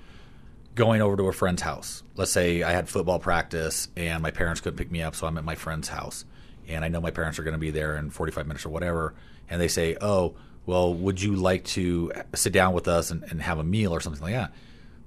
going 0.74 1.02
over 1.02 1.16
to 1.16 1.24
a 1.24 1.32
friend's 1.32 1.62
house. 1.62 2.02
Let's 2.16 2.30
say 2.30 2.62
I 2.62 2.72
had 2.72 2.88
football 2.88 3.18
practice 3.18 3.88
and 3.96 4.22
my 4.22 4.30
parents 4.30 4.60
couldn't 4.60 4.76
pick 4.78 4.90
me 4.90 5.02
up, 5.02 5.14
so 5.14 5.26
I'm 5.26 5.36
at 5.38 5.44
my 5.44 5.54
friend's 5.56 5.88
house. 5.88 6.24
And 6.68 6.84
I 6.84 6.88
know 6.88 7.00
my 7.00 7.10
parents 7.10 7.38
are 7.38 7.42
going 7.42 7.54
to 7.54 7.58
be 7.58 7.70
there 7.70 7.96
in 7.96 8.10
45 8.10 8.46
minutes 8.46 8.66
or 8.66 8.70
whatever. 8.70 9.14
And 9.48 9.60
they 9.60 9.68
say, 9.68 9.96
oh, 10.00 10.34
well, 10.64 10.92
would 10.92 11.22
you 11.22 11.36
like 11.36 11.64
to 11.64 12.12
sit 12.34 12.52
down 12.52 12.72
with 12.72 12.88
us 12.88 13.10
and, 13.10 13.22
and 13.24 13.40
have 13.42 13.58
a 13.58 13.64
meal 13.64 13.92
or 13.92 14.00
something 14.00 14.22
like 14.22 14.34
that? 14.34 14.52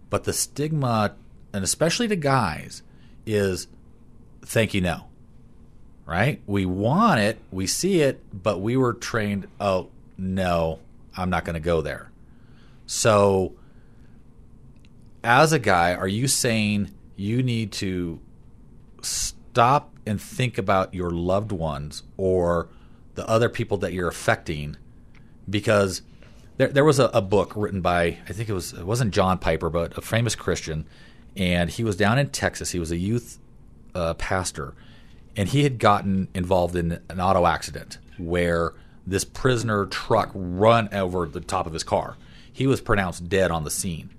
But 0.09 0.23
the 0.23 0.33
stigma, 0.33 1.15
and 1.53 1.63
especially 1.63 2.07
to 2.07 2.15
guys, 2.15 2.81
is 3.25 3.67
thank 4.41 4.73
you, 4.73 4.81
no 4.81 5.09
right? 6.09 6.41
We 6.47 6.65
want 6.65 7.19
it, 7.19 7.37
we 7.51 7.67
see 7.67 8.01
it, 8.01 8.19
but 8.33 8.59
we 8.59 8.75
were 8.75 8.93
trained, 8.95 9.47
oh, 9.59 9.89
no, 10.17 10.79
I'm 11.15 11.29
not 11.29 11.45
going 11.45 11.53
to 11.53 11.59
go 11.59 11.81
there. 11.81 12.09
So, 12.87 13.53
as 15.23 15.53
a 15.53 15.59
guy, 15.59 15.93
are 15.93 16.07
you 16.07 16.27
saying 16.27 16.89
you 17.15 17.43
need 17.43 17.71
to 17.73 18.19
stop 19.03 19.88
and 20.05 20.21
think 20.21 20.57
about 20.57 20.93
your 20.93 21.11
loved 21.11 21.51
ones 21.51 22.03
or 22.17 22.67
the 23.15 23.27
other 23.27 23.49
people 23.49 23.77
that 23.77 23.93
you're 23.93 24.07
affecting? 24.07 24.77
Because 25.49 26.01
there, 26.57 26.67
there 26.67 26.85
was 26.85 26.99
a, 26.99 27.05
a 27.13 27.21
book 27.21 27.53
written 27.55 27.81
by, 27.81 28.17
I 28.27 28.33
think 28.33 28.49
it 28.49 28.53
was, 28.53 28.73
it 28.73 28.85
wasn't 28.85 29.13
John 29.13 29.37
Piper, 29.37 29.69
but 29.69 29.97
a 29.97 30.01
famous 30.01 30.35
Christian, 30.35 30.85
and 31.35 31.69
he 31.69 31.83
was 31.83 31.95
down 31.95 32.19
in 32.19 32.29
Texas. 32.29 32.71
He 32.71 32.79
was 32.79 32.91
a 32.91 32.97
youth 32.97 33.39
uh, 33.95 34.13
pastor 34.15 34.73
and 35.39 35.47
he 35.47 35.63
had 35.63 35.79
gotten 35.79 36.27
involved 36.33 36.75
in 36.75 36.99
an 37.09 37.21
auto 37.21 37.45
accident 37.45 37.97
where 38.17 38.73
this 39.07 39.23
prisoner 39.23 39.85
truck 39.85 40.31
run 40.33 40.93
over 40.93 41.25
the 41.27 41.39
top 41.39 41.65
of 41.65 41.71
his 41.71 41.83
car. 41.83 42.17
He 42.51 42.67
was 42.67 42.81
pronounced 42.81 43.29
dead 43.29 43.49
on 43.49 43.63
the 43.63 43.71
scene. 43.71 44.09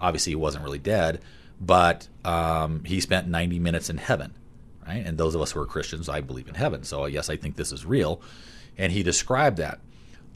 Obviously, 0.00 0.30
he 0.30 0.36
wasn't 0.36 0.64
really 0.64 0.78
dead, 0.78 1.20
but 1.60 2.08
um, 2.24 2.82
he 2.84 3.00
spent 3.00 3.28
90 3.28 3.58
minutes 3.58 3.90
in 3.90 3.98
heaven, 3.98 4.32
right? 4.90 5.06
And 5.06 5.16
those 5.16 5.34
of 5.34 5.40
us 5.40 5.52
who 5.52 5.60
are 5.60 5.66
Christians, 5.66 6.08
I 6.08 6.20
believe 6.20 6.48
in 6.48 6.54
heaven. 6.54 6.82
So, 6.82 7.06
yes, 7.06 7.30
I 7.30 7.36
think 7.36 7.56
this 7.56 7.72
is 7.72 7.84
real. 7.86 8.20
And 8.76 8.92
he 8.92 9.02
described 9.02 9.56
that. 9.58 9.80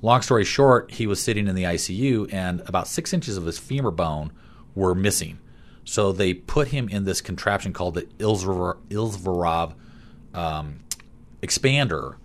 Long 0.03 0.23
story 0.23 0.45
short, 0.45 0.91
he 0.93 1.07
was 1.07 1.21
sitting 1.21 1.49
in 1.49 1.55
the 1.55 1.65
ICU, 1.65 2.33
and 2.33 2.61
about 2.67 2.89
six 2.89 3.13
inches 3.13 3.37
of 3.37 3.47
his 3.47 3.59
femur 3.59 3.91
bone 3.91 4.33
were 4.75 4.95
missing. 4.95 5.39
So 5.85 6.13
they 6.13 6.35
put 6.35 6.69
him 6.69 6.89
in 6.89 7.05
this 7.05 7.21
contraption 7.21 7.73
called 7.73 7.95
the 7.95 8.03
Ilizarov 8.19 9.75
um, 10.35 10.81
expander, 11.43 12.17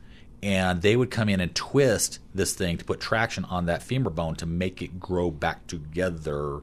and 0.41 0.81
they 0.81 0.95
would 0.95 1.11
come 1.11 1.29
in 1.29 1.39
and 1.39 1.53
twist 1.55 2.19
this 2.33 2.53
thing 2.53 2.77
to 2.77 2.85
put 2.85 2.99
traction 2.99 3.45
on 3.45 3.65
that 3.65 3.83
femur 3.83 4.09
bone 4.09 4.35
to 4.35 4.45
make 4.45 4.81
it 4.81 4.99
grow 4.99 5.31
back 5.31 5.67
together 5.67 6.61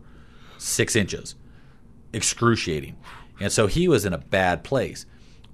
six 0.59 0.97
inches. 0.97 1.35
Excruciating. 2.13 2.97
And 3.41 3.53
so 3.53 3.67
he 3.67 3.89
was 3.89 4.05
in 4.05 4.13
a 4.13 4.19
bad 4.19 4.65
place. 4.65 5.07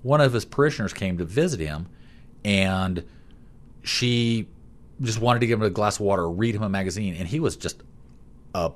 One 0.02 0.20
of 0.20 0.32
his 0.32 0.44
parishioners 0.44 0.92
came 0.92 1.18
to 1.18 1.24
visit 1.24 1.60
him, 1.60 1.88
and 2.44 3.04
she 3.82 4.48
just 5.00 5.20
wanted 5.20 5.40
to 5.40 5.46
give 5.46 5.60
him 5.60 5.66
a 5.66 5.70
glass 5.70 5.96
of 5.96 6.02
water, 6.02 6.28
read 6.28 6.54
him 6.54 6.62
a 6.62 6.68
magazine, 6.68 7.14
and 7.14 7.28
he 7.28 7.40
was 7.40 7.56
just 7.56 7.82
a 8.54 8.72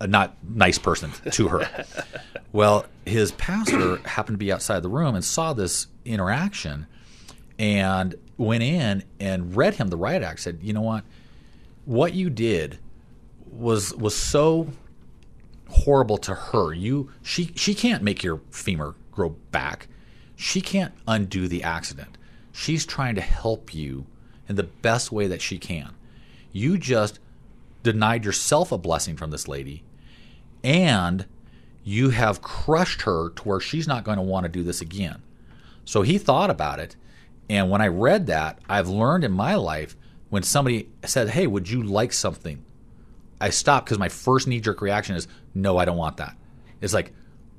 a 0.00 0.06
not 0.06 0.36
nice 0.48 0.78
person 0.78 1.10
to 1.32 1.48
her. 1.48 1.84
well, 2.52 2.86
his 3.04 3.32
pastor 3.32 3.96
happened 3.98 4.34
to 4.34 4.38
be 4.38 4.52
outside 4.52 4.82
the 4.82 4.88
room 4.88 5.14
and 5.14 5.24
saw 5.24 5.52
this 5.52 5.88
interaction 6.04 6.86
and 7.58 8.14
went 8.36 8.62
in 8.62 9.02
and 9.18 9.56
read 9.56 9.74
him 9.74 9.88
the 9.88 9.96
riot 9.96 10.22
act. 10.22 10.40
Said, 10.40 10.60
you 10.62 10.72
know 10.72 10.82
what, 10.82 11.04
what 11.84 12.14
you 12.14 12.30
did 12.30 12.78
was 13.50 13.94
was 13.94 14.14
so 14.14 14.68
horrible 15.68 16.18
to 16.18 16.34
her. 16.34 16.72
You 16.72 17.10
she 17.22 17.52
she 17.56 17.74
can't 17.74 18.02
make 18.02 18.22
your 18.22 18.40
femur 18.50 18.94
grow 19.10 19.30
back. 19.50 19.88
She 20.40 20.60
can't 20.60 20.94
undo 21.08 21.48
the 21.48 21.64
accident. 21.64 22.16
She's 22.52 22.86
trying 22.86 23.16
to 23.16 23.20
help 23.20 23.74
you 23.74 24.06
in 24.48 24.54
the 24.54 24.62
best 24.62 25.10
way 25.10 25.26
that 25.26 25.42
she 25.42 25.58
can. 25.58 25.96
You 26.52 26.78
just 26.78 27.18
denied 27.82 28.24
yourself 28.24 28.70
a 28.70 28.78
blessing 28.78 29.16
from 29.16 29.32
this 29.32 29.48
lady 29.48 29.82
and 30.62 31.26
you 31.82 32.10
have 32.10 32.40
crushed 32.40 33.02
her 33.02 33.30
to 33.30 33.42
where 33.42 33.58
she's 33.58 33.88
not 33.88 34.04
going 34.04 34.16
to 34.16 34.22
want 34.22 34.44
to 34.44 34.48
do 34.48 34.62
this 34.62 34.80
again. 34.80 35.22
So 35.84 36.02
he 36.02 36.18
thought 36.18 36.50
about 36.50 36.78
it. 36.78 36.94
And 37.50 37.68
when 37.68 37.80
I 37.80 37.88
read 37.88 38.28
that, 38.28 38.60
I've 38.68 38.88
learned 38.88 39.24
in 39.24 39.32
my 39.32 39.56
life 39.56 39.96
when 40.30 40.44
somebody 40.44 40.88
said, 41.04 41.30
Hey, 41.30 41.48
would 41.48 41.68
you 41.68 41.82
like 41.82 42.12
something? 42.12 42.64
I 43.40 43.50
stopped 43.50 43.86
because 43.86 43.98
my 43.98 44.08
first 44.08 44.46
knee 44.46 44.60
jerk 44.60 44.80
reaction 44.82 45.16
is, 45.16 45.26
No, 45.52 45.78
I 45.78 45.84
don't 45.84 45.96
want 45.96 46.18
that. 46.18 46.36
It's 46.80 46.94
like, 46.94 47.12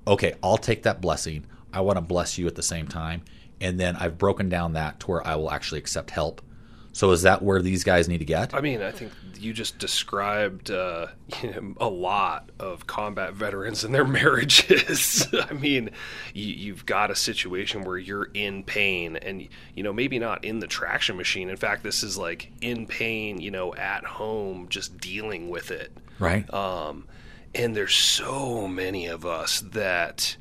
Okay, 0.07 0.35
I'll 0.41 0.57
take 0.57 0.83
that 0.83 1.01
blessing. 1.01 1.45
I 1.73 1.81
want 1.81 1.97
to 1.97 2.01
bless 2.01 2.37
you 2.37 2.47
at 2.47 2.55
the 2.55 2.63
same 2.63 2.87
time. 2.87 3.21
And 3.61 3.79
then 3.79 3.95
I've 3.95 4.17
broken 4.17 4.49
down 4.49 4.73
that 4.73 4.99
to 5.01 5.07
where 5.07 5.27
I 5.27 5.35
will 5.35 5.51
actually 5.51 5.79
accept 5.79 6.11
help. 6.11 6.41
So 6.91 7.11
is 7.11 7.21
that 7.21 7.41
where 7.41 7.61
these 7.61 7.83
guys 7.83 8.07
need 8.07 8.17
to 8.17 8.25
get? 8.25 8.53
I 8.53 8.61
mean, 8.61 8.81
I 8.81 8.91
think 8.91 9.11
you 9.37 9.53
just 9.53 9.77
described 9.77 10.71
uh, 10.71 11.07
you 11.43 11.51
know, 11.51 11.75
a 11.79 11.87
lot 11.87 12.49
of 12.59 12.87
combat 12.87 13.33
veterans 13.33 13.83
and 13.83 13.93
their 13.93 14.05
marriages. 14.07 15.27
I 15.49 15.53
mean, 15.53 15.91
you, 16.33 16.53
you've 16.53 16.85
got 16.85 17.11
a 17.11 17.15
situation 17.15 17.83
where 17.83 17.97
you're 17.97 18.29
in 18.33 18.63
pain, 18.63 19.17
and 19.17 19.47
you 19.75 19.83
know 19.83 19.93
maybe 19.93 20.19
not 20.19 20.43
in 20.43 20.59
the 20.59 20.67
traction 20.67 21.15
machine. 21.15 21.49
In 21.49 21.57
fact, 21.57 21.83
this 21.83 22.03
is 22.03 22.17
like 22.17 22.51
in 22.61 22.87
pain, 22.87 23.39
you 23.39 23.51
know, 23.51 23.73
at 23.75 24.03
home, 24.03 24.67
just 24.69 24.97
dealing 24.97 25.49
with 25.49 25.71
it. 25.71 25.95
Right. 26.17 26.51
Um, 26.53 27.05
and 27.55 27.75
there's 27.75 27.95
so 27.95 28.67
many 28.67 29.07
of 29.07 29.25
us 29.25 29.61
that 29.61 30.37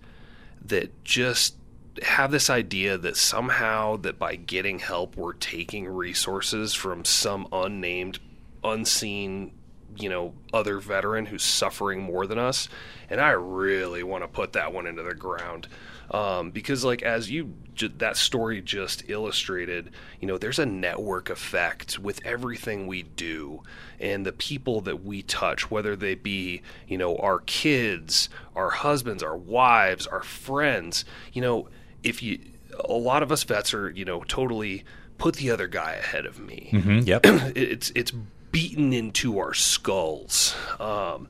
that 0.68 1.04
just 1.04 1.56
have 2.02 2.30
this 2.30 2.48
idea 2.48 2.96
that 2.96 3.16
somehow 3.16 3.96
that 3.96 4.18
by 4.18 4.36
getting 4.36 4.78
help 4.78 5.16
we're 5.16 5.32
taking 5.32 5.86
resources 5.86 6.72
from 6.72 7.04
some 7.04 7.46
unnamed 7.52 8.20
unseen 8.62 9.52
you 9.96 10.08
know 10.08 10.32
other 10.52 10.78
veteran 10.78 11.26
who's 11.26 11.42
suffering 11.42 12.00
more 12.00 12.26
than 12.26 12.38
us. 12.38 12.68
And 13.10 13.20
i 13.20 13.30
really 13.30 14.02
want 14.02 14.22
to 14.22 14.28
put 14.28 14.52
that 14.52 14.72
one 14.72 14.86
into 14.86 15.02
the 15.02 15.14
ground 15.14 15.66
um, 16.10 16.50
because 16.50 16.84
like 16.84 17.02
as 17.02 17.30
you 17.30 17.54
ju- 17.74 17.92
that 17.98 18.16
story 18.16 18.60
just 18.62 19.04
illustrated 19.08 19.90
you 20.20 20.26
know 20.28 20.38
there's 20.38 20.58
a 20.58 20.66
network 20.66 21.30
effect 21.30 21.98
with 21.98 22.24
everything 22.24 22.86
we 22.86 23.02
do 23.02 23.62
and 24.00 24.24
the 24.24 24.32
people 24.32 24.80
that 24.80 25.04
we 25.04 25.22
touch 25.22 25.70
whether 25.70 25.94
they 25.96 26.14
be 26.14 26.62
you 26.86 26.96
know 26.98 27.16
our 27.16 27.40
kids 27.40 28.28
our 28.56 28.70
husbands 28.70 29.22
our 29.22 29.36
wives 29.36 30.06
our 30.06 30.22
friends. 30.22 31.04
You 31.32 31.42
know 31.42 31.68
if 32.02 32.22
you 32.22 32.38
a 32.84 32.92
lot 32.92 33.22
of 33.22 33.32
us 33.32 33.42
vets 33.44 33.74
are 33.74 33.90
you 33.90 34.04
know 34.04 34.22
totally 34.28 34.84
put 35.18 35.36
the 35.36 35.50
other 35.50 35.66
guy 35.66 35.92
ahead 35.94 36.26
of 36.26 36.38
me. 36.38 36.68
Mhm, 36.72 37.06
yep. 37.06 37.22
it's 37.56 37.90
it's 37.94 38.12
beaten 38.52 38.92
into 38.92 39.38
our 39.38 39.52
skulls. 39.52 40.54
Um, 40.80 41.28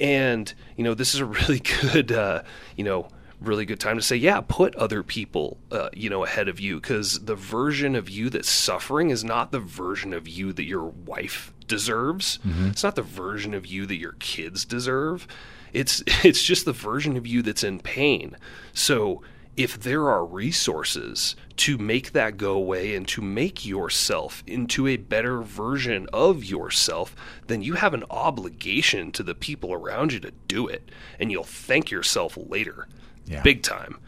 and 0.00 0.52
you 0.76 0.84
know 0.84 0.94
this 0.94 1.14
is 1.14 1.20
a 1.20 1.24
really 1.24 1.60
good 1.82 2.12
uh, 2.12 2.42
you 2.76 2.84
know 2.84 3.08
really 3.40 3.64
good 3.64 3.78
time 3.80 3.96
to 3.96 4.02
say 4.02 4.16
yeah 4.16 4.40
put 4.40 4.74
other 4.76 5.02
people 5.02 5.58
uh, 5.70 5.88
you 5.92 6.10
know 6.10 6.24
ahead 6.24 6.48
of 6.48 6.58
you 6.58 6.80
because 6.80 7.24
the 7.24 7.36
version 7.36 7.94
of 7.94 8.10
you 8.10 8.28
that's 8.30 8.48
suffering 8.50 9.10
is 9.10 9.22
not 9.22 9.52
the 9.52 9.60
version 9.60 10.12
of 10.12 10.26
you 10.26 10.52
that 10.52 10.64
your 10.64 10.84
wife 10.84 11.52
deserves 11.66 12.38
Mhm. 12.46 12.70
it's 12.70 12.82
not 12.82 12.96
the 12.96 13.02
version 13.02 13.54
of 13.54 13.64
you 13.66 13.86
that 13.86 13.96
your 13.98 14.16
kids 14.18 14.64
deserve 14.64 15.26
it's 15.72 16.02
it's 16.24 16.42
just 16.42 16.64
the 16.64 16.72
version 16.72 17.16
of 17.16 17.26
you 17.26 17.42
that's 17.42 17.62
in 17.62 17.78
pain 17.78 18.36
so 18.72 19.22
if 19.56 19.80
there 19.80 20.08
are 20.08 20.24
resources 20.24 21.34
to 21.56 21.76
make 21.78 22.12
that 22.12 22.36
go 22.36 22.52
away 22.52 22.94
and 22.94 23.08
to 23.08 23.20
make 23.20 23.66
yourself 23.66 24.42
into 24.46 24.86
a 24.86 24.96
better 24.96 25.42
version 25.42 26.06
of 26.12 26.44
yourself, 26.44 27.16
then 27.48 27.60
you 27.60 27.74
have 27.74 27.92
an 27.92 28.04
obligation 28.08 29.10
to 29.10 29.24
the 29.24 29.34
people 29.34 29.72
around 29.72 30.12
you 30.12 30.20
to 30.20 30.30
do 30.46 30.68
it. 30.68 30.88
And 31.18 31.32
you'll 31.32 31.42
thank 31.42 31.90
yourself 31.90 32.38
later. 32.40 32.86
Yeah. 33.28 33.42
Big 33.42 33.62
time. 33.62 34.00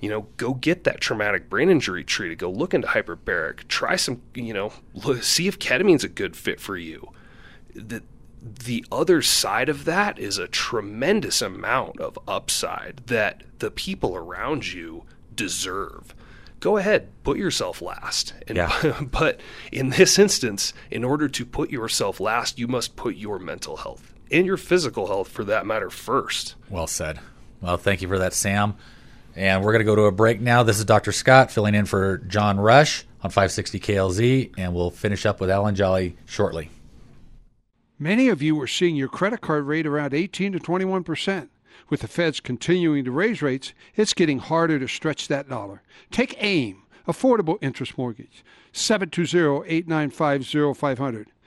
You 0.00 0.08
know, 0.08 0.26
go 0.36 0.54
get 0.54 0.84
that 0.84 1.00
traumatic 1.00 1.50
brain 1.50 1.68
injury 1.68 2.04
treated. 2.04 2.38
Go 2.38 2.50
look 2.50 2.72
into 2.72 2.88
hyperbaric. 2.88 3.68
Try 3.68 3.96
some, 3.96 4.22
you 4.34 4.54
know, 4.54 4.72
look, 4.94 5.22
see 5.22 5.46
if 5.46 5.58
ketamine's 5.58 6.04
a 6.04 6.08
good 6.08 6.36
fit 6.36 6.60
for 6.60 6.76
you. 6.76 7.10
The, 7.74 8.02
the 8.42 8.84
other 8.90 9.20
side 9.20 9.68
of 9.68 9.84
that 9.84 10.18
is 10.18 10.38
a 10.38 10.48
tremendous 10.48 11.42
amount 11.42 12.00
of 12.00 12.18
upside 12.26 13.02
that 13.06 13.42
the 13.58 13.70
people 13.70 14.16
around 14.16 14.72
you 14.72 15.04
deserve. 15.34 16.14
Go 16.60 16.76
ahead, 16.76 17.08
put 17.24 17.38
yourself 17.38 17.82
last. 17.82 18.34
And, 18.46 18.56
Yeah. 18.56 19.00
but 19.10 19.40
in 19.70 19.90
this 19.90 20.18
instance, 20.18 20.72
in 20.90 21.04
order 21.04 21.28
to 21.28 21.44
put 21.44 21.70
yourself 21.70 22.20
last, 22.20 22.58
you 22.58 22.68
must 22.68 22.96
put 22.96 23.16
your 23.16 23.38
mental 23.38 23.78
health 23.78 24.14
and 24.30 24.46
your 24.46 24.56
physical 24.56 25.08
health, 25.08 25.28
for 25.28 25.44
that 25.44 25.66
matter, 25.66 25.90
first. 25.90 26.54
Well 26.68 26.86
said. 26.86 27.18
Well, 27.60 27.76
thank 27.76 28.02
you 28.02 28.08
for 28.08 28.18
that, 28.18 28.32
Sam. 28.32 28.76
And 29.36 29.62
we're 29.62 29.72
going 29.72 29.80
to 29.80 29.84
go 29.84 29.96
to 29.96 30.02
a 30.02 30.12
break 30.12 30.40
now. 30.40 30.62
This 30.62 30.78
is 30.78 30.84
Dr. 30.84 31.12
Scott 31.12 31.50
filling 31.50 31.74
in 31.74 31.86
for 31.86 32.18
John 32.18 32.58
Rush 32.58 33.04
on 33.22 33.30
560 33.30 33.80
KLZ, 33.80 34.54
and 34.58 34.74
we'll 34.74 34.90
finish 34.90 35.26
up 35.26 35.40
with 35.40 35.50
Alan 35.50 35.74
Jolly 35.74 36.16
shortly. 36.26 36.70
Many 37.98 38.28
of 38.28 38.40
you 38.40 38.58
are 38.60 38.66
seeing 38.66 38.96
your 38.96 39.08
credit 39.08 39.42
card 39.42 39.66
rate 39.66 39.86
around 39.86 40.14
18 40.14 40.52
to 40.52 40.58
21 40.58 41.04
percent. 41.04 41.50
With 41.88 42.00
the 42.00 42.08
feds 42.08 42.40
continuing 42.40 43.04
to 43.04 43.10
raise 43.10 43.42
rates, 43.42 43.74
it's 43.94 44.14
getting 44.14 44.38
harder 44.38 44.78
to 44.78 44.88
stretch 44.88 45.28
that 45.28 45.48
dollar. 45.48 45.82
Take 46.10 46.42
AIM, 46.42 46.82
Affordable 47.06 47.58
Interest 47.60 47.98
Mortgage, 47.98 48.44
720-895-0500. 48.72 51.26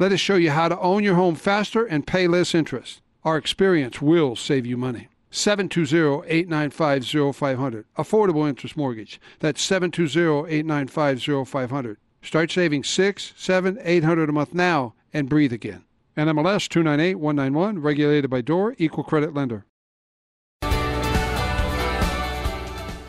Let 0.00 0.10
us 0.12 0.20
show 0.20 0.36
you 0.36 0.52
how 0.52 0.68
to 0.68 0.80
own 0.80 1.04
your 1.04 1.16
home 1.16 1.34
faster 1.34 1.84
and 1.84 2.06
pay 2.06 2.26
less 2.26 2.54
interest. 2.54 3.02
Our 3.22 3.36
experience 3.36 4.00
will 4.00 4.34
save 4.34 4.64
you 4.64 4.78
money. 4.78 5.08
720-895-0500. 5.30 7.84
Affordable 7.98 8.48
interest 8.48 8.78
mortgage. 8.78 9.20
That's 9.40 9.62
720-895-0500. 9.70 11.96
Start 12.22 12.50
saving 12.50 12.84
six, 12.84 13.34
seven, 13.36 13.78
eight 13.82 14.02
hundred 14.02 14.30
a 14.30 14.32
month 14.32 14.54
now 14.54 14.94
and 15.12 15.28
breathe 15.28 15.52
again. 15.52 15.84
NMLS 16.16 16.66
298191, 16.70 17.82
regulated 17.82 18.30
by 18.30 18.40
DOR, 18.40 18.74
equal 18.78 19.04
credit 19.04 19.34
lender. 19.34 19.66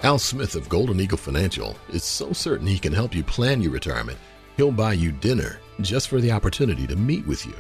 Al 0.04 0.20
Smith 0.20 0.56
of 0.56 0.68
Golden 0.68 1.00
Eagle 1.00 1.18
Financial 1.18 1.78
is 1.94 2.04
so 2.04 2.34
certain 2.34 2.68
he 2.68 2.78
can 2.78 2.92
help 2.92 3.16
you 3.16 3.24
plan 3.24 3.62
your 3.62 3.72
retirement, 3.72 4.18
he'll 4.58 4.74
buy 4.74 4.92
you 4.92 5.14
dinner 5.14 5.62
just 5.84 6.08
for 6.08 6.20
the 6.20 6.32
opportunity 6.32 6.88
to 6.88 6.96
meet 6.96 7.26
with 7.28 7.46
you. 7.46 7.56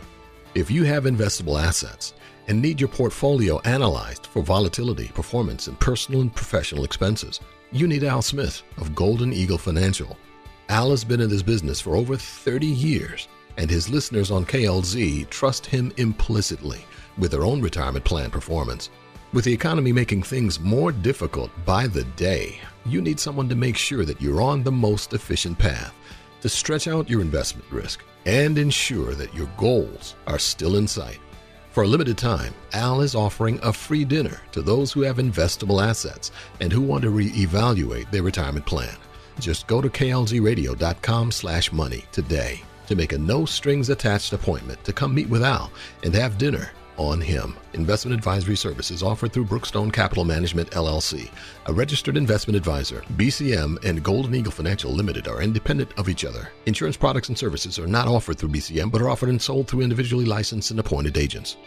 If 0.53 0.69
you 0.69 0.83
have 0.83 1.05
investable 1.05 1.61
assets 1.61 2.13
and 2.47 2.61
need 2.61 2.81
your 2.81 2.89
portfolio 2.89 3.59
analyzed 3.61 4.25
for 4.25 4.41
volatility, 4.41 5.07
performance, 5.13 5.67
and 5.67 5.79
personal 5.79 6.21
and 6.21 6.35
professional 6.35 6.83
expenses, 6.83 7.39
you 7.71 7.87
need 7.87 8.03
Al 8.03 8.21
Smith 8.21 8.63
of 8.77 8.93
Golden 8.93 9.31
Eagle 9.31 9.57
Financial. 9.57 10.17
Al 10.67 10.91
has 10.91 11.05
been 11.05 11.21
in 11.21 11.29
this 11.29 11.43
business 11.43 11.79
for 11.79 11.95
over 11.95 12.17
30 12.17 12.65
years, 12.65 13.27
and 13.57 13.69
his 13.69 13.89
listeners 13.89 14.31
on 14.31 14.45
KLZ 14.45 15.29
trust 15.29 15.65
him 15.65 15.93
implicitly 15.97 16.83
with 17.17 17.31
their 17.31 17.43
own 17.45 17.61
retirement 17.61 18.03
plan 18.03 18.29
performance. 18.29 18.89
With 19.33 19.45
the 19.45 19.53
economy 19.53 19.93
making 19.93 20.23
things 20.23 20.59
more 20.59 20.91
difficult 20.91 21.49
by 21.65 21.87
the 21.87 22.03
day, 22.03 22.59
you 22.85 23.01
need 23.01 23.19
someone 23.19 23.47
to 23.47 23.55
make 23.55 23.77
sure 23.77 24.03
that 24.03 24.21
you're 24.21 24.41
on 24.41 24.63
the 24.63 24.71
most 24.71 25.13
efficient 25.13 25.57
path 25.57 25.93
to 26.41 26.49
stretch 26.49 26.89
out 26.89 27.09
your 27.09 27.21
investment 27.21 27.71
risk 27.71 28.03
and 28.25 28.57
ensure 28.57 29.13
that 29.15 29.33
your 29.33 29.47
goals 29.57 30.15
are 30.27 30.39
still 30.39 30.75
in 30.75 30.87
sight. 30.87 31.19
For 31.71 31.83
a 31.83 31.87
limited 31.87 32.17
time, 32.17 32.53
Al 32.73 33.01
is 33.01 33.15
offering 33.15 33.59
a 33.63 33.71
free 33.71 34.03
dinner 34.03 34.41
to 34.51 34.61
those 34.61 34.91
who 34.91 35.01
have 35.01 35.17
investable 35.17 35.81
assets 35.81 36.31
and 36.59 36.71
who 36.71 36.81
want 36.81 37.03
to 37.03 37.11
reevaluate 37.11 38.11
their 38.11 38.23
retirement 38.23 38.65
plan. 38.65 38.95
Just 39.39 39.67
go 39.67 39.81
to 39.81 39.89
klzradio.com 39.89 41.31
slash 41.31 41.71
money 41.71 42.05
today 42.11 42.61
to 42.87 42.95
make 42.95 43.13
a 43.13 43.17
no 43.17 43.45
strings 43.45 43.89
attached 43.89 44.33
appointment 44.33 44.83
to 44.83 44.91
come 44.91 45.15
meet 45.15 45.29
with 45.29 45.43
Al 45.43 45.71
and 46.03 46.13
have 46.13 46.37
dinner 46.37 46.71
on 47.07 47.21
him. 47.21 47.55
Investment 47.73 48.15
advisory 48.15 48.55
services 48.55 49.03
offered 49.03 49.33
through 49.33 49.45
Brookstone 49.45 49.91
Capital 49.91 50.23
Management 50.23 50.71
LLC, 50.71 51.29
a 51.65 51.73
registered 51.73 52.17
investment 52.17 52.55
advisor. 52.57 53.03
BCM 53.17 53.83
and 53.83 54.03
Golden 54.03 54.35
Eagle 54.35 54.51
Financial 54.51 54.91
Limited 54.91 55.27
are 55.27 55.41
independent 55.41 55.91
of 55.97 56.09
each 56.09 56.25
other. 56.25 56.49
Insurance 56.65 56.97
products 56.97 57.29
and 57.29 57.37
services 57.37 57.79
are 57.79 57.87
not 57.87 58.07
offered 58.07 58.37
through 58.37 58.49
BCM 58.49 58.91
but 58.91 59.01
are 59.01 59.09
offered 59.09 59.29
and 59.29 59.41
sold 59.41 59.67
through 59.67 59.81
individually 59.81 60.25
licensed 60.25 60.71
and 60.71 60.79
appointed 60.79 61.17
agents. 61.17 61.57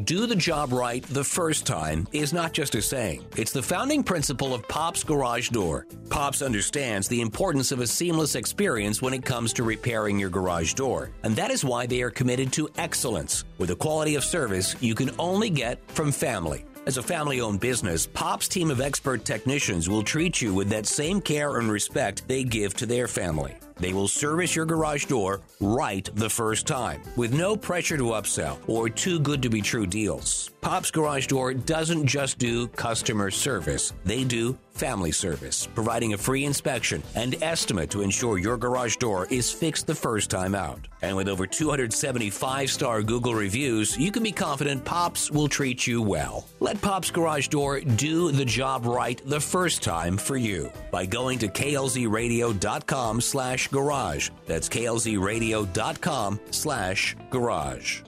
Do 0.00 0.26
the 0.26 0.34
job 0.34 0.72
right 0.72 1.02
the 1.02 1.22
first 1.22 1.66
time 1.66 2.08
is 2.12 2.32
not 2.32 2.54
just 2.54 2.74
a 2.74 2.80
saying. 2.80 3.26
It's 3.36 3.52
the 3.52 3.62
founding 3.62 4.02
principle 4.02 4.54
of 4.54 4.66
Pop's 4.66 5.04
Garage 5.04 5.50
Door. 5.50 5.86
Pop's 6.08 6.40
understands 6.40 7.08
the 7.08 7.20
importance 7.20 7.72
of 7.72 7.80
a 7.80 7.86
seamless 7.86 8.34
experience 8.34 9.02
when 9.02 9.12
it 9.12 9.22
comes 9.22 9.52
to 9.52 9.64
repairing 9.64 10.18
your 10.18 10.30
garage 10.30 10.72
door, 10.72 11.10
and 11.24 11.36
that 11.36 11.50
is 11.50 11.62
why 11.62 11.84
they 11.84 12.00
are 12.00 12.10
committed 12.10 12.54
to 12.54 12.70
excellence 12.78 13.44
with 13.58 13.70
a 13.70 13.76
quality 13.76 14.14
of 14.14 14.24
service 14.24 14.74
you 14.80 14.94
can 14.94 15.10
only 15.18 15.50
get 15.50 15.78
from 15.90 16.10
family. 16.10 16.64
As 16.86 16.96
a 16.96 17.02
family 17.02 17.42
owned 17.42 17.60
business, 17.60 18.06
Pop's 18.06 18.48
team 18.48 18.70
of 18.70 18.80
expert 18.80 19.26
technicians 19.26 19.90
will 19.90 20.02
treat 20.02 20.40
you 20.40 20.54
with 20.54 20.70
that 20.70 20.86
same 20.86 21.20
care 21.20 21.58
and 21.58 21.70
respect 21.70 22.26
they 22.28 22.44
give 22.44 22.72
to 22.76 22.86
their 22.86 23.06
family. 23.06 23.54
They 23.82 23.92
will 23.92 24.06
service 24.06 24.54
your 24.54 24.64
garage 24.64 25.06
door 25.06 25.40
right 25.60 26.08
the 26.14 26.30
first 26.30 26.68
time 26.68 27.02
with 27.16 27.34
no 27.34 27.56
pressure 27.56 27.96
to 27.96 28.12
upsell 28.12 28.58
or 28.68 28.88
too 28.88 29.18
good 29.18 29.42
to 29.42 29.50
be 29.50 29.60
true 29.60 29.86
deals. 29.86 30.52
Pop's 30.62 30.92
Garage 30.92 31.26
Door 31.26 31.54
doesn't 31.54 32.06
just 32.06 32.38
do 32.38 32.68
customer 32.68 33.32
service, 33.32 33.92
they 34.04 34.22
do 34.22 34.56
family 34.74 35.10
service, 35.10 35.68
providing 35.74 36.14
a 36.14 36.18
free 36.18 36.44
inspection 36.44 37.02
and 37.14 37.40
estimate 37.42 37.90
to 37.90 38.00
ensure 38.00 38.38
your 38.38 38.56
garage 38.56 38.96
door 38.96 39.26
is 39.28 39.52
fixed 39.52 39.86
the 39.86 39.94
first 39.94 40.30
time 40.30 40.54
out. 40.54 40.86
And 41.02 41.16
with 41.16 41.28
over 41.28 41.46
275 41.46 42.70
star 42.70 43.02
Google 43.02 43.34
reviews, 43.34 43.98
you 43.98 44.12
can 44.12 44.22
be 44.22 44.32
confident 44.32 44.84
Pops 44.84 45.30
will 45.30 45.48
treat 45.48 45.86
you 45.86 46.00
well. 46.00 46.46
Let 46.60 46.80
Pops 46.80 47.10
Garage 47.10 47.48
Door 47.48 47.80
do 47.80 48.30
the 48.30 48.44
job 48.44 48.86
right 48.86 49.20
the 49.26 49.40
first 49.40 49.82
time 49.82 50.16
for 50.16 50.36
you 50.36 50.70
by 50.90 51.06
going 51.06 51.40
to 51.40 51.48
klzradio.com 51.48 53.20
slash 53.20 53.68
garage. 53.72 54.30
That's 54.46 54.68
klzradio.com 54.68 56.40
slash 56.52 57.16
garage. 57.30 58.02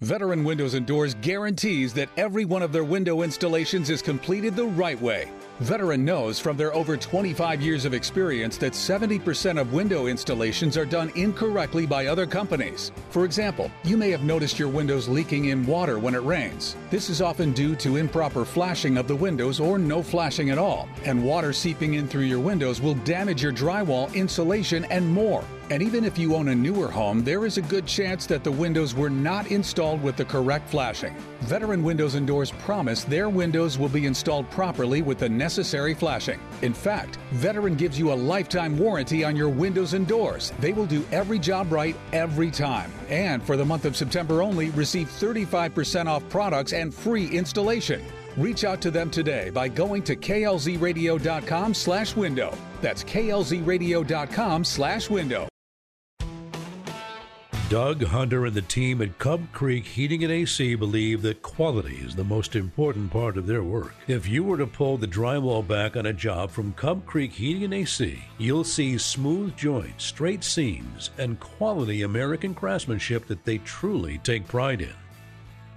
Veteran 0.00 0.44
Windows 0.44 0.74
and 0.74 0.86
Doors 0.86 1.14
guarantees 1.14 1.92
that 1.94 2.08
every 2.16 2.44
one 2.44 2.62
of 2.62 2.72
their 2.72 2.84
window 2.84 3.22
installations 3.22 3.90
is 3.90 4.00
completed 4.00 4.54
the 4.54 4.66
right 4.66 5.00
way. 5.00 5.28
Veteran 5.60 6.04
knows 6.04 6.38
from 6.38 6.56
their 6.56 6.72
over 6.72 6.96
25 6.96 7.60
years 7.60 7.84
of 7.84 7.92
experience 7.92 8.56
that 8.58 8.74
70% 8.74 9.60
of 9.60 9.72
window 9.72 10.06
installations 10.06 10.76
are 10.76 10.84
done 10.84 11.10
incorrectly 11.16 11.84
by 11.84 12.06
other 12.06 12.26
companies. 12.26 12.92
For 13.10 13.24
example, 13.24 13.68
you 13.82 13.96
may 13.96 14.10
have 14.10 14.22
noticed 14.22 14.58
your 14.58 14.68
windows 14.68 15.08
leaking 15.08 15.46
in 15.46 15.66
water 15.66 15.98
when 15.98 16.14
it 16.14 16.22
rains. 16.22 16.76
This 16.90 17.10
is 17.10 17.20
often 17.20 17.52
due 17.52 17.74
to 17.76 17.96
improper 17.96 18.44
flashing 18.44 18.96
of 18.98 19.08
the 19.08 19.16
windows 19.16 19.58
or 19.58 19.78
no 19.78 20.00
flashing 20.00 20.50
at 20.50 20.58
all, 20.58 20.88
and 21.04 21.24
water 21.24 21.52
seeping 21.52 21.94
in 21.94 22.06
through 22.06 22.22
your 22.22 22.38
windows 22.38 22.80
will 22.80 22.94
damage 22.94 23.42
your 23.42 23.52
drywall, 23.52 24.14
insulation, 24.14 24.84
and 24.86 25.04
more. 25.06 25.42
And 25.70 25.82
even 25.82 26.04
if 26.04 26.16
you 26.18 26.34
own 26.34 26.48
a 26.48 26.54
newer 26.54 26.90
home, 26.90 27.22
there 27.22 27.44
is 27.44 27.58
a 27.58 27.62
good 27.62 27.86
chance 27.86 28.24
that 28.26 28.42
the 28.42 28.50
windows 28.50 28.94
were 28.94 29.10
not 29.10 29.50
installed 29.50 30.02
with 30.02 30.16
the 30.16 30.24
correct 30.24 30.70
flashing. 30.70 31.14
Veteran 31.40 31.82
Windows 31.82 32.14
and 32.14 32.26
Doors 32.26 32.52
promise 32.52 33.04
their 33.04 33.28
windows 33.28 33.78
will 33.78 33.90
be 33.90 34.06
installed 34.06 34.50
properly 34.50 35.02
with 35.02 35.18
the 35.18 35.28
necessary 35.28 35.92
flashing. 35.92 36.40
In 36.62 36.72
fact, 36.72 37.18
Veteran 37.32 37.74
gives 37.74 37.98
you 37.98 38.12
a 38.12 38.14
lifetime 38.14 38.78
warranty 38.78 39.24
on 39.24 39.36
your 39.36 39.50
windows 39.50 39.92
and 39.92 40.06
doors. 40.06 40.52
They 40.58 40.72
will 40.72 40.86
do 40.86 41.04
every 41.12 41.38
job 41.38 41.70
right 41.70 41.96
every 42.14 42.50
time. 42.50 42.90
And 43.10 43.42
for 43.42 43.56
the 43.56 43.64
month 43.64 43.84
of 43.84 43.96
September 43.96 44.40
only, 44.40 44.70
receive 44.70 45.08
35% 45.08 46.06
off 46.06 46.26
products 46.30 46.72
and 46.72 46.94
free 46.94 47.26
installation. 47.26 48.02
Reach 48.38 48.64
out 48.64 48.80
to 48.82 48.90
them 48.90 49.10
today 49.10 49.50
by 49.50 49.68
going 49.68 50.02
to 50.04 50.16
klzradio.com 50.16 51.74
slash 51.74 52.16
window. 52.16 52.56
That's 52.80 53.04
klzradio.com 53.04 54.64
slash 54.64 55.10
window. 55.10 55.48
Doug 57.68 58.02
Hunter 58.02 58.46
and 58.46 58.54
the 58.54 58.62
team 58.62 59.02
at 59.02 59.18
Cub 59.18 59.52
Creek 59.52 59.84
Heating 59.84 60.24
and 60.24 60.32
AC 60.32 60.74
believe 60.74 61.20
that 61.20 61.42
quality 61.42 61.96
is 61.96 62.16
the 62.16 62.24
most 62.24 62.56
important 62.56 63.10
part 63.10 63.36
of 63.36 63.46
their 63.46 63.62
work. 63.62 63.94
If 64.06 64.26
you 64.26 64.42
were 64.42 64.56
to 64.56 64.66
pull 64.66 64.96
the 64.96 65.06
drywall 65.06 65.68
back 65.68 65.94
on 65.94 66.06
a 66.06 66.12
job 66.14 66.50
from 66.50 66.72
Cub 66.72 67.04
Creek 67.04 67.30
Heating 67.30 67.64
and 67.64 67.74
AC, 67.74 68.24
you'll 68.38 68.64
see 68.64 68.96
smooth 68.96 69.54
joints, 69.54 70.04
straight 70.04 70.44
seams, 70.44 71.10
and 71.18 71.38
quality 71.40 72.00
American 72.00 72.54
craftsmanship 72.54 73.26
that 73.26 73.44
they 73.44 73.58
truly 73.58 74.16
take 74.24 74.48
pride 74.48 74.80
in. 74.80 74.94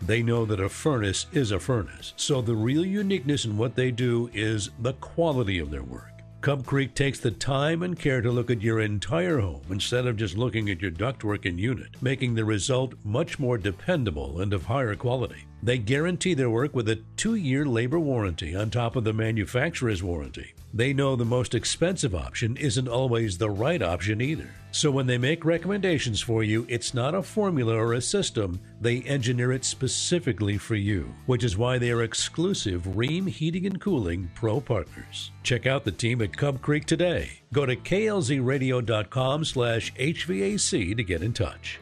They 0.02 0.24
know 0.24 0.46
that 0.46 0.62
a 0.62 0.70
furnace 0.70 1.26
is 1.34 1.52
a 1.52 1.60
furnace, 1.60 2.14
so 2.16 2.42
the 2.42 2.56
real 2.56 2.86
uniqueness 2.86 3.44
in 3.44 3.58
what 3.58 3.76
they 3.76 3.92
do 3.92 4.30
is 4.34 4.70
the 4.80 4.94
quality 4.94 5.60
of 5.60 5.72
their 5.72 5.84
work. 5.84 6.11
Cub 6.42 6.66
Creek 6.66 6.96
takes 6.96 7.20
the 7.20 7.30
time 7.30 7.84
and 7.84 7.98
care 7.98 8.20
to 8.20 8.32
look 8.32 8.50
at 8.50 8.64
your 8.64 8.80
entire 8.80 9.40
home 9.40 9.62
instead 9.70 10.08
of 10.08 10.18
just 10.18 10.36
looking 10.36 10.72
at 10.72 10.82
your 10.82 10.90
ductwork 10.90 11.48
and 11.48 11.60
unit, 11.60 11.90
making 12.02 12.34
the 12.34 12.44
result 12.44 12.96
much 13.04 13.38
more 13.38 13.60
dependable 13.60 14.42
and 14.42 14.52
of 14.52 14.66
higher 14.66 14.96
quality. 14.96 15.46
They 15.62 15.78
guarantee 15.78 16.34
their 16.34 16.50
work 16.50 16.76
with 16.76 16.90
a 16.90 17.00
two 17.16 17.36
year 17.36 17.68
labor 17.68 18.00
warranty 18.00 18.56
on 18.56 18.72
top 18.72 18.96
of 18.96 19.04
the 19.04 19.14
manufacturer's 19.14 20.02
warranty. 20.02 20.56
They 20.74 20.94
know 20.94 21.16
the 21.16 21.26
most 21.26 21.54
expensive 21.54 22.16
option 22.16 22.56
isn't 22.56 22.88
always 22.88 23.38
the 23.38 23.50
right 23.50 23.82
option 23.82 24.22
either. 24.22 24.50
So 24.72 24.90
when 24.90 25.06
they 25.06 25.18
make 25.18 25.44
recommendations 25.44 26.22
for 26.22 26.44
you, 26.44 26.66
it's 26.70 26.94
not 26.94 27.14
a 27.14 27.22
formula 27.22 27.76
or 27.76 27.94
a 27.94 28.02
system. 28.02 28.60
They 28.80 29.02
engineer 29.02 29.52
it 29.52 29.66
specifically 29.66 30.58
for 30.58 30.76
you, 30.76 31.14
which 31.26 31.44
is 31.44 31.58
why 31.58 31.78
they 31.78 31.92
are 31.92 32.04
exclusive 32.04 32.84
Rheem 32.84 33.28
Heating 33.28 33.66
and 33.66 33.82
Cooling 33.82 34.32
Pro 34.34 34.62
partners. 34.62 35.32
Check 35.44 35.66
out 35.66 35.84
the 35.84 35.92
team 35.92 36.22
at 36.22 36.38
Cub 36.38 36.62
Creek 36.62 36.86
today. 36.86 37.42
Go 37.52 37.66
to 37.66 37.76
klzradio.com 37.76 39.44
slash 39.44 39.94
HVAC 39.96 40.96
to 40.96 41.04
get 41.04 41.22
in 41.22 41.34
touch. 41.34 41.80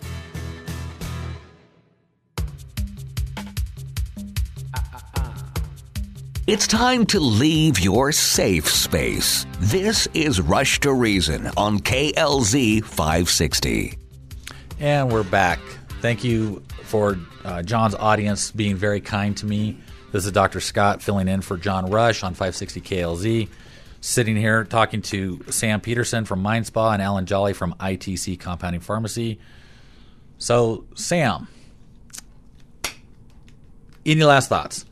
It's 6.52 6.66
time 6.66 7.06
to 7.06 7.20
leave 7.20 7.80
your 7.80 8.12
safe 8.12 8.68
space. 8.68 9.46
This 9.60 10.08
is 10.16 10.42
Rush 10.42 10.80
to 10.80 10.92
Reason 10.92 11.46
on 11.56 11.78
KLZ 11.78 12.84
560. 12.84 13.96
And 14.80 15.12
we're 15.12 15.22
back. 15.22 15.60
Thank 16.02 16.24
you 16.24 16.64
for 16.82 17.20
uh, 17.46 17.62
John's 17.62 17.94
audience 17.94 18.50
being 18.50 18.78
very 18.78 19.00
kind 19.00 19.38
to 19.38 19.46
me. 19.46 19.78
This 20.12 20.26
is 20.26 20.32
Dr. 20.32 20.60
Scott 20.60 21.04
filling 21.04 21.28
in 21.28 21.42
for 21.42 21.56
John 21.56 21.92
Rush 21.92 22.24
on 22.24 22.34
560 22.34 22.82
KLZ. 22.82 23.48
Sitting 24.02 24.36
here 24.36 24.64
talking 24.64 25.04
to 25.04 25.46
Sam 25.52 25.82
Peterson 25.82 26.26
from 26.26 26.42
Mind 26.42 26.66
Spa 26.66 26.94
and 26.94 27.02
Alan 27.04 27.28
Jolly 27.28 27.54
from 27.54 27.76
ITC 27.76 28.40
Compounding 28.40 28.82
Pharmacy. 28.82 29.40
So, 30.40 30.86
Sam, 30.96 31.48
any 34.04 34.24
last 34.24 34.50
thoughts? 34.50 34.88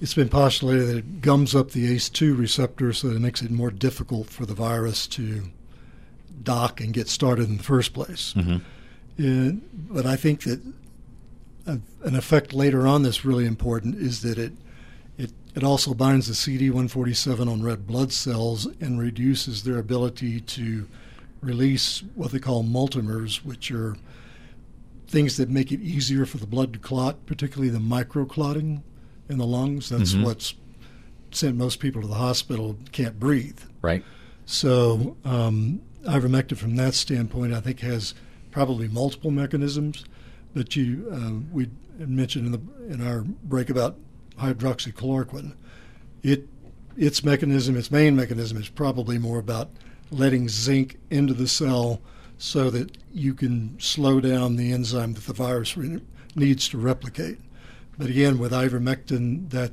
it's 0.00 0.14
been 0.14 0.28
postulated 0.28 0.88
that 0.88 0.96
it 0.98 1.20
gums 1.20 1.54
up 1.54 1.70
the 1.70 1.94
ACE2 1.94 2.36
receptor, 2.36 2.92
so 2.92 3.08
that 3.08 3.16
it 3.16 3.20
makes 3.20 3.42
it 3.42 3.50
more 3.50 3.70
difficult 3.70 4.28
for 4.28 4.44
the 4.44 4.54
virus 4.54 5.06
to 5.06 5.50
dock 6.42 6.80
and 6.80 6.92
get 6.92 7.08
started 7.08 7.48
in 7.48 7.56
the 7.56 7.62
first 7.62 7.94
place. 7.94 8.34
Mm-hmm. 8.36 8.58
Uh, 9.18 9.52
but 9.90 10.06
I 10.06 10.16
think 10.16 10.42
that 10.42 10.60
a, 11.66 11.78
an 12.02 12.16
effect 12.16 12.52
later 12.52 12.86
on 12.86 13.02
that's 13.02 13.24
really 13.24 13.46
important 13.46 13.96
is 13.96 14.22
that 14.22 14.38
it 14.38 14.52
it 15.16 15.30
it 15.54 15.62
also 15.62 15.94
binds 15.94 16.26
the 16.26 16.34
CD147 16.34 17.48
on 17.50 17.62
red 17.62 17.86
blood 17.86 18.12
cells 18.12 18.66
and 18.80 18.98
reduces 18.98 19.62
their 19.62 19.78
ability 19.78 20.40
to 20.40 20.88
release 21.40 22.02
what 22.14 22.32
they 22.32 22.38
call 22.38 22.64
multimers, 22.64 23.36
which 23.44 23.70
are 23.70 23.96
things 25.06 25.36
that 25.36 25.48
make 25.48 25.70
it 25.70 25.80
easier 25.80 26.26
for 26.26 26.38
the 26.38 26.46
blood 26.46 26.72
to 26.72 26.78
clot, 26.78 27.24
particularly 27.26 27.70
the 27.70 27.78
microclotting 27.78 28.82
in 29.28 29.38
the 29.38 29.46
lungs. 29.46 29.90
That's 29.90 30.14
Mhm. 30.14 30.24
what's 30.24 30.54
sent 31.30 31.56
most 31.56 31.78
people 31.78 32.00
to 32.02 32.08
the 32.08 32.14
hospital 32.14 32.76
can't 32.92 33.20
breathe. 33.20 33.58
Right. 33.82 34.02
So 34.46 35.16
um, 35.24 35.80
ivermectin, 36.04 36.56
from 36.56 36.76
that 36.76 36.94
standpoint, 36.94 37.52
I 37.52 37.60
think 37.60 37.80
has 37.80 38.14
probably 38.54 38.86
multiple 38.86 39.32
mechanisms. 39.32 40.04
But 40.54 40.76
you, 40.76 41.08
uh, 41.12 41.42
we 41.52 41.68
mentioned 41.98 42.46
in 42.46 42.52
the 42.52 42.92
in 42.94 43.04
our 43.06 43.22
break 43.42 43.68
about 43.68 43.96
hydroxychloroquine. 44.38 45.54
It 46.22 46.48
its 46.96 47.24
mechanism, 47.24 47.76
its 47.76 47.90
main 47.90 48.14
mechanism, 48.14 48.56
is 48.56 48.68
probably 48.68 49.18
more 49.18 49.40
about 49.40 49.70
letting 50.12 50.48
zinc 50.48 50.96
into 51.10 51.34
the 51.34 51.48
cell 51.48 52.00
so 52.38 52.70
that 52.70 52.96
you 53.12 53.34
can 53.34 53.76
slow 53.80 54.20
down 54.20 54.54
the 54.54 54.72
enzyme 54.72 55.14
that 55.14 55.24
the 55.24 55.32
virus 55.32 55.76
re- 55.76 56.00
needs 56.36 56.68
to 56.68 56.78
replicate. 56.78 57.38
But 57.98 58.08
again, 58.10 58.38
with 58.38 58.52
ivermectin, 58.52 59.50
that 59.50 59.72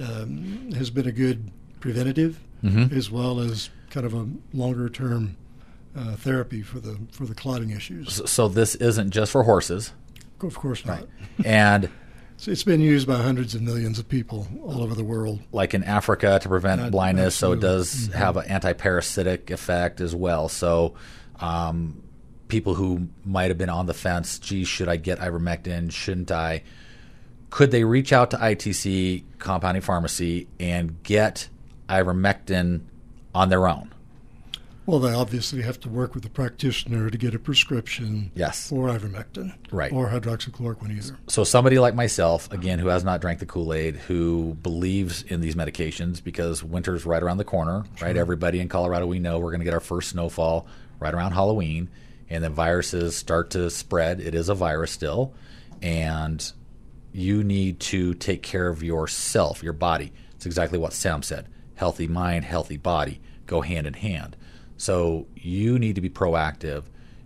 um, 0.00 0.72
has 0.72 0.88
been 0.88 1.06
a 1.06 1.12
good 1.12 1.50
preventative 1.80 2.40
Mhm. 2.64 2.92
as 2.92 3.10
well 3.10 3.40
as 3.40 3.68
kind 3.90 4.06
of 4.06 4.14
a 4.14 4.26
longer 4.54 4.88
term 4.88 5.36
uh, 5.96 6.16
therapy 6.16 6.62
for 6.62 6.80
the 6.80 6.98
for 7.12 7.26
the 7.26 7.34
clotting 7.34 7.70
issues. 7.70 8.14
So, 8.14 8.24
so 8.24 8.48
this 8.48 8.74
isn't 8.76 9.10
just 9.10 9.32
for 9.32 9.42
horses. 9.42 9.92
Of 10.40 10.54
course 10.56 10.84
not. 10.84 11.06
And 11.44 11.88
So 12.36 12.50
it's 12.50 12.64
been 12.64 12.80
used 12.80 13.06
by 13.06 13.18
hundreds 13.22 13.54
of 13.54 13.62
millions 13.62 13.98
of 14.00 14.08
people 14.08 14.48
all 14.64 14.82
over 14.82 14.94
the 14.94 15.04
world. 15.04 15.40
like 15.52 15.72
in 15.74 15.84
Africa 15.84 16.40
to 16.42 16.48
prevent 16.48 16.80
Ab- 16.80 16.90
blindness, 16.92 17.34
so 17.36 17.52
it 17.52 17.60
does 17.60 18.08
Mhm. 18.08 18.12
have 18.14 18.36
an 18.36 18.46
anti-parasitic 18.48 19.50
effect 19.52 20.00
as 20.00 20.14
well. 20.14 20.48
So 20.48 20.94
um, 21.38 22.02
people 22.48 22.74
who 22.74 23.08
might 23.24 23.50
have 23.50 23.58
been 23.58 23.68
on 23.70 23.86
the 23.86 23.94
fence, 23.94 24.38
gee, 24.40 24.64
should 24.64 24.88
I 24.88 24.96
get 24.96 25.18
ivermectin? 25.20 25.92
Shouldn't 25.92 26.30
I? 26.32 26.62
Could 27.50 27.70
they 27.70 27.84
reach 27.84 28.12
out 28.12 28.30
to 28.32 28.38
ITC 28.38 29.24
Compounding 29.38 29.82
Pharmacy 29.82 30.48
and 30.58 31.00
get 31.04 31.48
ivermectin 31.88 32.80
on 33.34 33.48
their 33.50 33.68
own? 33.68 33.91
Well, 34.84 34.98
they 34.98 35.12
obviously 35.12 35.62
have 35.62 35.78
to 35.80 35.88
work 35.88 36.12
with 36.14 36.24
the 36.24 36.28
practitioner 36.30 37.08
to 37.08 37.16
get 37.16 37.34
a 37.34 37.38
prescription 37.38 38.32
Yes. 38.34 38.68
for 38.68 38.88
ivermectin 38.88 39.54
Right. 39.70 39.92
or 39.92 40.08
hydroxychloroquine 40.08 40.96
either. 40.96 41.16
So 41.28 41.44
somebody 41.44 41.78
like 41.78 41.94
myself, 41.94 42.50
again, 42.50 42.80
who 42.80 42.88
has 42.88 43.04
not 43.04 43.20
drank 43.20 43.38
the 43.38 43.46
Kool 43.46 43.72
Aid, 43.72 43.94
who 43.96 44.56
believes 44.62 45.22
in 45.22 45.40
these 45.40 45.54
medications 45.54 46.22
because 46.22 46.64
winter's 46.64 47.06
right 47.06 47.22
around 47.22 47.36
the 47.36 47.44
corner, 47.44 47.84
right? 48.00 48.16
Everybody 48.16 48.58
in 48.58 48.68
Colorado, 48.68 49.06
we 49.06 49.20
know 49.20 49.38
we're 49.38 49.52
going 49.52 49.60
to 49.60 49.64
get 49.64 49.74
our 49.74 49.80
first 49.80 50.08
snowfall 50.10 50.66
right 50.98 51.14
around 51.14 51.32
Halloween, 51.32 51.88
and 52.28 52.42
then 52.42 52.52
viruses 52.52 53.14
start 53.16 53.50
to 53.50 53.70
spread. 53.70 54.18
It 54.20 54.34
is 54.34 54.48
a 54.48 54.54
virus 54.54 54.90
still, 54.90 55.32
and 55.80 56.52
you 57.12 57.44
need 57.44 57.78
to 57.78 58.14
take 58.14 58.42
care 58.42 58.66
of 58.68 58.82
yourself, 58.82 59.62
your 59.62 59.74
body. 59.74 60.12
It's 60.34 60.46
exactly 60.46 60.78
what 60.78 60.92
Sam 60.92 61.22
said: 61.22 61.46
healthy 61.76 62.08
mind, 62.08 62.44
healthy 62.44 62.78
body 62.78 63.20
go 63.46 63.60
hand 63.60 63.86
in 63.86 63.94
hand. 63.94 64.36
So 64.82 65.28
you 65.36 65.78
need 65.78 65.94
to 65.94 66.00
be 66.00 66.10
proactive. 66.10 66.82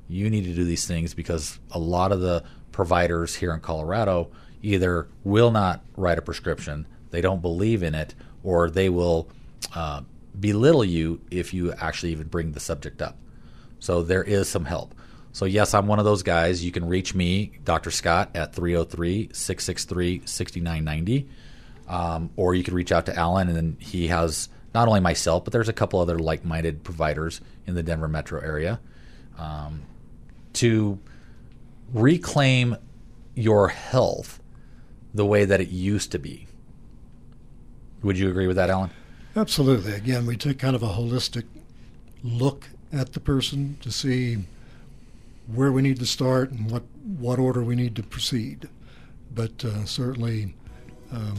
You 0.08 0.28
need 0.28 0.44
to 0.44 0.52
do 0.52 0.62
these 0.62 0.86
things 0.86 1.14
because 1.14 1.58
a 1.70 1.78
lot 1.78 2.12
of 2.12 2.20
the 2.20 2.44
providers 2.70 3.34
here 3.34 3.54
in 3.54 3.60
Colorado 3.60 4.30
either 4.60 5.08
will 5.24 5.50
not 5.50 5.82
write 5.96 6.18
a 6.18 6.22
prescription, 6.22 6.86
they 7.12 7.22
don't 7.22 7.40
believe 7.40 7.82
in 7.82 7.94
it, 7.94 8.14
or 8.42 8.68
they 8.68 8.90
will 8.90 9.30
uh, 9.74 10.02
belittle 10.38 10.84
you 10.84 11.22
if 11.30 11.54
you 11.54 11.72
actually 11.72 12.12
even 12.12 12.26
bring 12.26 12.52
the 12.52 12.60
subject 12.60 13.00
up. 13.00 13.16
So 13.78 14.02
there 14.02 14.22
is 14.22 14.50
some 14.50 14.66
help. 14.66 14.94
So, 15.32 15.46
yes, 15.46 15.72
I'm 15.72 15.86
one 15.86 15.98
of 15.98 16.04
those 16.04 16.22
guys. 16.22 16.62
You 16.62 16.72
can 16.72 16.86
reach 16.86 17.14
me, 17.14 17.52
Dr. 17.64 17.90
Scott, 17.90 18.32
at 18.34 18.54
303 18.54 19.30
663 19.32 20.22
6990. 20.26 21.26
Um, 21.88 22.28
or 22.36 22.54
you 22.54 22.62
can 22.62 22.74
reach 22.74 22.92
out 22.92 23.06
to 23.06 23.16
Alan, 23.16 23.48
and 23.48 23.80
he 23.80 24.08
has 24.08 24.50
not 24.76 24.88
only 24.88 25.00
myself, 25.00 25.42
but 25.42 25.54
there's 25.54 25.70
a 25.70 25.72
couple 25.72 25.98
other 25.98 26.18
like 26.18 26.44
minded 26.44 26.84
providers 26.84 27.40
in 27.66 27.74
the 27.74 27.82
Denver 27.82 28.08
metro 28.08 28.38
area 28.42 28.78
um, 29.38 29.80
to 30.52 30.98
reclaim 31.94 32.76
your 33.34 33.68
health 33.68 34.38
the 35.14 35.24
way 35.24 35.46
that 35.46 35.62
it 35.62 35.68
used 35.68 36.12
to 36.12 36.18
be. 36.18 36.46
Would 38.02 38.18
you 38.18 38.28
agree 38.28 38.46
with 38.46 38.56
that, 38.56 38.68
Alan? 38.68 38.90
Absolutely. 39.34 39.94
Again, 39.94 40.26
we 40.26 40.36
take 40.36 40.58
kind 40.58 40.76
of 40.76 40.82
a 40.82 40.88
holistic 40.88 41.44
look 42.22 42.68
at 42.92 43.14
the 43.14 43.20
person 43.20 43.78
to 43.80 43.90
see 43.90 44.44
where 45.54 45.72
we 45.72 45.80
need 45.80 45.98
to 46.00 46.06
start 46.06 46.50
and 46.50 46.70
what, 46.70 46.82
what 47.18 47.38
order 47.38 47.64
we 47.64 47.76
need 47.76 47.96
to 47.96 48.02
proceed. 48.02 48.68
But 49.34 49.64
uh, 49.64 49.86
certainly, 49.86 50.54
um, 51.10 51.36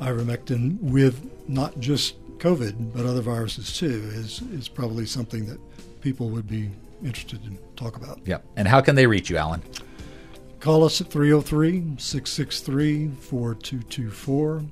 ivermectin 0.00 0.80
with 0.80 1.30
not 1.48 1.78
just 1.80 2.16
COVID 2.38 2.94
but 2.94 3.04
other 3.04 3.20
viruses 3.20 3.76
too 3.76 4.10
is 4.14 4.42
is 4.52 4.68
probably 4.68 5.04
something 5.06 5.46
that 5.46 5.58
people 6.00 6.30
would 6.30 6.48
be 6.48 6.70
interested 7.04 7.44
in 7.44 7.58
talk 7.76 7.96
about. 7.96 8.20
Yep. 8.24 8.44
And 8.56 8.68
how 8.68 8.80
can 8.80 8.94
they 8.94 9.06
reach 9.06 9.30
you, 9.30 9.36
Alan? 9.36 9.62
Call 10.60 10.84
us 10.84 11.00
at 11.00 11.08
303 11.08 11.96
663 11.98 13.08
4224, 13.08 14.62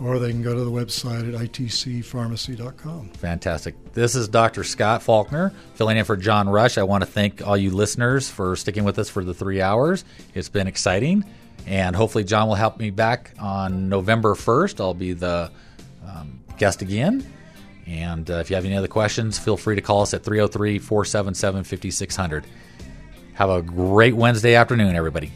or 0.00 0.18
they 0.18 0.30
can 0.30 0.42
go 0.42 0.54
to 0.54 0.64
the 0.64 0.70
website 0.70 1.34
at 1.34 1.38
itcpharmacy.com. 1.38 3.10
Fantastic. 3.10 3.92
This 3.92 4.14
is 4.14 4.28
Dr. 4.28 4.64
Scott 4.64 5.02
Faulkner 5.02 5.52
filling 5.74 5.98
in 5.98 6.06
for 6.06 6.16
John 6.16 6.48
Rush. 6.48 6.78
I 6.78 6.82
want 6.82 7.02
to 7.02 7.10
thank 7.10 7.46
all 7.46 7.58
you 7.58 7.70
listeners 7.70 8.30
for 8.30 8.56
sticking 8.56 8.84
with 8.84 8.98
us 8.98 9.10
for 9.10 9.22
the 9.22 9.34
three 9.34 9.60
hours. 9.60 10.04
It's 10.34 10.48
been 10.48 10.66
exciting. 10.66 11.24
And 11.68 11.94
hopefully, 11.94 12.24
John 12.24 12.48
will 12.48 12.54
help 12.54 12.78
me 12.78 12.88
back 12.88 13.34
on 13.38 13.90
November 13.90 14.34
1st. 14.34 14.80
I'll 14.80 14.94
be 14.94 15.12
the 15.12 15.50
um, 16.06 16.40
guest 16.56 16.80
again. 16.80 17.30
And 17.86 18.30
uh, 18.30 18.34
if 18.36 18.48
you 18.48 18.56
have 18.56 18.64
any 18.64 18.74
other 18.74 18.88
questions, 18.88 19.38
feel 19.38 19.58
free 19.58 19.74
to 19.74 19.82
call 19.82 20.00
us 20.00 20.14
at 20.14 20.24
303 20.24 20.78
477 20.78 21.64
5600. 21.64 22.46
Have 23.34 23.50
a 23.50 23.60
great 23.60 24.16
Wednesday 24.16 24.54
afternoon, 24.54 24.96
everybody. 24.96 25.30